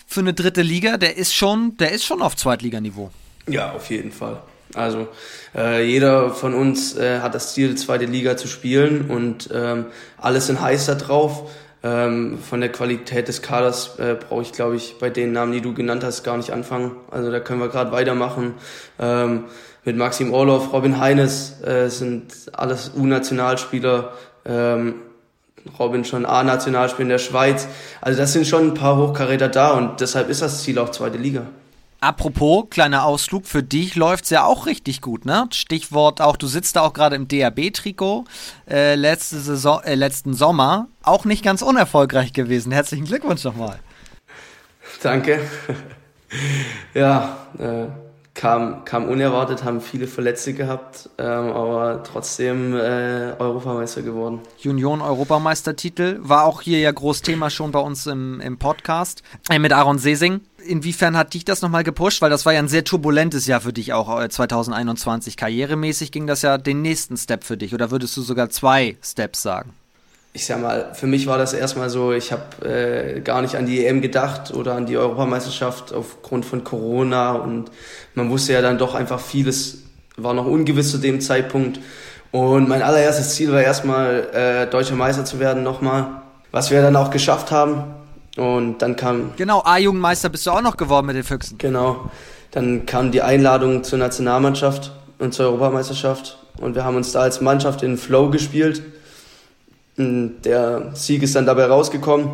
für 0.07 0.21
eine 0.21 0.33
dritte 0.33 0.63
Liga, 0.63 0.97
der 0.97 1.19
ist 1.19 1.35
schon, 1.35 1.77
der 1.77 1.93
ist 1.93 2.07
schon 2.07 2.23
auf 2.23 2.37
Zweitliganiveau. 2.37 3.11
Ja, 3.49 3.73
auf 3.73 3.91
jeden 3.91 4.13
Fall. 4.13 4.43
Also 4.75 5.09
äh, 5.55 5.85
jeder 5.85 6.31
von 6.31 6.55
uns 6.55 6.97
äh, 6.97 7.21
hat 7.21 7.35
das 7.35 7.55
Ziel, 7.55 7.75
zweite 7.77 8.07
Liga 8.07 8.37
zu 8.37 8.49
spielen 8.49 9.11
und 9.11 9.51
ähm, 9.53 9.87
alle 10.19 10.41
sind 10.41 10.61
heiß 10.61 10.87
da 10.87 10.95
drauf. 10.95 11.51
Ähm, 11.85 12.39
von 12.39 12.61
der 12.61 12.71
Qualität 12.71 13.27
des 13.27 13.43
Kaders 13.43 13.99
äh, 13.99 14.15
brauche 14.15 14.43
ich, 14.43 14.53
glaube 14.53 14.77
ich, 14.77 14.99
bei 15.01 15.11
den 15.11 15.33
Namen, 15.33 15.53
die 15.53 15.61
du 15.61 15.75
genannt 15.75 16.05
hast, 16.05 16.23
gar 16.23 16.37
nicht 16.37 16.53
anfangen. 16.53 16.93
Also 17.11 17.31
da 17.31 17.41
können 17.41 17.61
wir 17.61 17.69
gerade 17.69 17.91
weitermachen. 17.91 18.55
Ähm, 19.01 19.45
mit 19.85 19.97
Maxim 19.97 20.33
Orlov, 20.33 20.73
Robin 20.73 21.01
Heines 21.01 21.61
äh, 21.63 21.89
sind 21.89 22.33
alles 22.53 22.93
U-Nationalspieler. 22.97 24.13
Ähm, 24.45 24.95
Robin 25.79 26.05
schon 26.05 26.25
A-Nationalspieler 26.25 27.03
in 27.03 27.09
der 27.09 27.19
Schweiz. 27.19 27.67
Also 28.01 28.19
das 28.19 28.33
sind 28.33 28.47
schon 28.47 28.69
ein 28.69 28.75
paar 28.75 28.97
Hochkaräter 28.97 29.49
da 29.49 29.73
und 29.73 30.01
deshalb 30.01 30.29
ist 30.29 30.43
das 30.43 30.63
Ziel 30.63 30.79
auch 30.79 30.91
zweite 30.91 31.19
Liga. 31.19 31.47
Apropos, 32.03 32.65
kleiner 32.69 33.05
Ausflug, 33.05 33.47
für 33.47 33.63
dich 33.63 33.95
läuft 33.95 34.25
es 34.25 34.31
ja 34.31 34.45
auch 34.45 34.67
richtig 34.67 35.03
gut, 35.03 35.25
ne? 35.25 35.47
Stichwort 35.53 36.21
auch, 36.21 36.37
du 36.37 36.49
sitzt 36.49 36.75
da 36.75 36.81
auch 36.81 36.95
gerade 36.95 37.15
im 37.15 37.29
DAB-Trikot, 37.29 38.25
äh, 38.69 38.95
äh, 38.95 38.97
letzten 38.97 40.35
Sommer, 40.35 40.89
auch 41.05 41.25
nicht 41.25 41.45
ganz 41.45 41.63
unerfolgreich 41.63 42.33
gewesen. 42.33 42.73
Herzlichen 42.73 43.05
Glückwunsch 43.05 43.45
nochmal. 43.45 43.79
Danke. 45.01 45.49
ja, 46.95 47.47
äh, 47.57 47.87
kam, 48.35 48.85
kam 48.85 49.09
unerwartet, 49.09 49.65
haben 49.65 49.81
viele 49.81 50.07
Verletzte 50.07 50.55
gehabt, 50.55 51.11
ähm, 51.19 51.53
aber 51.53 52.03
trotzdem 52.03 52.75
äh, 52.75 53.35
Europameister 53.39 54.03
geworden. 54.03 54.41
Union-Europameistertitel 54.65 56.19
war 56.21 56.45
auch 56.45 56.63
hier 56.63 56.79
ja 56.81 56.91
groß 56.91 57.23
Thema 57.23 57.51
schon 57.51 57.73
bei 57.73 57.81
uns 57.81 58.07
im, 58.07 58.41
im 58.41 58.59
Podcast 58.59 59.23
äh, 59.51 59.59
mit 59.59 59.73
Aaron 59.73 59.99
Sesing 59.99 60.41
inwiefern 60.65 61.17
hat 61.17 61.35
dich 61.35 61.45
das 61.45 61.63
nochmal 61.63 61.85
gepusht? 61.85 62.23
Weil 62.23 62.31
das 62.31 62.47
war 62.47 62.53
ja 62.53 62.61
ein 62.61 62.69
sehr 62.69 62.85
turbulentes 62.85 63.47
Jahr 63.47 63.61
für 63.61 63.73
dich 63.73 63.93
auch 63.93 64.27
2021. 64.27 65.35
Äh, 65.35 65.37
Karrieremäßig 65.37 66.13
ging 66.13 66.27
das 66.27 66.43
ja 66.43 66.59
den 66.59 66.83
nächsten 66.83 67.17
Step 67.17 67.45
für 67.45 67.57
dich. 67.57 67.75
Oder 67.75 67.91
würdest 67.91 68.17
du 68.17 68.23
sogar 68.23 68.51
zwei 68.51 68.97
Steps 69.03 69.43
sagen? 69.43 69.75
Ich 70.35 70.47
sag 70.47 70.63
mal, 70.63 70.95
für 70.95 71.07
mich 71.07 71.27
war 71.27 71.37
das 71.37 71.53
erstmal 71.53 71.91
so, 71.91 72.13
ich 72.13 72.33
habe 72.33 72.67
äh, 72.67 73.21
gar 73.21 73.43
nicht 73.43 73.57
an 73.57 73.67
die 73.67 73.85
EM 73.85 74.01
gedacht 74.01 74.55
oder 74.55 74.75
an 74.75 74.87
die 74.87 74.97
Europameisterschaft 74.97 75.93
aufgrund 75.93 76.47
von 76.47 76.65
Corona 76.65 77.33
und 77.33 77.71
man 78.15 78.31
wusste 78.31 78.55
ja 78.55 78.63
dann 78.63 78.79
doch 78.79 78.95
einfach 78.95 79.21
vieles 79.21 79.83
war 80.17 80.35
noch 80.35 80.47
ungewiss 80.47 80.91
zu 80.91 80.99
dem 80.99 81.21
Zeitpunkt. 81.21 81.81
Und 82.31 82.69
mein 82.69 82.83
allererstes 82.83 83.35
Ziel 83.35 83.53
war 83.53 83.63
erstmal 83.63 84.29
äh, 84.33 84.67
deutscher 84.71 84.95
Meister 84.95 85.25
zu 85.25 85.39
werden 85.39 85.63
nochmal, 85.63 86.07
was 86.51 86.71
wir 86.71 86.81
dann 86.81 86.97
auch 86.97 87.11
geschafft 87.11 87.51
haben. 87.51 87.85
Und 88.37 88.79
dann 88.79 88.97
kam. 88.97 89.33
Genau, 89.37 89.63
A-Jugendmeister 89.63 90.31
bist 90.31 90.47
du 90.47 90.53
auch 90.53 90.63
noch 90.63 90.79
geworden 90.79 91.07
mit 91.07 91.17
den 91.17 91.25
Füchsen. 91.25 91.59
Genau. 91.59 92.11
Dann 92.51 92.87
kam 92.87 93.13
die 93.13 93.21
Einladung 93.21 93.85
zur 93.85 93.99
Nationalmannschaft 93.99 94.93
und 95.19 95.35
zur 95.35 95.47
Europameisterschaft. 95.47 96.39
Und 96.59 96.75
wir 96.75 96.85
haben 96.85 96.97
uns 96.97 97.13
da 97.13 97.21
als 97.21 97.43
Mannschaft 97.43 97.83
in 97.83 97.99
Flow 97.99 98.31
gespielt. 98.31 98.83
Und 99.97 100.43
der 100.43 100.91
Sieg 100.95 101.23
ist 101.23 101.35
dann 101.35 101.47
dabei 101.47 101.67
rausgekommen. 101.67 102.31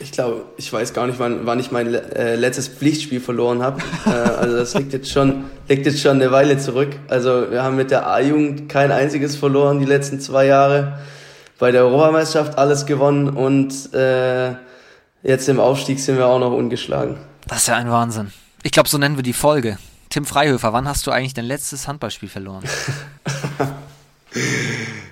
Ich 0.00 0.12
glaube, 0.12 0.42
ich 0.56 0.72
weiß 0.72 0.92
gar 0.94 1.06
nicht, 1.06 1.18
wann, 1.18 1.44
wann 1.44 1.58
ich 1.58 1.72
mein 1.72 1.92
äh, 1.92 2.36
letztes 2.36 2.68
Pflichtspiel 2.68 3.20
verloren 3.20 3.62
habe. 3.62 3.80
äh, 4.06 4.10
also 4.10 4.56
das 4.56 4.74
liegt 4.74 4.92
jetzt 4.92 5.10
schon, 5.10 5.44
liegt 5.68 5.86
jetzt 5.86 6.00
schon 6.00 6.16
eine 6.20 6.30
Weile 6.30 6.58
zurück. 6.58 6.90
Also 7.08 7.50
wir 7.50 7.64
haben 7.64 7.76
mit 7.76 7.90
der 7.90 8.06
A-Jugend 8.06 8.68
kein 8.68 8.92
einziges 8.92 9.34
verloren 9.34 9.80
die 9.80 9.86
letzten 9.86 10.20
zwei 10.20 10.46
Jahre. 10.46 10.98
Bei 11.58 11.72
der 11.72 11.82
Europameisterschaft 11.82 12.56
alles 12.56 12.86
gewonnen 12.86 13.28
und 13.28 13.92
äh, 13.92 14.54
Jetzt 15.22 15.48
im 15.48 15.58
Aufstieg 15.58 15.98
sind 15.98 16.16
wir 16.16 16.26
auch 16.26 16.38
noch 16.38 16.52
ungeschlagen. 16.52 17.16
Das 17.46 17.58
ist 17.58 17.68
ja 17.68 17.76
ein 17.76 17.90
Wahnsinn. 17.90 18.30
Ich 18.62 18.70
glaube, 18.72 18.88
so 18.88 18.98
nennen 18.98 19.16
wir 19.16 19.22
die 19.22 19.32
Folge. 19.32 19.78
Tim 20.10 20.24
Freihöfer, 20.24 20.72
wann 20.72 20.88
hast 20.88 21.06
du 21.06 21.10
eigentlich 21.10 21.34
dein 21.34 21.44
letztes 21.44 21.88
Handballspiel 21.88 22.28
verloren? 22.28 22.62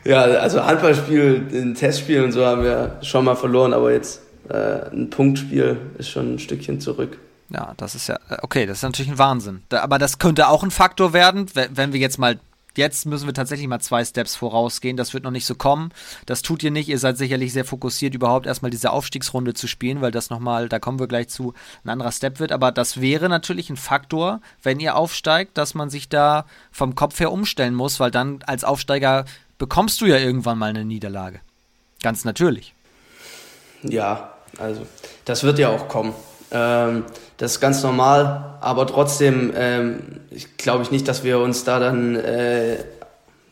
Ja, 0.07 0.23
also 0.23 0.65
Handballspiel, 0.65 1.49
ein 1.53 1.75
Testspiel 1.75 2.23
und 2.23 2.33
so 2.33 2.45
haben 2.47 2.63
wir 2.63 2.99
schon 3.03 3.25
mal 3.25 3.35
verloren, 3.35 3.73
aber 3.73 3.93
jetzt 3.93 4.21
äh, 4.49 4.89
ein 4.93 5.11
Punktspiel 5.11 5.79
ist 5.99 6.11
schon 6.11 6.35
ein 6.35 6.39
Stückchen 6.39 6.81
zurück. 6.81 7.19
Ja, 7.51 7.75
das 7.77 7.95
ist 7.95 8.09
ja, 8.09 8.19
okay, 8.43 8.67
das 8.67 8.79
ist 8.79 8.83
natürlich 8.83 9.11
ein 9.11 9.19
Wahnsinn. 9.19 9.63
Da, 9.69 9.81
aber 9.81 9.99
das 9.99 10.19
könnte 10.19 10.49
auch 10.49 10.63
ein 10.63 10.71
Faktor 10.71 11.13
werden, 11.13 11.47
wenn 11.55 11.93
wir 11.93 12.01
jetzt 12.01 12.19
mal 12.19 12.39
Jetzt 12.77 13.07
müssen 13.07 13.27
wir 13.27 13.33
tatsächlich 13.33 13.67
mal 13.69 13.81
zwei 13.81 14.05
Steps 14.05 14.37
vorausgehen. 14.37 14.99
Das 14.99 15.15
wird 15.15 15.25
noch 15.25 15.31
nicht 15.31 15.47
so 15.47 15.55
kommen. 15.55 15.93
Das 16.27 16.43
tut 16.43 16.63
ihr 16.63 16.71
nicht. 16.71 16.91
Ihr 16.91 16.99
seid 16.99 17.17
sicherlich 17.17 17.55
sehr 17.55 17.65
fokussiert, 17.65 18.15
überhaupt 18.15 18.47
erstmal 18.47 18.71
diese 18.71 18.93
Aufstiegsrunde 18.93 19.55
zu 19.55 19.67
spielen, 19.67 20.03
weil 20.03 20.11
das 20.11 20.29
nochmal, 20.29 20.69
da 20.69 20.79
kommen 20.79 20.99
wir 20.99 21.07
gleich 21.07 21.29
zu, 21.29 21.55
ein 21.85 21.89
anderer 21.89 22.13
Step 22.13 22.39
wird. 22.39 22.53
Aber 22.53 22.73
das 22.73 23.01
wäre 23.01 23.31
natürlich 23.31 23.71
ein 23.71 23.79
Faktor, 23.79 24.43
wenn 24.63 24.79
ihr 24.79 24.95
aufsteigt, 24.95 25.57
dass 25.57 25.75
man 25.75 25.89
sich 25.89 26.11
da 26.11 26.45
vom 26.71 26.95
Kopf 26.95 27.19
her 27.19 27.33
umstellen 27.33 27.75
muss, 27.75 27.99
weil 27.99 28.11
dann 28.11 28.41
als 28.47 28.63
Aufsteiger 28.63 29.25
bekommst 29.59 30.01
du 30.01 30.07
ja 30.07 30.19
irgendwann 30.19 30.59
mal 30.59 30.71
eine 30.71 30.85
Niederlage. 30.85 31.41
Ganz 32.03 32.25
natürlich. 32.25 32.75
Ja, 33.83 34.35
also 34.59 34.87
das 35.25 35.45
wird 35.45 35.59
ja 35.59 35.71
auch 35.71 35.89
kommen. 35.89 36.15
Ähm, 36.51 37.05
das 37.37 37.53
ist 37.53 37.61
ganz 37.61 37.83
normal, 37.83 38.59
aber 38.61 38.87
trotzdem 38.87 39.53
ähm, 39.55 40.21
glaube 40.57 40.83
ich 40.83 40.91
nicht, 40.91 41.09
dass 41.09 41.25
wir 41.25 41.39
uns 41.41 41.65
da 41.65 41.79
dann, 41.79 42.17
äh, 42.17 42.77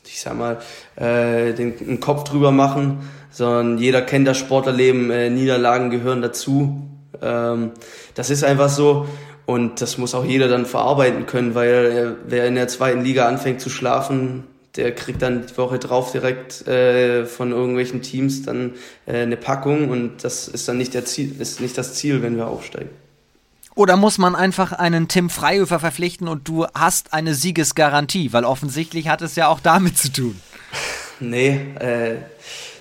ich 0.06 0.20
sag 0.20 0.36
mal, 0.36 0.58
äh, 0.96 1.52
den, 1.52 1.76
den 1.76 2.00
Kopf 2.00 2.24
drüber 2.24 2.50
machen, 2.50 3.08
sondern 3.30 3.78
jeder 3.78 4.00
kennt 4.02 4.28
das 4.28 4.38
Sportlerleben, 4.38 5.10
äh, 5.10 5.28
Niederlagen 5.28 5.90
gehören 5.90 6.22
dazu. 6.22 6.88
Ähm, 7.20 7.72
das 8.14 8.30
ist 8.30 8.44
einfach 8.44 8.68
so 8.68 9.06
und 9.46 9.80
das 9.80 9.98
muss 9.98 10.14
auch 10.14 10.24
jeder 10.24 10.48
dann 10.48 10.64
verarbeiten 10.64 11.26
können, 11.26 11.54
weil 11.54 11.68
äh, 11.68 12.30
wer 12.30 12.46
in 12.46 12.54
der 12.54 12.68
zweiten 12.68 13.02
Liga 13.02 13.26
anfängt 13.26 13.60
zu 13.60 13.70
schlafen, 13.70 14.44
der 14.76 14.94
kriegt 14.94 15.22
dann 15.22 15.46
die 15.46 15.56
Woche 15.56 15.78
drauf 15.78 16.12
direkt 16.12 16.66
äh, 16.66 17.26
von 17.26 17.52
irgendwelchen 17.52 18.02
Teams 18.02 18.42
dann 18.42 18.72
äh, 19.06 19.22
eine 19.22 19.36
Packung 19.36 19.88
und 19.88 20.24
das 20.24 20.48
ist 20.48 20.68
dann 20.68 20.78
nicht 20.78 20.94
der 20.94 21.04
Ziel, 21.04 21.40
ist 21.40 21.60
nicht 21.60 21.78
das 21.78 21.94
Ziel, 21.94 22.22
wenn 22.22 22.36
wir 22.36 22.48
aufsteigen. 22.48 22.90
Oder 23.76 23.96
muss 23.96 24.18
man 24.18 24.36
einfach 24.36 24.72
einen 24.72 25.08
Tim 25.08 25.30
Freihöfer 25.30 25.80
verpflichten 25.80 26.28
und 26.28 26.46
du 26.46 26.66
hast 26.74 27.12
eine 27.12 27.34
Siegesgarantie? 27.34 28.32
Weil 28.32 28.44
offensichtlich 28.44 29.08
hat 29.08 29.20
es 29.20 29.34
ja 29.34 29.48
auch 29.48 29.60
damit 29.60 29.98
zu 29.98 30.12
tun. 30.12 30.40
Nee, 31.20 31.60
äh, 31.78 32.16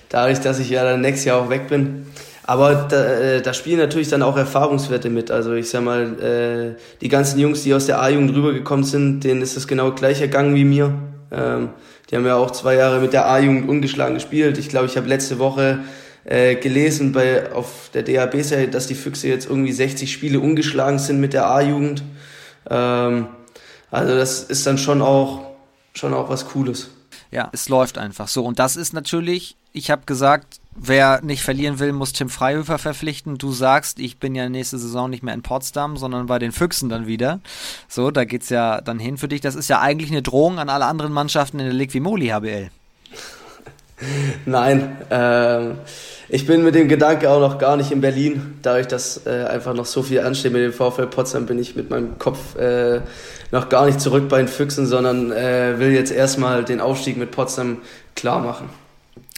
dadurch, 0.08 0.40
dass 0.40 0.58
ich 0.58 0.68
ja 0.68 0.82
dann 0.82 1.00
nächstes 1.00 1.26
Jahr 1.26 1.40
auch 1.40 1.50
weg 1.50 1.68
bin. 1.68 2.06
Aber 2.42 2.74
da, 2.90 3.04
äh, 3.04 3.42
da 3.42 3.54
spielen 3.54 3.78
natürlich 3.78 4.08
dann 4.08 4.22
auch 4.22 4.36
Erfahrungswerte 4.36 5.08
mit. 5.08 5.30
Also 5.30 5.54
ich 5.54 5.70
sag 5.70 5.84
mal, 5.84 6.20
äh, 6.20 6.80
die 7.00 7.08
ganzen 7.08 7.38
Jungs, 7.38 7.62
die 7.62 7.72
aus 7.72 7.86
der 7.86 8.02
A-Jugend 8.02 8.34
rübergekommen 8.34 8.84
sind, 8.84 9.20
denen 9.20 9.40
ist 9.40 9.56
es 9.56 9.68
genau 9.68 9.92
gleich 9.92 10.20
ergangen 10.20 10.56
wie 10.56 10.64
mir. 10.64 10.92
Ähm, 11.34 11.70
die 12.10 12.16
haben 12.16 12.26
ja 12.26 12.36
auch 12.36 12.50
zwei 12.50 12.76
Jahre 12.76 13.00
mit 13.00 13.12
der 13.12 13.26
A-Jugend 13.26 13.68
ungeschlagen 13.68 14.14
gespielt. 14.14 14.58
Ich 14.58 14.68
glaube, 14.68 14.86
ich 14.86 14.96
habe 14.96 15.08
letzte 15.08 15.38
Woche 15.38 15.80
äh, 16.24 16.54
gelesen 16.54 17.12
bei, 17.12 17.52
auf 17.52 17.90
der 17.92 18.02
DAB-Seite, 18.02 18.68
dass 18.68 18.86
die 18.86 18.94
Füchse 18.94 19.28
jetzt 19.28 19.48
irgendwie 19.48 19.72
60 19.72 20.12
Spiele 20.12 20.40
ungeschlagen 20.40 20.98
sind 20.98 21.20
mit 21.20 21.32
der 21.32 21.46
A-Jugend. 21.46 22.02
Ähm, 22.70 23.26
also 23.90 24.16
das 24.16 24.44
ist 24.44 24.66
dann 24.66 24.78
schon 24.78 25.02
auch, 25.02 25.40
schon 25.94 26.14
auch 26.14 26.28
was 26.28 26.46
Cooles. 26.46 26.90
Ja, 27.34 27.50
es 27.52 27.68
läuft 27.68 27.98
einfach 27.98 28.28
so. 28.28 28.44
Und 28.44 28.60
das 28.60 28.76
ist 28.76 28.92
natürlich, 28.92 29.56
ich 29.72 29.90
habe 29.90 30.02
gesagt, 30.06 30.60
wer 30.76 31.20
nicht 31.20 31.42
verlieren 31.42 31.80
will, 31.80 31.92
muss 31.92 32.12
Tim 32.12 32.28
Freihöfer 32.28 32.78
verpflichten. 32.78 33.38
Du 33.38 33.50
sagst, 33.50 33.98
ich 33.98 34.20
bin 34.20 34.36
ja 34.36 34.48
nächste 34.48 34.78
Saison 34.78 35.10
nicht 35.10 35.24
mehr 35.24 35.34
in 35.34 35.42
Potsdam, 35.42 35.96
sondern 35.96 36.26
bei 36.26 36.38
den 36.38 36.52
Füchsen 36.52 36.88
dann 36.88 37.08
wieder. 37.08 37.40
So, 37.88 38.12
da 38.12 38.24
geht's 38.24 38.50
ja 38.50 38.80
dann 38.80 39.00
hin 39.00 39.18
für 39.18 39.26
dich. 39.26 39.40
Das 39.40 39.56
ist 39.56 39.66
ja 39.66 39.80
eigentlich 39.80 40.12
eine 40.12 40.22
Drohung 40.22 40.60
an 40.60 40.68
alle 40.68 40.84
anderen 40.84 41.12
Mannschaften 41.12 41.58
in 41.58 41.66
der 41.66 41.74
Ligue 41.74 41.94
wie 41.94 42.00
Moli 42.00 42.28
HBL. 42.28 42.70
Nein, 44.46 44.96
ähm, 45.10 45.78
ich 46.28 46.46
bin 46.46 46.62
mit 46.62 46.76
dem 46.76 46.88
Gedanke 46.88 47.28
auch 47.30 47.40
noch 47.40 47.58
gar 47.58 47.76
nicht 47.76 47.90
in 47.90 48.00
Berlin. 48.00 48.58
Dadurch, 48.62 48.86
dass 48.86 49.26
äh, 49.26 49.44
einfach 49.44 49.74
noch 49.74 49.86
so 49.86 50.04
viel 50.04 50.20
ansteht 50.20 50.52
mit 50.52 50.62
dem 50.62 50.72
VfL 50.72 51.06
Potsdam, 51.08 51.46
bin 51.46 51.58
ich 51.58 51.74
mit 51.74 51.90
meinem 51.90 52.16
Kopf 52.16 52.54
äh, 52.54 53.00
noch 53.54 53.68
gar 53.68 53.86
nicht 53.86 54.00
zurück 54.00 54.28
bei 54.28 54.38
den 54.38 54.48
Füchsen, 54.48 54.84
sondern 54.84 55.30
äh, 55.30 55.78
will 55.78 55.92
jetzt 55.92 56.10
erstmal 56.10 56.64
den 56.64 56.80
Aufstieg 56.80 57.16
mit 57.16 57.30
Potsdam 57.30 57.78
klar 58.16 58.40
machen. 58.40 58.68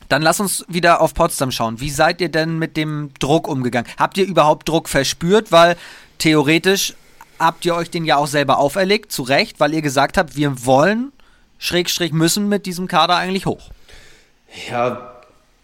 Dann 0.09 0.23
lass 0.23 0.41
uns 0.41 0.65
wieder 0.69 1.03
auf 1.03 1.13
Potsdam 1.13 1.51
schauen. 1.51 1.81
Wie 1.81 1.91
seid 1.91 2.23
ihr 2.23 2.31
denn 2.31 2.59
mit 2.59 2.79
dem 2.79 3.11
Druck 3.21 3.47
umgegangen? 3.47 3.91
Habt 3.99 4.17
ihr 4.17 4.27
überhaupt 4.27 4.69
Druck 4.69 4.89
verspürt? 4.89 5.53
Weil 5.53 5.77
theoretisch 6.17 6.95
habt 7.39 7.67
ihr 7.67 7.75
euch 7.75 7.91
den 7.91 8.07
ja 8.07 8.17
auch 8.17 8.27
selber 8.27 8.59
auferlegt, 8.59 9.13
zu 9.13 9.23
Recht, 9.23 9.61
weil 9.61 9.75
ihr 9.75 9.83
gesagt 9.83 10.17
habt, 10.17 10.35
wir 10.35 10.65
wollen, 10.65 11.13
Schrägstrich 11.59 12.13
müssen 12.13 12.49
mit 12.49 12.65
diesem 12.65 12.89
Kader 12.89 13.17
eigentlich 13.17 13.45
hoch. 13.45 13.69
Ja, 14.71 15.13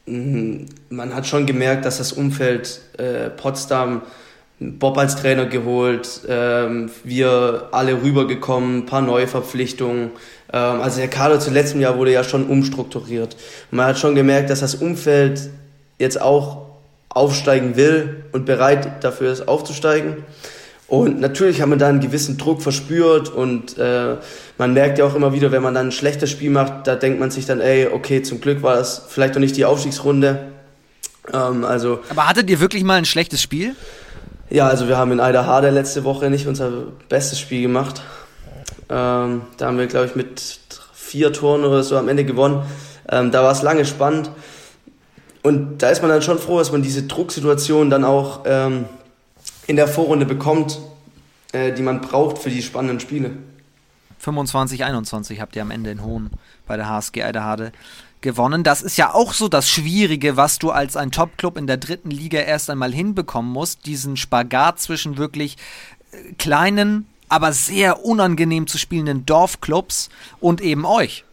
man 0.04 1.14
hat 1.14 1.26
schon 1.26 1.46
gemerkt, 1.46 1.86
dass 1.86 1.96
das 1.96 2.12
Umfeld 2.12 2.82
äh, 2.98 3.30
Potsdam 3.30 4.02
Bob 4.60 4.96
als 4.96 5.16
Trainer 5.16 5.46
geholt, 5.46 6.20
ähm, 6.28 6.90
wir 7.04 7.68
alle 7.72 8.02
rübergekommen, 8.02 8.78
ein 8.78 8.86
paar 8.86 9.02
neue 9.02 9.26
Verpflichtungen. 9.26 10.10
Ähm, 10.52 10.80
also 10.80 10.98
der 10.98 11.08
Kader 11.08 11.40
zu 11.40 11.50
letztem 11.50 11.80
Jahr 11.80 11.98
wurde 11.98 12.12
ja 12.12 12.22
schon 12.22 12.46
umstrukturiert. 12.46 13.36
Man 13.70 13.86
hat 13.86 13.98
schon 13.98 14.14
gemerkt, 14.14 14.50
dass 14.50 14.60
das 14.60 14.76
Umfeld 14.76 15.50
jetzt 15.98 16.20
auch 16.20 16.66
aufsteigen 17.08 17.76
will 17.76 18.24
und 18.32 18.46
bereit 18.46 19.04
dafür 19.04 19.32
ist, 19.32 19.48
aufzusteigen. 19.48 20.24
Und 20.88 21.20
natürlich 21.20 21.62
haben 21.62 21.70
wir 21.70 21.78
da 21.78 21.88
einen 21.88 22.00
gewissen 22.00 22.36
Druck 22.36 22.60
verspürt 22.60 23.30
und 23.30 23.78
äh, 23.78 24.16
man 24.58 24.74
merkt 24.74 24.98
ja 24.98 25.06
auch 25.06 25.14
immer 25.14 25.32
wieder, 25.32 25.50
wenn 25.50 25.62
man 25.62 25.72
dann 25.72 25.88
ein 25.88 25.92
schlechtes 25.92 26.30
Spiel 26.30 26.50
macht, 26.50 26.86
da 26.86 26.96
denkt 26.96 27.18
man 27.18 27.30
sich 27.30 27.46
dann, 27.46 27.60
ey, 27.60 27.86
okay, 27.86 28.22
zum 28.22 28.42
Glück 28.42 28.62
war 28.62 28.76
das 28.76 29.06
vielleicht 29.08 29.34
noch 29.34 29.40
nicht 29.40 29.56
die 29.56 29.64
Aufstiegsrunde. 29.64 30.52
Ähm, 31.32 31.64
also, 31.64 32.00
Aber 32.10 32.28
hattet 32.28 32.50
ihr 32.50 32.60
wirklich 32.60 32.84
mal 32.84 32.96
ein 32.96 33.06
schlechtes 33.06 33.40
Spiel? 33.40 33.74
Ja, 34.52 34.68
also 34.68 34.86
wir 34.86 34.98
haben 34.98 35.12
in 35.12 35.20
Eiderhade 35.20 35.70
letzte 35.70 36.04
Woche 36.04 36.28
nicht 36.28 36.46
unser 36.46 36.70
bestes 37.08 37.40
Spiel 37.40 37.62
gemacht. 37.62 38.02
Ähm, 38.90 39.40
da 39.56 39.66
haben 39.66 39.78
wir, 39.78 39.86
glaube 39.86 40.04
ich, 40.04 40.14
mit 40.14 40.60
vier 40.92 41.32
Toren 41.32 41.64
oder 41.64 41.82
so 41.82 41.96
am 41.96 42.06
Ende 42.10 42.26
gewonnen. 42.26 42.62
Ähm, 43.08 43.30
da 43.30 43.42
war 43.44 43.52
es 43.52 43.62
lange 43.62 43.86
spannend. 43.86 44.30
Und 45.42 45.78
da 45.78 45.88
ist 45.88 46.02
man 46.02 46.10
dann 46.10 46.20
schon 46.20 46.38
froh, 46.38 46.58
dass 46.58 46.70
man 46.70 46.82
diese 46.82 47.04
Drucksituation 47.04 47.88
dann 47.88 48.04
auch 48.04 48.40
ähm, 48.44 48.84
in 49.68 49.76
der 49.76 49.88
Vorrunde 49.88 50.26
bekommt, 50.26 50.80
äh, 51.52 51.72
die 51.72 51.80
man 51.80 52.02
braucht 52.02 52.36
für 52.36 52.50
die 52.50 52.60
spannenden 52.60 53.00
Spiele. 53.00 53.30
25, 54.22 54.84
21 54.84 55.40
habt 55.40 55.56
ihr 55.56 55.62
am 55.62 55.72
Ende 55.72 55.90
in 55.90 56.04
Hohn 56.04 56.30
bei 56.68 56.76
der 56.76 56.88
HSG 56.88 57.24
Eiderhade 57.24 57.72
gewonnen. 58.20 58.62
Das 58.62 58.80
ist 58.80 58.96
ja 58.96 59.12
auch 59.12 59.32
so 59.32 59.48
das 59.48 59.68
Schwierige, 59.68 60.36
was 60.36 60.60
du 60.60 60.70
als 60.70 60.96
ein 60.96 61.10
Top-Club 61.10 61.58
in 61.58 61.66
der 61.66 61.76
dritten 61.76 62.12
Liga 62.12 62.38
erst 62.38 62.70
einmal 62.70 62.92
hinbekommen 62.92 63.50
musst. 63.50 63.84
Diesen 63.84 64.16
Spagat 64.16 64.78
zwischen 64.78 65.18
wirklich 65.18 65.56
äh, 66.12 66.34
kleinen, 66.34 67.08
aber 67.28 67.52
sehr 67.52 68.04
unangenehm 68.04 68.68
zu 68.68 68.78
spielenden 68.78 69.26
Dorfclubs 69.26 70.08
und 70.38 70.60
eben 70.60 70.86
euch. 70.86 71.24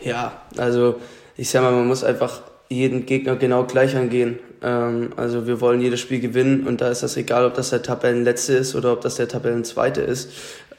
Ja, 0.00 0.40
also 0.56 1.00
ich 1.36 1.50
sag 1.50 1.62
mal, 1.62 1.72
man 1.72 1.88
muss 1.88 2.04
einfach 2.04 2.42
jeden 2.68 3.06
Gegner 3.06 3.34
genau 3.34 3.64
gleich 3.64 3.96
angehen. 3.96 4.38
Ähm, 4.62 5.12
also 5.16 5.48
wir 5.48 5.60
wollen 5.60 5.80
jedes 5.80 5.98
Spiel 5.98 6.20
gewinnen 6.20 6.66
und 6.66 6.80
da 6.80 6.90
ist 6.90 7.02
das 7.02 7.16
egal, 7.16 7.44
ob 7.44 7.54
das 7.54 7.70
der 7.70 7.82
Tabellenletzte 7.82 8.52
ist 8.52 8.76
oder 8.76 8.92
ob 8.92 9.00
das 9.00 9.16
der 9.16 9.26
Tabellenzweite 9.26 10.00
ist. 10.00 10.30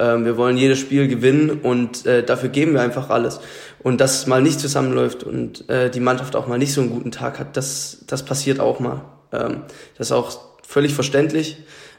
Ähm, 0.01 0.25
wir 0.25 0.35
wollen 0.35 0.57
jedes 0.57 0.79
Spiel 0.79 1.07
gewinnen 1.07 1.59
und 1.61 2.05
äh, 2.07 2.23
dafür 2.23 2.49
geben 2.49 2.73
wir 2.73 2.81
einfach 2.81 3.09
alles. 3.09 3.39
Und 3.83 4.01
dass 4.01 4.25
mal 4.25 4.41
nicht 4.41 4.59
zusammenläuft 4.59 5.23
und 5.23 5.69
äh, 5.69 5.91
die 5.91 5.99
Mannschaft 5.99 6.35
auch 6.35 6.47
mal 6.47 6.57
nicht 6.57 6.73
so 6.73 6.81
einen 6.81 6.89
guten 6.89 7.11
Tag 7.11 7.37
hat, 7.39 7.55
das, 7.55 7.99
das 8.07 8.25
passiert 8.25 8.59
auch 8.59 8.79
mal. 8.79 9.01
Ähm, 9.31 9.61
das 9.97 10.07
ist 10.07 10.11
auch 10.11 10.39
völlig 10.67 10.93
verständlich. 10.93 11.57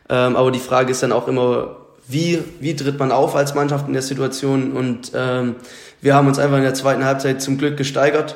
Ähm, 0.09 0.35
aber 0.35 0.51
die 0.51 0.59
Frage 0.59 0.91
ist 0.91 1.03
dann 1.03 1.13
auch 1.13 1.29
immer, 1.29 1.77
wie, 2.09 2.41
wie 2.59 2.75
tritt 2.75 2.99
man 2.99 3.13
auf 3.13 3.37
als 3.37 3.55
Mannschaft 3.55 3.87
in 3.87 3.93
der 3.93 4.03
Situation? 4.03 4.73
Und 4.73 5.13
ähm, 5.15 5.57
wir 6.01 6.15
haben 6.15 6.27
uns 6.27 6.41
einfach 6.41 6.57
in 6.57 6.65
der 6.65 6.75
zweiten 6.75 7.05
Halbzeit 7.05 7.41
zum 7.41 7.57
Glück 7.57 7.77
gesteigert 7.77 8.35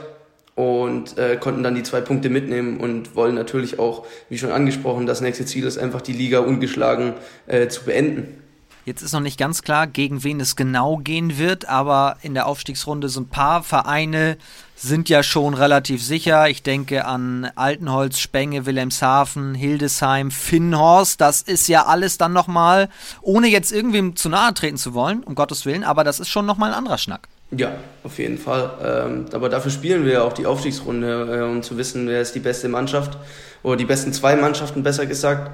und 0.54 1.18
äh, 1.18 1.36
konnten 1.36 1.64
dann 1.64 1.74
die 1.74 1.82
zwei 1.82 2.00
Punkte 2.00 2.30
mitnehmen 2.30 2.78
und 2.78 3.16
wollen 3.16 3.34
natürlich 3.34 3.80
auch, 3.80 4.06
wie 4.28 4.38
schon 4.38 4.52
angesprochen, 4.52 5.06
das 5.06 5.20
nächste 5.20 5.44
Ziel 5.44 5.66
ist 5.66 5.76
einfach 5.76 6.00
die 6.00 6.12
Liga 6.12 6.38
ungeschlagen 6.38 7.14
äh, 7.46 7.66
zu 7.68 7.84
beenden. 7.84 8.45
Jetzt 8.86 9.02
ist 9.02 9.12
noch 9.12 9.20
nicht 9.20 9.36
ganz 9.36 9.62
klar, 9.62 9.88
gegen 9.88 10.22
wen 10.22 10.38
es 10.38 10.54
genau 10.54 10.98
gehen 10.98 11.38
wird, 11.38 11.68
aber 11.68 12.18
in 12.22 12.34
der 12.34 12.46
Aufstiegsrunde 12.46 13.08
so 13.08 13.20
ein 13.20 13.28
paar 13.28 13.64
Vereine 13.64 14.36
sind 14.76 15.08
ja 15.08 15.24
schon 15.24 15.54
relativ 15.54 16.04
sicher. 16.04 16.48
Ich 16.48 16.62
denke 16.62 17.04
an 17.04 17.50
Altenholz, 17.56 18.20
Spenge, 18.20 18.64
Wilhelmshaven, 18.64 19.56
Hildesheim, 19.56 20.30
Finnhorst. 20.30 21.20
Das 21.20 21.42
ist 21.42 21.66
ja 21.66 21.86
alles 21.86 22.16
dann 22.16 22.32
nochmal, 22.32 22.88
ohne 23.22 23.48
jetzt 23.48 23.72
irgendwem 23.72 24.14
zu 24.14 24.28
nahe 24.28 24.54
treten 24.54 24.76
zu 24.76 24.94
wollen, 24.94 25.24
um 25.24 25.34
Gottes 25.34 25.66
Willen, 25.66 25.82
aber 25.82 26.04
das 26.04 26.20
ist 26.20 26.28
schon 26.28 26.46
nochmal 26.46 26.70
ein 26.70 26.78
anderer 26.78 26.98
Schnack. 26.98 27.26
Ja, 27.50 27.72
auf 28.04 28.20
jeden 28.20 28.38
Fall. 28.38 28.70
Ähm, 28.80 29.26
aber 29.32 29.48
dafür 29.48 29.72
spielen 29.72 30.04
wir 30.04 30.12
ja 30.12 30.22
auch 30.22 30.32
die 30.32 30.46
Aufstiegsrunde, 30.46 31.40
äh, 31.40 31.42
um 31.42 31.64
zu 31.64 31.76
wissen, 31.76 32.06
wer 32.06 32.20
ist 32.22 32.36
die 32.36 32.40
beste 32.40 32.68
Mannschaft 32.68 33.18
oder 33.64 33.76
die 33.76 33.84
besten 33.84 34.12
zwei 34.12 34.36
Mannschaften, 34.36 34.84
besser 34.84 35.06
gesagt. 35.06 35.50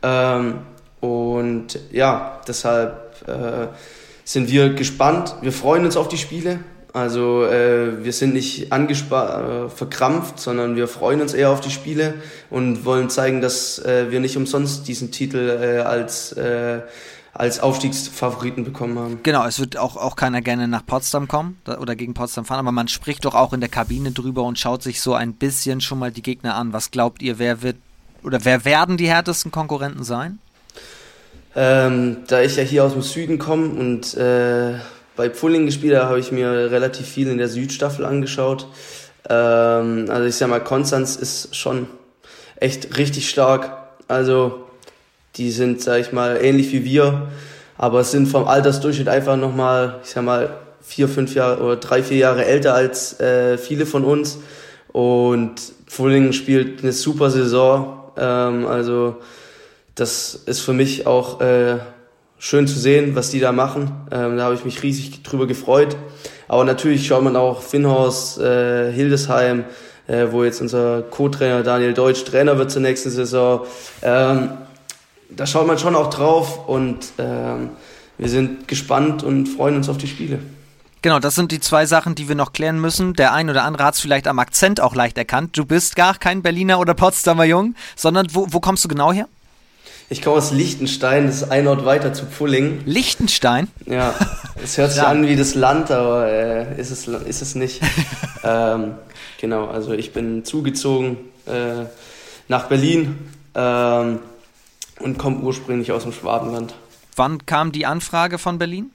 Ähm, 0.00 0.60
und 1.00 1.78
ja, 1.92 2.40
deshalb 2.46 3.28
äh, 3.28 3.68
sind 4.24 4.50
wir 4.50 4.74
gespannt. 4.74 5.34
Wir 5.40 5.52
freuen 5.52 5.84
uns 5.84 5.96
auf 5.96 6.08
die 6.08 6.18
Spiele. 6.18 6.60
Also 6.92 7.44
äh, 7.44 8.02
wir 8.02 8.12
sind 8.12 8.34
nicht 8.34 8.72
angespart, 8.72 9.66
äh, 9.66 9.68
verkrampft, 9.68 10.40
sondern 10.40 10.74
wir 10.74 10.88
freuen 10.88 11.20
uns 11.20 11.34
eher 11.34 11.50
auf 11.50 11.60
die 11.60 11.70
Spiele 11.70 12.14
und 12.50 12.84
wollen 12.84 13.10
zeigen, 13.10 13.40
dass 13.40 13.78
äh, 13.78 14.10
wir 14.10 14.20
nicht 14.20 14.36
umsonst 14.36 14.88
diesen 14.88 15.12
Titel 15.12 15.58
äh, 15.62 15.80
als 15.80 16.32
äh, 16.32 16.80
als 17.38 17.60
Aufstiegsfavoriten 17.60 18.64
bekommen 18.64 18.98
haben. 18.98 19.20
Genau, 19.22 19.46
es 19.46 19.60
wird 19.60 19.76
auch, 19.76 19.96
auch 19.96 20.16
keiner 20.16 20.42
gerne 20.42 20.66
nach 20.66 20.84
Potsdam 20.84 21.28
kommen 21.28 21.58
oder 21.66 21.94
gegen 21.94 22.12
Potsdam 22.12 22.44
fahren, 22.44 22.58
aber 22.58 22.72
man 22.72 22.88
spricht 22.88 23.24
doch 23.24 23.36
auch 23.36 23.52
in 23.52 23.60
der 23.60 23.68
Kabine 23.68 24.10
drüber 24.10 24.42
und 24.42 24.58
schaut 24.58 24.82
sich 24.82 25.00
so 25.00 25.14
ein 25.14 25.34
bisschen 25.34 25.80
schon 25.80 26.00
mal 26.00 26.10
die 26.10 26.22
Gegner 26.22 26.56
an. 26.56 26.72
Was 26.72 26.90
glaubt 26.90 27.22
ihr, 27.22 27.38
wer 27.38 27.62
wird 27.62 27.76
oder 28.24 28.44
wer 28.44 28.64
werden 28.64 28.96
die 28.96 29.08
härtesten 29.08 29.52
Konkurrenten 29.52 30.02
sein? 30.02 30.40
Ähm, 31.60 32.18
da 32.28 32.40
ich 32.40 32.54
ja 32.54 32.62
hier 32.62 32.84
aus 32.84 32.92
dem 32.92 33.02
Süden 33.02 33.38
komme 33.38 33.70
und 33.70 34.14
äh, 34.14 34.74
bei 35.16 35.28
Pfulling 35.28 35.66
gespielt 35.66 35.96
habe, 35.96 36.08
habe 36.08 36.20
ich 36.20 36.30
mir 36.30 36.70
relativ 36.70 37.08
viel 37.08 37.26
in 37.26 37.36
der 37.36 37.48
Südstaffel 37.48 38.04
angeschaut. 38.04 38.68
Ähm, 39.28 40.04
also 40.08 40.24
ich 40.24 40.36
sag 40.36 40.50
mal, 40.50 40.60
Konstanz 40.60 41.16
ist 41.16 41.56
schon 41.56 41.88
echt 42.60 42.96
richtig 42.96 43.28
stark. 43.28 43.76
Also 44.06 44.66
die 45.34 45.50
sind, 45.50 45.82
sag 45.82 46.00
ich 46.00 46.12
mal, 46.12 46.38
ähnlich 46.40 46.70
wie 46.70 46.84
wir, 46.84 47.26
aber 47.76 48.04
sind 48.04 48.28
vom 48.28 48.46
Altersdurchschnitt 48.46 49.08
einfach 49.08 49.36
nochmal, 49.36 49.96
ich 50.04 50.10
sag 50.10 50.22
mal, 50.22 50.60
vier, 50.80 51.08
fünf 51.08 51.34
Jahre 51.34 51.60
oder 51.60 51.74
drei, 51.74 52.04
vier 52.04 52.18
Jahre 52.18 52.44
älter 52.44 52.74
als 52.74 53.18
äh, 53.18 53.58
viele 53.58 53.84
von 53.84 54.04
uns. 54.04 54.38
Und 54.92 55.56
Fulling 55.88 56.32
spielt 56.32 56.84
eine 56.84 56.92
super 56.92 57.30
Saison. 57.30 58.12
Ähm, 58.16 58.64
also 58.64 59.16
das 59.98 60.34
ist 60.34 60.60
für 60.60 60.72
mich 60.72 61.06
auch 61.06 61.40
äh, 61.40 61.78
schön 62.38 62.68
zu 62.68 62.78
sehen, 62.78 63.16
was 63.16 63.30
die 63.30 63.40
da 63.40 63.52
machen. 63.52 63.90
Ähm, 64.12 64.36
da 64.36 64.44
habe 64.44 64.54
ich 64.54 64.64
mich 64.64 64.82
riesig 64.82 65.22
drüber 65.22 65.46
gefreut. 65.46 65.96
Aber 66.46 66.64
natürlich 66.64 67.06
schaut 67.06 67.22
man 67.22 67.36
auch 67.36 67.62
Finnhorst, 67.62 68.38
äh, 68.38 68.92
Hildesheim, 68.92 69.64
äh, 70.06 70.26
wo 70.30 70.44
jetzt 70.44 70.60
unser 70.60 71.02
Co-Trainer 71.02 71.62
Daniel 71.62 71.94
Deutsch 71.94 72.24
Trainer 72.24 72.56
wird 72.58 72.70
zur 72.70 72.82
nächsten 72.82 73.10
Saison. 73.10 73.66
Ähm, 74.02 74.50
da 75.30 75.46
schaut 75.46 75.66
man 75.66 75.78
schon 75.78 75.94
auch 75.94 76.10
drauf 76.10 76.68
und 76.68 76.98
ähm, 77.18 77.70
wir 78.16 78.28
sind 78.28 78.68
gespannt 78.68 79.22
und 79.22 79.46
freuen 79.46 79.76
uns 79.76 79.88
auf 79.88 79.98
die 79.98 80.06
Spiele. 80.06 80.38
Genau, 81.02 81.20
das 81.20 81.34
sind 81.34 81.52
die 81.52 81.60
zwei 81.60 81.86
Sachen, 81.86 82.14
die 82.14 82.28
wir 82.28 82.34
noch 82.34 82.52
klären 82.52 82.80
müssen. 82.80 83.14
Der 83.14 83.32
ein 83.32 83.50
oder 83.50 83.64
andere 83.64 83.84
hat 83.84 83.94
es 83.94 84.00
vielleicht 84.00 84.26
am 84.26 84.38
Akzent 84.38 84.80
auch 84.80 84.94
leicht 84.94 85.16
erkannt. 85.18 85.56
Du 85.56 85.64
bist 85.64 85.94
gar 85.96 86.18
kein 86.18 86.42
Berliner 86.42 86.80
oder 86.80 86.94
Potsdamer 86.94 87.44
Jung, 87.44 87.74
sondern 87.94 88.26
wo, 88.32 88.46
wo 88.50 88.60
kommst 88.60 88.84
du 88.84 88.88
genau 88.88 89.12
her? 89.12 89.28
Ich 90.10 90.22
komme 90.22 90.36
aus 90.36 90.52
Liechtenstein, 90.52 91.26
das 91.26 91.42
ist 91.42 91.50
ein 91.50 91.66
Ort 91.68 91.84
weiter 91.84 92.12
zu 92.14 92.24
Pulling. 92.24 92.80
Liechtenstein? 92.86 93.68
Ja, 93.84 94.14
es 94.62 94.78
hört 94.78 94.92
sich 94.92 95.02
ja. 95.02 95.08
an 95.08 95.26
wie 95.26 95.36
das 95.36 95.54
Land, 95.54 95.90
aber 95.90 96.26
äh, 96.26 96.80
ist, 96.80 96.90
es, 96.90 97.06
ist 97.06 97.42
es 97.42 97.54
nicht. 97.54 97.82
ähm, 98.44 98.94
genau, 99.38 99.66
also 99.66 99.92
ich 99.92 100.12
bin 100.12 100.44
zugezogen 100.44 101.18
äh, 101.46 101.84
nach 102.48 102.68
Berlin. 102.68 103.18
Ähm, 103.54 104.20
und 105.00 105.18
komme 105.18 105.38
ursprünglich 105.38 105.92
aus 105.92 106.02
dem 106.02 106.12
Schwabenland. 106.12 106.74
Wann 107.16 107.46
kam 107.46 107.72
die 107.72 107.86
Anfrage 107.86 108.38
von 108.38 108.58
Berlin? 108.58 108.90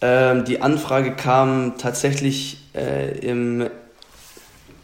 Ähm, 0.00 0.44
die 0.44 0.60
Anfrage 0.60 1.12
kam 1.12 1.78
tatsächlich 1.78 2.58
äh, 2.74 3.18
im 3.18 3.62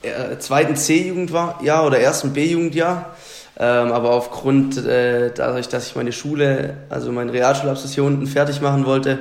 äh, 0.02 0.38
zweiten 0.38 0.76
C-Jugendjahr 0.76 1.87
oder 1.87 2.00
ersten 2.00 2.33
B-Jugendjahr. 2.33 3.16
Ähm, 3.62 3.92
aber 3.92 4.12
aufgrund 4.12 4.78
äh, 4.78 5.32
dadurch, 5.34 5.68
dass 5.68 5.86
ich 5.86 5.94
meine 5.94 6.12
Schule, 6.12 6.78
also 6.88 7.12
meine 7.12 7.30
Realschulabschluss 7.30 7.98
unten 7.98 8.26
fertig 8.26 8.62
machen 8.62 8.86
wollte, 8.86 9.18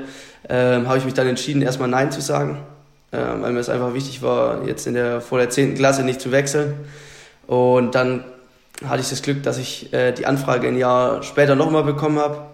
ähm, 0.47 0.87
habe 0.87 0.97
ich 0.97 1.03
mich 1.03 1.13
dann 1.13 1.27
entschieden, 1.27 1.61
erstmal 1.61 1.89
Nein 1.89 2.09
zu 2.09 2.21
sagen, 2.21 2.57
ähm, 3.11 3.41
weil 3.41 3.51
mir 3.51 3.59
es 3.59 3.67
einfach 3.67 3.93
wichtig 3.93 4.21
war, 4.21 4.65
jetzt 4.65 4.87
in 4.87 4.93
der 4.93 5.19
vor 5.19 5.39
der 5.39 5.49
10. 5.49 5.75
Klasse 5.75 6.03
nicht 6.03 6.21
zu 6.21 6.31
wechseln. 6.31 6.73
Und 7.47 7.95
dann 7.95 8.23
hatte 8.85 9.01
ich 9.01 9.09
das 9.09 9.21
Glück, 9.21 9.43
dass 9.43 9.57
ich 9.57 9.91
äh, 9.91 10.13
die 10.13 10.25
Anfrage 10.25 10.69
ein 10.69 10.77
Jahr 10.77 11.21
später 11.21 11.55
nochmal 11.55 11.83
bekommen 11.83 12.19
habe. 12.19 12.45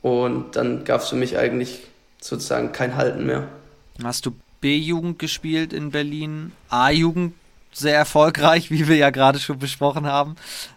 Und 0.00 0.56
dann 0.56 0.84
gab 0.84 1.02
es 1.02 1.10
für 1.10 1.16
mich 1.16 1.36
eigentlich 1.36 1.82
sozusagen 2.22 2.72
kein 2.72 2.96
Halten 2.96 3.26
mehr. 3.26 3.48
Hast 4.02 4.24
du 4.24 4.32
B-Jugend 4.62 5.18
gespielt 5.18 5.74
in 5.74 5.90
Berlin, 5.90 6.52
A-Jugend 6.70 7.34
sehr 7.74 7.96
erfolgreich, 7.96 8.70
wie 8.70 8.88
wir 8.88 8.96
ja 8.96 9.10
gerade 9.10 9.38
schon 9.38 9.58
besprochen 9.58 10.06
haben. 10.06 10.36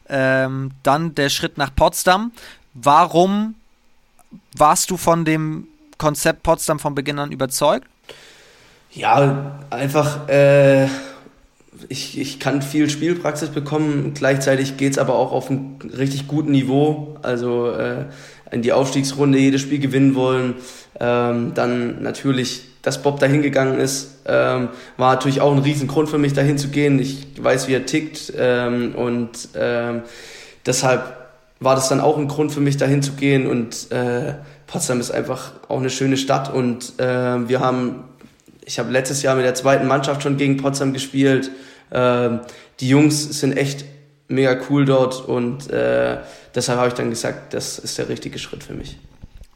Ähm, 0.10 0.72
dann 0.84 1.16
der 1.16 1.30
Schritt 1.30 1.58
nach 1.58 1.74
Potsdam. 1.74 2.32
Warum 2.74 3.56
warst 4.56 4.90
du 4.90 4.98
von 4.98 5.26
dem 5.26 5.68
Konzept 5.98 6.44
Potsdam 6.44 6.80
von 6.80 6.96
Beginn 6.96 7.20
an 7.20 7.32
überzeugt? 7.32 7.88
Ja, 8.92 9.60
einfach 9.70 10.28
äh, 10.28 10.88
ich, 11.90 12.20
ich 12.20 12.40
kann 12.40 12.62
viel 12.62 12.90
Spielpraxis 12.90 13.50
bekommen, 13.50 14.14
gleichzeitig 14.14 14.78
geht 14.78 14.94
es 14.94 14.98
aber 14.98 15.16
auch 15.16 15.32
auf 15.32 15.50
einem 15.50 15.78
richtig 15.98 16.28
guten 16.28 16.52
Niveau. 16.52 17.18
Also 17.22 17.72
äh, 17.72 18.06
in 18.52 18.62
die 18.62 18.74
Aufstiegsrunde 18.74 19.38
jedes 19.38 19.62
Spiel 19.62 19.80
gewinnen 19.80 20.16
wollen. 20.16 20.56
Ähm, 21.00 21.54
dann 21.54 22.02
natürlich, 22.02 22.64
dass 22.88 23.02
Bob 23.02 23.20
dahin 23.20 23.42
gegangen 23.42 23.82
ist, 23.82 24.22
ähm, 24.26 24.70
war 24.96 25.14
natürlich 25.14 25.42
auch 25.42 25.52
ein 25.52 25.60
Riesengrund 25.60 26.08
für 26.08 26.18
mich, 26.18 26.32
dahin 26.32 26.58
zu 26.58 26.70
gehen. 26.70 27.00
Ich 27.00 27.28
weiß, 27.38 27.68
wie 27.68 27.74
er 27.74 27.86
tickt 27.86 28.32
ähm, 28.38 28.96
und 28.96 29.50
ähm, 29.56 30.04
deshalb 30.66 31.02
war 31.60 31.76
das 31.76 31.90
dann 31.90 32.00
auch 32.00 32.18
ein 32.18 32.30
Grund 32.30 32.54
für 32.54 32.62
mich, 32.62 32.78
dahin 32.78 33.04
zu 33.04 33.12
gehen. 33.12 33.46
Und 33.46 33.92
äh, 33.92 34.36
Potsdam 34.68 35.02
ist 35.02 35.12
einfach 35.12 35.52
auch 35.68 35.80
eine 35.80 35.90
schöne 35.90 36.16
Stadt 36.16 36.54
und 36.54 36.98
äh, 36.98 37.50
wir 37.50 37.60
haben 37.60 38.06
ich 38.64 38.80
habe 38.80 38.90
letztes 38.90 39.22
Jahr 39.22 39.36
mit 39.36 39.44
der 39.44 39.56
zweiten 39.56 39.86
Mannschaft 39.86 40.24
schon 40.24 40.38
gegen 40.38 40.56
Potsdam 40.56 40.94
gespielt. 40.94 41.52
Ähm, 41.92 42.40
die 42.80 42.88
Jungs 42.88 43.38
sind 43.38 43.58
echt 43.58 43.84
mega 44.30 44.58
cool 44.70 44.86
dort 44.86 45.28
und 45.28 45.70
äh, 45.72 46.20
deshalb 46.56 46.80
habe 46.80 46.88
ich 46.88 46.94
dann 46.94 47.10
gesagt, 47.10 47.54
das 47.54 47.80
ist 47.80 47.98
der 47.98 48.08
richtige 48.08 48.40
Schritt 48.40 48.64
für 48.64 48.74
mich. 48.74 48.98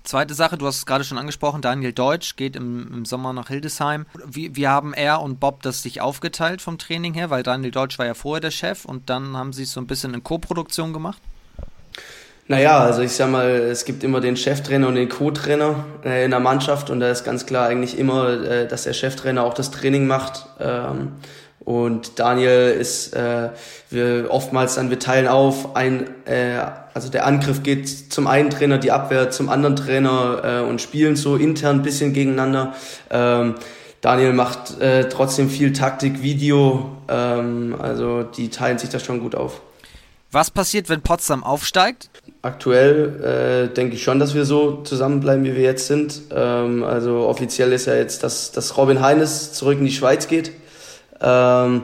Zweite 0.03 0.33
Sache, 0.33 0.57
du 0.57 0.65
hast 0.65 0.77
es 0.77 0.85
gerade 0.85 1.03
schon 1.03 1.19
angesprochen, 1.19 1.61
Daniel 1.61 1.93
Deutsch 1.93 2.35
geht 2.35 2.55
im, 2.55 2.91
im 2.91 3.05
Sommer 3.05 3.33
nach 3.33 3.49
Hildesheim. 3.49 4.07
Wie, 4.25 4.55
wie 4.55 4.67
haben 4.67 4.93
er 4.93 5.21
und 5.21 5.39
Bob 5.39 5.61
das 5.61 5.83
sich 5.83 6.01
aufgeteilt 6.01 6.61
vom 6.61 6.77
Training 6.77 7.13
her? 7.13 7.29
Weil 7.29 7.43
Daniel 7.43 7.71
Deutsch 7.71 7.99
war 7.99 8.07
ja 8.07 8.15
vorher 8.15 8.41
der 8.41 8.51
Chef 8.51 8.85
und 8.85 9.09
dann 9.09 9.37
haben 9.37 9.53
sie 9.53 9.63
es 9.63 9.73
so 9.73 9.79
ein 9.79 9.87
bisschen 9.87 10.13
in 10.13 10.23
Co-Produktion 10.23 10.91
gemacht? 10.91 11.21
Naja, 12.47 12.79
also 12.79 13.01
ich 13.01 13.13
sag 13.13 13.29
mal, 13.29 13.47
es 13.47 13.85
gibt 13.85 14.03
immer 14.03 14.19
den 14.19 14.35
Cheftrainer 14.35 14.87
und 14.87 14.95
den 14.95 15.07
Co-Trainer 15.07 15.85
äh, 16.03 16.25
in 16.25 16.31
der 16.31 16.39
Mannschaft 16.39 16.89
und 16.89 16.99
da 16.99 17.09
ist 17.09 17.23
ganz 17.23 17.45
klar 17.45 17.67
eigentlich 17.67 17.97
immer, 17.97 18.43
äh, 18.43 18.67
dass 18.67 18.83
der 18.83 18.93
Cheftrainer 18.93 19.43
auch 19.43 19.53
das 19.53 19.71
Training 19.71 20.07
macht. 20.07 20.47
Und 21.71 22.19
Daniel 22.19 22.75
ist, 22.77 23.13
äh, 23.13 23.49
wir 23.89 24.27
oftmals 24.29 24.75
dann, 24.75 24.89
wir 24.89 24.99
teilen 24.99 25.29
auf, 25.29 25.73
ein, 25.77 26.09
äh, 26.25 26.59
also 26.93 27.07
der 27.07 27.25
Angriff 27.25 27.63
geht 27.63 27.87
zum 28.11 28.27
einen 28.27 28.49
Trainer, 28.49 28.77
die 28.77 28.91
Abwehr 28.91 29.31
zum 29.31 29.47
anderen 29.47 29.77
Trainer 29.77 30.41
äh, 30.43 30.69
und 30.69 30.81
spielen 30.81 31.15
so 31.15 31.37
intern 31.37 31.77
ein 31.77 31.81
bisschen 31.81 32.11
gegeneinander. 32.11 32.75
Ähm, 33.09 33.55
Daniel 34.01 34.33
macht 34.33 34.81
äh, 34.81 35.07
trotzdem 35.07 35.49
viel 35.49 35.71
Taktik, 35.71 36.21
Video, 36.21 36.97
ähm, 37.07 37.77
also 37.79 38.23
die 38.23 38.49
teilen 38.49 38.77
sich 38.77 38.89
das 38.89 39.05
schon 39.05 39.21
gut 39.21 39.33
auf. 39.33 39.61
Was 40.29 40.51
passiert, 40.51 40.89
wenn 40.89 41.01
Potsdam 41.01 41.41
aufsteigt? 41.41 42.09
Aktuell 42.41 43.69
äh, 43.69 43.73
denke 43.73 43.95
ich 43.95 44.03
schon, 44.03 44.19
dass 44.19 44.33
wir 44.33 44.43
so 44.43 44.81
zusammenbleiben, 44.83 45.45
wie 45.45 45.55
wir 45.55 45.63
jetzt 45.63 45.87
sind. 45.87 46.21
Ähm, 46.35 46.83
also 46.83 47.27
offiziell 47.27 47.71
ist 47.71 47.85
ja 47.85 47.95
jetzt, 47.95 48.23
dass, 48.23 48.51
dass 48.51 48.75
Robin 48.75 48.99
Heines 48.99 49.53
zurück 49.53 49.77
in 49.79 49.85
die 49.85 49.91
Schweiz 49.91 50.27
geht. 50.27 50.51
Ähm, 51.21 51.83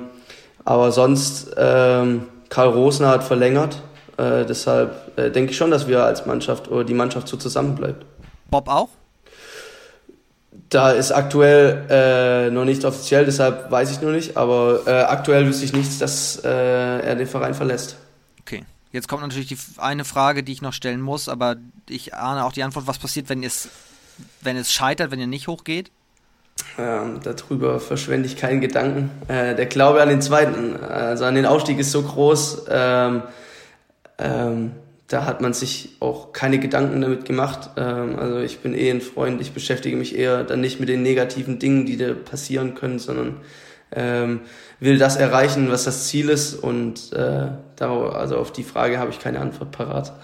aber 0.66 0.92
sonst, 0.92 1.52
ähm, 1.58 2.24
Karl 2.50 2.70
Rosner 2.70 3.10
hat 3.10 3.24
verlängert. 3.24 3.82
Äh, 4.18 4.46
deshalb 4.46 5.18
äh, 5.18 5.30
denke 5.30 5.52
ich 5.52 5.58
schon, 5.58 5.72
dass 5.72 5.88
wir 5.88 6.04
als 6.04 6.26
Mannschaft 6.26 6.70
oder 6.70 6.84
die 6.84 6.94
Mannschaft 6.94 7.28
so 7.28 7.38
zusammenbleibt. 7.38 8.06
Bob 8.50 8.68
auch? 8.68 8.90
Da 10.70 10.92
ist 10.92 11.12
aktuell 11.12 11.86
äh, 11.90 12.52
noch 12.52 12.66
nicht 12.66 12.84
offiziell, 12.84 13.26
deshalb 13.26 13.72
weiß 13.72 13.92
ich 13.92 14.02
noch 14.02 14.12
nicht. 14.12 14.36
Aber 14.36 14.82
äh, 14.86 15.04
aktuell 15.04 15.48
wüsste 15.48 15.66
ich 15.66 15.74
nichts, 15.74 16.00
dass 16.00 16.44
äh, 16.44 16.50
er 16.50 17.16
den 17.16 17.28
Verein 17.28 17.54
verlässt. 17.54 17.98
Jetzt 18.92 19.08
kommt 19.08 19.22
natürlich 19.22 19.48
die 19.48 19.58
eine 19.78 20.06
Frage, 20.06 20.44
die 20.44 20.54
ich 20.54 20.62
noch 20.62 20.74
stellen 20.74 21.02
muss, 21.02 21.28
aber 21.28 21.58
ich 21.90 22.14
ahne 22.14 22.46
auch 22.46 22.54
die 22.54 22.64
Antwort, 22.64 22.88
was 22.88 22.98
passiert, 22.98 23.30
wenn 23.30 23.44
es, 23.44 23.70
wenn 24.42 24.56
es 24.56 24.72
scheitert, 24.72 25.12
wenn 25.12 25.20
ihr 25.20 25.28
nicht 25.28 25.48
hochgeht? 25.48 25.92
Ähm, 26.80 27.20
darüber 27.24 27.80
verschwende 27.80 28.28
ich 28.28 28.38
keinen 28.38 28.62
Gedanken. 28.62 29.12
Äh, 29.28 29.56
der 29.56 29.66
Glaube 29.66 30.02
an 30.02 30.10
den 30.10 30.22
zweiten, 30.22 30.76
also 30.76 31.26
an 31.26 31.36
den 31.36 31.46
Aufstieg 31.46 31.80
ist 31.80 31.92
so 31.92 32.04
groß, 32.04 32.66
ähm, 32.70 33.24
ähm, 34.20 34.72
da 35.08 35.26
hat 35.26 35.42
man 35.42 35.54
sich 35.54 35.96
auch 36.00 36.34
keine 36.34 36.60
Gedanken 36.60 37.02
damit 37.02 37.26
gemacht. 37.26 37.72
Ähm, 37.78 38.18
also 38.20 38.40
ich 38.40 38.60
bin 38.60 38.74
eh 38.74 38.92
ein 38.92 39.02
Freund, 39.02 39.42
ich 39.42 39.54
beschäftige 39.54 39.96
mich 39.96 40.18
eher 40.18 40.44
dann 40.44 40.62
nicht 40.62 40.80
mit 40.80 40.90
den 40.90 41.02
negativen 41.02 41.60
Dingen, 41.60 41.86
die 41.86 41.98
da 41.98 42.14
passieren 42.14 42.76
können, 42.76 43.00
sondern 43.00 43.38
ähm, 43.92 44.42
will 44.80 44.98
das 44.98 45.16
erreichen, 45.16 45.72
was 45.72 45.86
das 45.86 46.08
Ziel 46.08 46.30
ist 46.30 46.54
und 46.54 47.14
äh, 47.14 47.48
darauf, 47.76 48.16
also 48.16 48.38
auf 48.38 48.52
die 48.52 48.64
Frage 48.64 49.00
habe 49.00 49.12
ich 49.12 49.20
keine 49.20 49.40
Antwort 49.40 49.72
parat. 49.72 50.14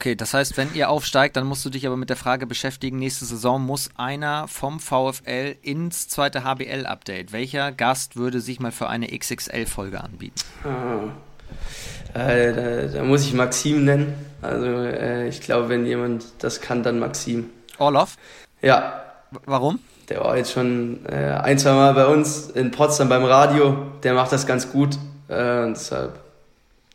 Okay, 0.00 0.14
das 0.16 0.32
heißt, 0.32 0.56
wenn 0.56 0.72
ihr 0.72 0.88
aufsteigt, 0.88 1.36
dann 1.36 1.46
musst 1.46 1.62
du 1.62 1.68
dich 1.68 1.86
aber 1.86 1.98
mit 1.98 2.08
der 2.08 2.16
Frage 2.16 2.46
beschäftigen, 2.46 2.98
nächste 2.98 3.26
Saison 3.26 3.60
muss 3.60 3.90
einer 3.96 4.48
vom 4.48 4.80
VfL 4.80 5.56
ins 5.60 6.08
zweite 6.08 6.42
HBL-Update. 6.42 7.34
Welcher 7.34 7.70
Gast 7.70 8.16
würde 8.16 8.40
sich 8.40 8.60
mal 8.60 8.72
für 8.72 8.88
eine 8.88 9.08
XXL-Folge 9.08 10.02
anbieten? 10.02 10.40
Ah. 10.64 12.18
Äh, 12.18 12.54
da, 12.54 12.98
da, 12.98 13.04
muss 13.04 13.26
ich 13.26 13.34
Maxim 13.34 13.84
nennen. 13.84 14.14
Also 14.40 14.64
äh, 14.64 15.28
ich 15.28 15.42
glaube, 15.42 15.68
wenn 15.68 15.84
jemand 15.84 16.24
das 16.38 16.62
kann, 16.62 16.82
dann 16.82 16.98
Maxim. 16.98 17.50
Orlov? 17.76 18.16
Ja. 18.62 19.04
Warum? 19.44 19.80
Der 20.10 20.20
war 20.20 20.36
jetzt 20.36 20.52
schon 20.52 21.06
äh, 21.06 21.38
ein, 21.42 21.58
zwei 21.58 21.72
Mal 21.72 21.94
bei 21.94 22.06
uns 22.06 22.50
in 22.50 22.72
Potsdam 22.72 23.08
beim 23.08 23.24
Radio. 23.24 23.86
Der 24.02 24.12
macht 24.12 24.32
das 24.32 24.46
ganz 24.46 24.70
gut. 24.70 24.96
Äh, 25.28 25.68
deshalb 25.68 26.18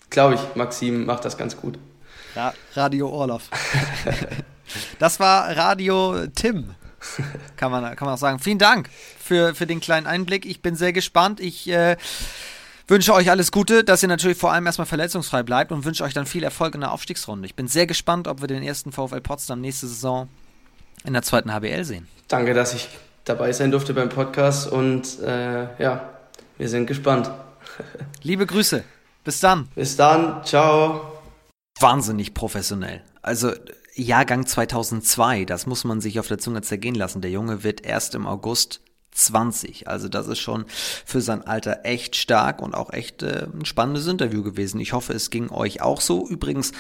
glaube 0.10 0.36
ich, 0.36 0.42
Maxim 0.56 1.06
macht 1.06 1.26
das 1.26 1.38
ganz 1.38 1.58
gut. 1.58 1.80
Ra 2.36 2.54
Radio 2.74 3.10
Orloff. 3.10 3.50
das 5.00 5.20
war 5.20 5.56
Radio 5.56 6.28
Tim. 6.36 6.76
Kann 7.56 7.72
man, 7.72 7.96
kann 7.96 8.06
man 8.06 8.16
auch 8.16 8.20
sagen. 8.20 8.40
Vielen 8.40 8.60
Dank 8.60 8.90
für, 9.20 9.56
für 9.56 9.68
den 9.68 9.80
kleinen 9.80 10.08
Einblick. 10.08 10.46
Ich 10.46 10.62
bin 10.62 10.76
sehr 10.76 10.92
gespannt. 10.92 11.40
Ich 11.40 11.70
äh, 11.70 11.98
wünsche 12.88 13.14
euch 13.14 13.30
alles 13.30 13.52
Gute, 13.52 13.84
dass 13.84 14.04
ihr 14.04 14.10
natürlich 14.10 14.38
vor 14.38 14.52
allem 14.52 14.66
erstmal 14.66 14.88
verletzungsfrei 14.88 15.44
bleibt 15.44 15.72
und 15.72 15.86
wünsche 15.86 16.04
euch 16.04 16.14
dann 16.14 16.26
viel 16.26 16.44
Erfolg 16.44 16.76
in 16.76 16.82
der 16.82 16.92
Aufstiegsrunde. 16.92 17.46
Ich 17.46 17.56
bin 17.56 17.68
sehr 17.68 17.88
gespannt, 17.88 18.28
ob 18.28 18.42
wir 18.42 18.48
den 18.48 18.64
ersten 18.64 18.92
VfL 18.92 19.22
Potsdam 19.22 19.62
nächste 19.62 19.88
Saison 19.88 20.28
in 21.06 21.14
der 21.14 21.22
zweiten 21.22 21.54
HBL 21.54 21.84
sehen. 21.84 22.08
Danke, 22.28 22.54
dass 22.54 22.74
ich 22.74 22.90
dabei 23.24 23.54
sein 23.54 23.72
durfte 23.72 23.94
beim 23.94 24.10
Podcast 24.10 24.72
und 24.72 25.20
äh, 25.22 25.82
ja, 25.82 26.10
wir 26.58 26.70
sind 26.70 26.88
gespannt. 26.88 27.30
Liebe 28.22 28.46
Grüße. 28.46 28.84
Bis 29.24 29.40
dann. 29.40 29.68
Bis 29.76 29.96
dann. 29.96 30.44
Ciao 30.44 31.16
wahnsinnig 31.80 32.34
professionell. 32.34 33.02
Also 33.22 33.52
Jahrgang 33.96 34.46
2002, 34.46 35.46
das 35.46 35.66
muss 35.66 35.84
man 35.84 36.02
sich 36.02 36.20
auf 36.20 36.28
der 36.28 36.38
Zunge 36.38 36.62
zergehen 36.62 36.96
lassen. 36.96 37.22
Der 37.22 37.32
Junge 37.32 37.64
wird 37.64 37.86
erst 37.86 38.16
im 38.16 38.28
August 38.28 38.82
20. 39.12 39.88
Also 39.88 40.10
das 40.10 40.28
ist 40.28 40.40
schon 40.40 40.66
für 41.06 41.22
sein 41.22 41.44
Alter 41.44 41.82
echt 41.84 42.16
stark 42.16 42.62
und 42.62 42.76
auch 42.76 42.92
echt 42.92 43.24
äh, 43.24 43.48
ein 43.54 43.66
spannendes 43.66 44.08
Interview 44.08 44.44
gewesen. 44.44 44.80
Ich 44.82 44.94
hoffe, 44.94 45.14
es 45.14 45.30
ging 45.30 45.50
euch 45.50 45.82
auch 45.82 46.02
so. 46.02 46.28
Übrigens, 46.28 46.74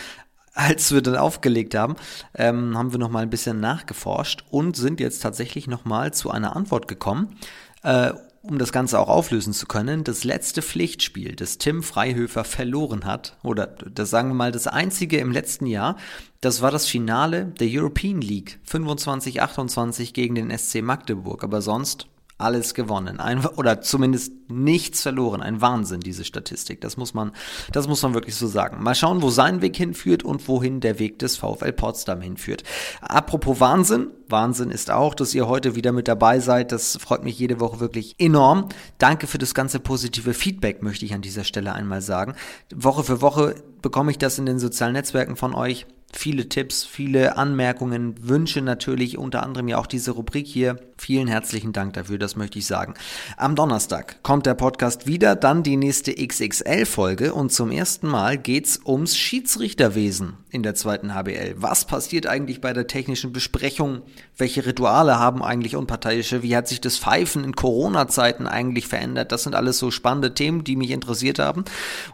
als 0.55 0.93
wir 0.93 1.01
dann 1.01 1.17
aufgelegt 1.17 1.75
haben, 1.75 1.95
ähm, 2.33 2.77
haben 2.77 2.91
wir 2.91 2.99
noch 2.99 3.11
mal 3.11 3.21
ein 3.21 3.29
bisschen 3.29 3.59
nachgeforscht 3.59 4.43
und 4.49 4.75
sind 4.75 4.99
jetzt 4.99 5.21
tatsächlich 5.21 5.67
noch 5.67 5.85
mal 5.85 6.13
zu 6.13 6.31
einer 6.31 6.55
Antwort 6.55 6.87
gekommen. 6.87 7.37
Äh, 7.83 8.13
um 8.41 8.59
das 8.59 8.71
Ganze 8.71 8.99
auch 8.99 9.09
auflösen 9.09 9.53
zu 9.53 9.65
können, 9.65 10.03
das 10.03 10.23
letzte 10.23 10.61
Pflichtspiel, 10.61 11.35
das 11.35 11.57
Tim 11.57 11.81
Freihöfer 11.81 12.43
verloren 12.43 13.05
hat, 13.05 13.37
oder 13.41 13.65
das 13.65 14.11
sagen 14.11 14.29
wir 14.29 14.35
mal 14.35 14.51
das 14.51 14.67
einzige 14.67 15.17
im 15.17 15.31
letzten 15.31 15.65
Jahr, 15.65 15.97
das 16.41 16.61
war 16.61 16.69
das 16.69 16.85
Finale 16.85 17.45
der 17.59 17.67
European 17.71 18.21
League 18.21 18.59
25-28 18.69 20.13
gegen 20.13 20.35
den 20.35 20.55
SC 20.55 20.83
Magdeburg. 20.83 21.43
Aber 21.43 21.61
sonst 21.63 22.07
alles 22.37 22.73
gewonnen. 22.73 23.19
Ein, 23.19 23.45
oder 23.45 23.79
zumindest 23.81 24.33
nichts 24.49 25.01
verloren. 25.01 25.41
Ein 25.41 25.61
Wahnsinn, 25.61 26.01
diese 26.01 26.25
Statistik. 26.25 26.81
Das 26.81 26.97
muss 26.97 27.13
man, 27.13 27.31
das 27.71 27.87
muss 27.87 28.01
man 28.01 28.13
wirklich 28.13 28.35
so 28.35 28.47
sagen. 28.47 28.83
Mal 28.83 28.95
schauen, 28.95 29.21
wo 29.21 29.29
sein 29.29 29.61
Weg 29.61 29.77
hinführt 29.77 30.23
und 30.23 30.45
wohin 30.47 30.81
der 30.81 30.99
Weg 30.99 31.19
des 31.19 31.37
VfL 31.37 31.71
Potsdam 31.71 32.21
hinführt. 32.21 32.63
Apropos 33.01 33.59
Wahnsinn. 33.59 34.11
Wahnsinn 34.27 34.71
ist 34.71 34.91
auch, 34.91 35.13
dass 35.13 35.33
ihr 35.33 35.47
heute 35.47 35.75
wieder 35.75 35.91
mit 35.91 36.07
dabei 36.07 36.39
seid. 36.39 36.71
Das 36.71 36.97
freut 36.97 37.23
mich 37.23 37.39
jede 37.39 37.59
Woche 37.59 37.79
wirklich 37.79 38.15
enorm. 38.17 38.67
Danke 38.97 39.27
für 39.27 39.37
das 39.37 39.53
ganze 39.53 39.79
positive 39.79 40.33
Feedback, 40.33 40.83
möchte 40.83 41.05
ich 41.05 41.13
an 41.13 41.21
dieser 41.21 41.43
Stelle 41.45 41.73
einmal 41.73 42.01
sagen. 42.01 42.35
Woche 42.73 43.03
für 43.03 43.21
Woche 43.21 43.55
bekomme 43.81 44.11
ich 44.11 44.17
das 44.17 44.39
in 44.39 44.45
den 44.45 44.59
sozialen 44.59 44.93
Netzwerken 44.93 45.35
von 45.35 45.53
euch 45.53 45.85
viele 46.11 46.49
Tipps, 46.49 46.83
viele 46.83 47.37
Anmerkungen, 47.37 48.15
Wünsche 48.27 48.61
natürlich, 48.61 49.17
unter 49.17 49.43
anderem 49.43 49.67
ja 49.67 49.77
auch 49.77 49.87
diese 49.87 50.11
Rubrik 50.11 50.47
hier. 50.47 50.77
Vielen 50.97 51.27
herzlichen 51.27 51.73
Dank 51.73 51.93
dafür, 51.93 52.17
das 52.17 52.35
möchte 52.35 52.57
ich 52.57 52.65
sagen. 52.65 52.93
Am 53.37 53.55
Donnerstag 53.55 54.23
kommt 54.23 54.45
der 54.45 54.53
Podcast 54.53 55.07
wieder, 55.07 55.35
dann 55.35 55.61
die 55.61 55.75
nächste 55.75 56.13
XXL-Folge 56.13 57.33
und 57.33 57.51
zum 57.51 57.69
ersten 57.69 58.07
Mal 58.07 58.37
geht's 58.37 58.79
ums 58.85 59.17
Schiedsrichterwesen 59.17 60.37
in 60.49 60.63
der 60.63 60.73
zweiten 60.73 61.13
HBL. 61.13 61.55
Was 61.57 61.85
passiert 61.85 62.27
eigentlich 62.27 62.61
bei 62.61 62.71
der 62.71 62.87
technischen 62.87 63.33
Besprechung? 63.33 64.03
Welche 64.37 64.65
Rituale 64.65 65.19
haben 65.19 65.43
eigentlich 65.43 65.75
Unparteiische? 65.75 66.43
Wie 66.43 66.55
hat 66.55 66.69
sich 66.69 66.79
das 66.79 66.97
Pfeifen 66.97 67.43
in 67.43 67.55
Corona-Zeiten 67.55 68.47
eigentlich 68.47 68.87
verändert? 68.87 69.33
Das 69.33 69.43
sind 69.43 69.53
alles 69.53 69.77
so 69.77 69.91
spannende 69.91 70.33
Themen, 70.33 70.63
die 70.63 70.77
mich 70.77 70.91
interessiert 70.91 71.39
haben. 71.39 71.65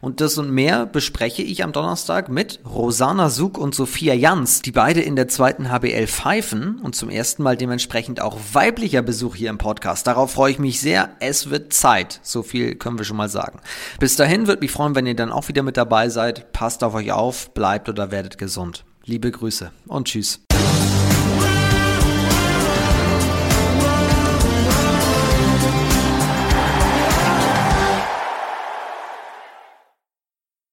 Und 0.02 0.22
das 0.22 0.40
und 0.40 0.50
mehr 0.50 0.88
bespreche 0.88 1.44
ich 1.44 1.64
am 1.64 1.72
Donnerstag 1.72 2.30
mit 2.30 2.60
Rosana 2.66 3.30
Sug 3.30 3.60
und 3.60 3.76
Sophia 3.82 4.14
Jans, 4.14 4.62
die 4.62 4.72
beide 4.72 5.02
in 5.02 5.16
der 5.16 5.28
zweiten 5.28 5.72
HBL 5.72 6.06
pfeifen 6.06 6.80
und 6.84 6.96
zum 6.96 7.10
ersten 7.10 7.42
Mal 7.42 7.58
dementsprechend 7.58 8.22
auch 8.22 8.38
weiblicher 8.54 9.02
Besuch 9.02 9.36
hier 9.36 9.50
im 9.50 9.58
Podcast. 9.58 10.06
Darauf 10.06 10.34
freue 10.34 10.52
ich 10.52 10.60
mich 10.60 10.80
sehr. 10.80 11.16
Es 11.20 11.50
wird 11.50 11.74
Zeit. 11.74 12.20
So 12.22 12.44
viel 12.44 12.76
können 12.76 13.00
wir 13.00 13.06
schon 13.06 13.18
mal 13.18 13.28
sagen. 13.28 13.60
Bis 14.00 14.16
dahin 14.16 14.46
würde 14.46 14.62
mich 14.62 14.70
freuen, 14.70 14.94
wenn 14.94 15.08
ihr 15.08 15.16
dann 15.16 15.32
auch 15.32 15.48
wieder 15.48 15.64
mit 15.64 15.78
dabei 15.78 16.10
seid. 16.10 16.54
Passt 16.54 16.84
auf 16.84 16.94
euch 16.94 17.12
auf, 17.12 17.56
bleibt 17.56 17.90
oder 17.90 18.12
werdet 18.12 18.38
gesund. 18.38 18.86
Liebe 19.04 19.32
Grüße 19.32 19.72
und 19.88 20.08
tschüss. 20.08 20.42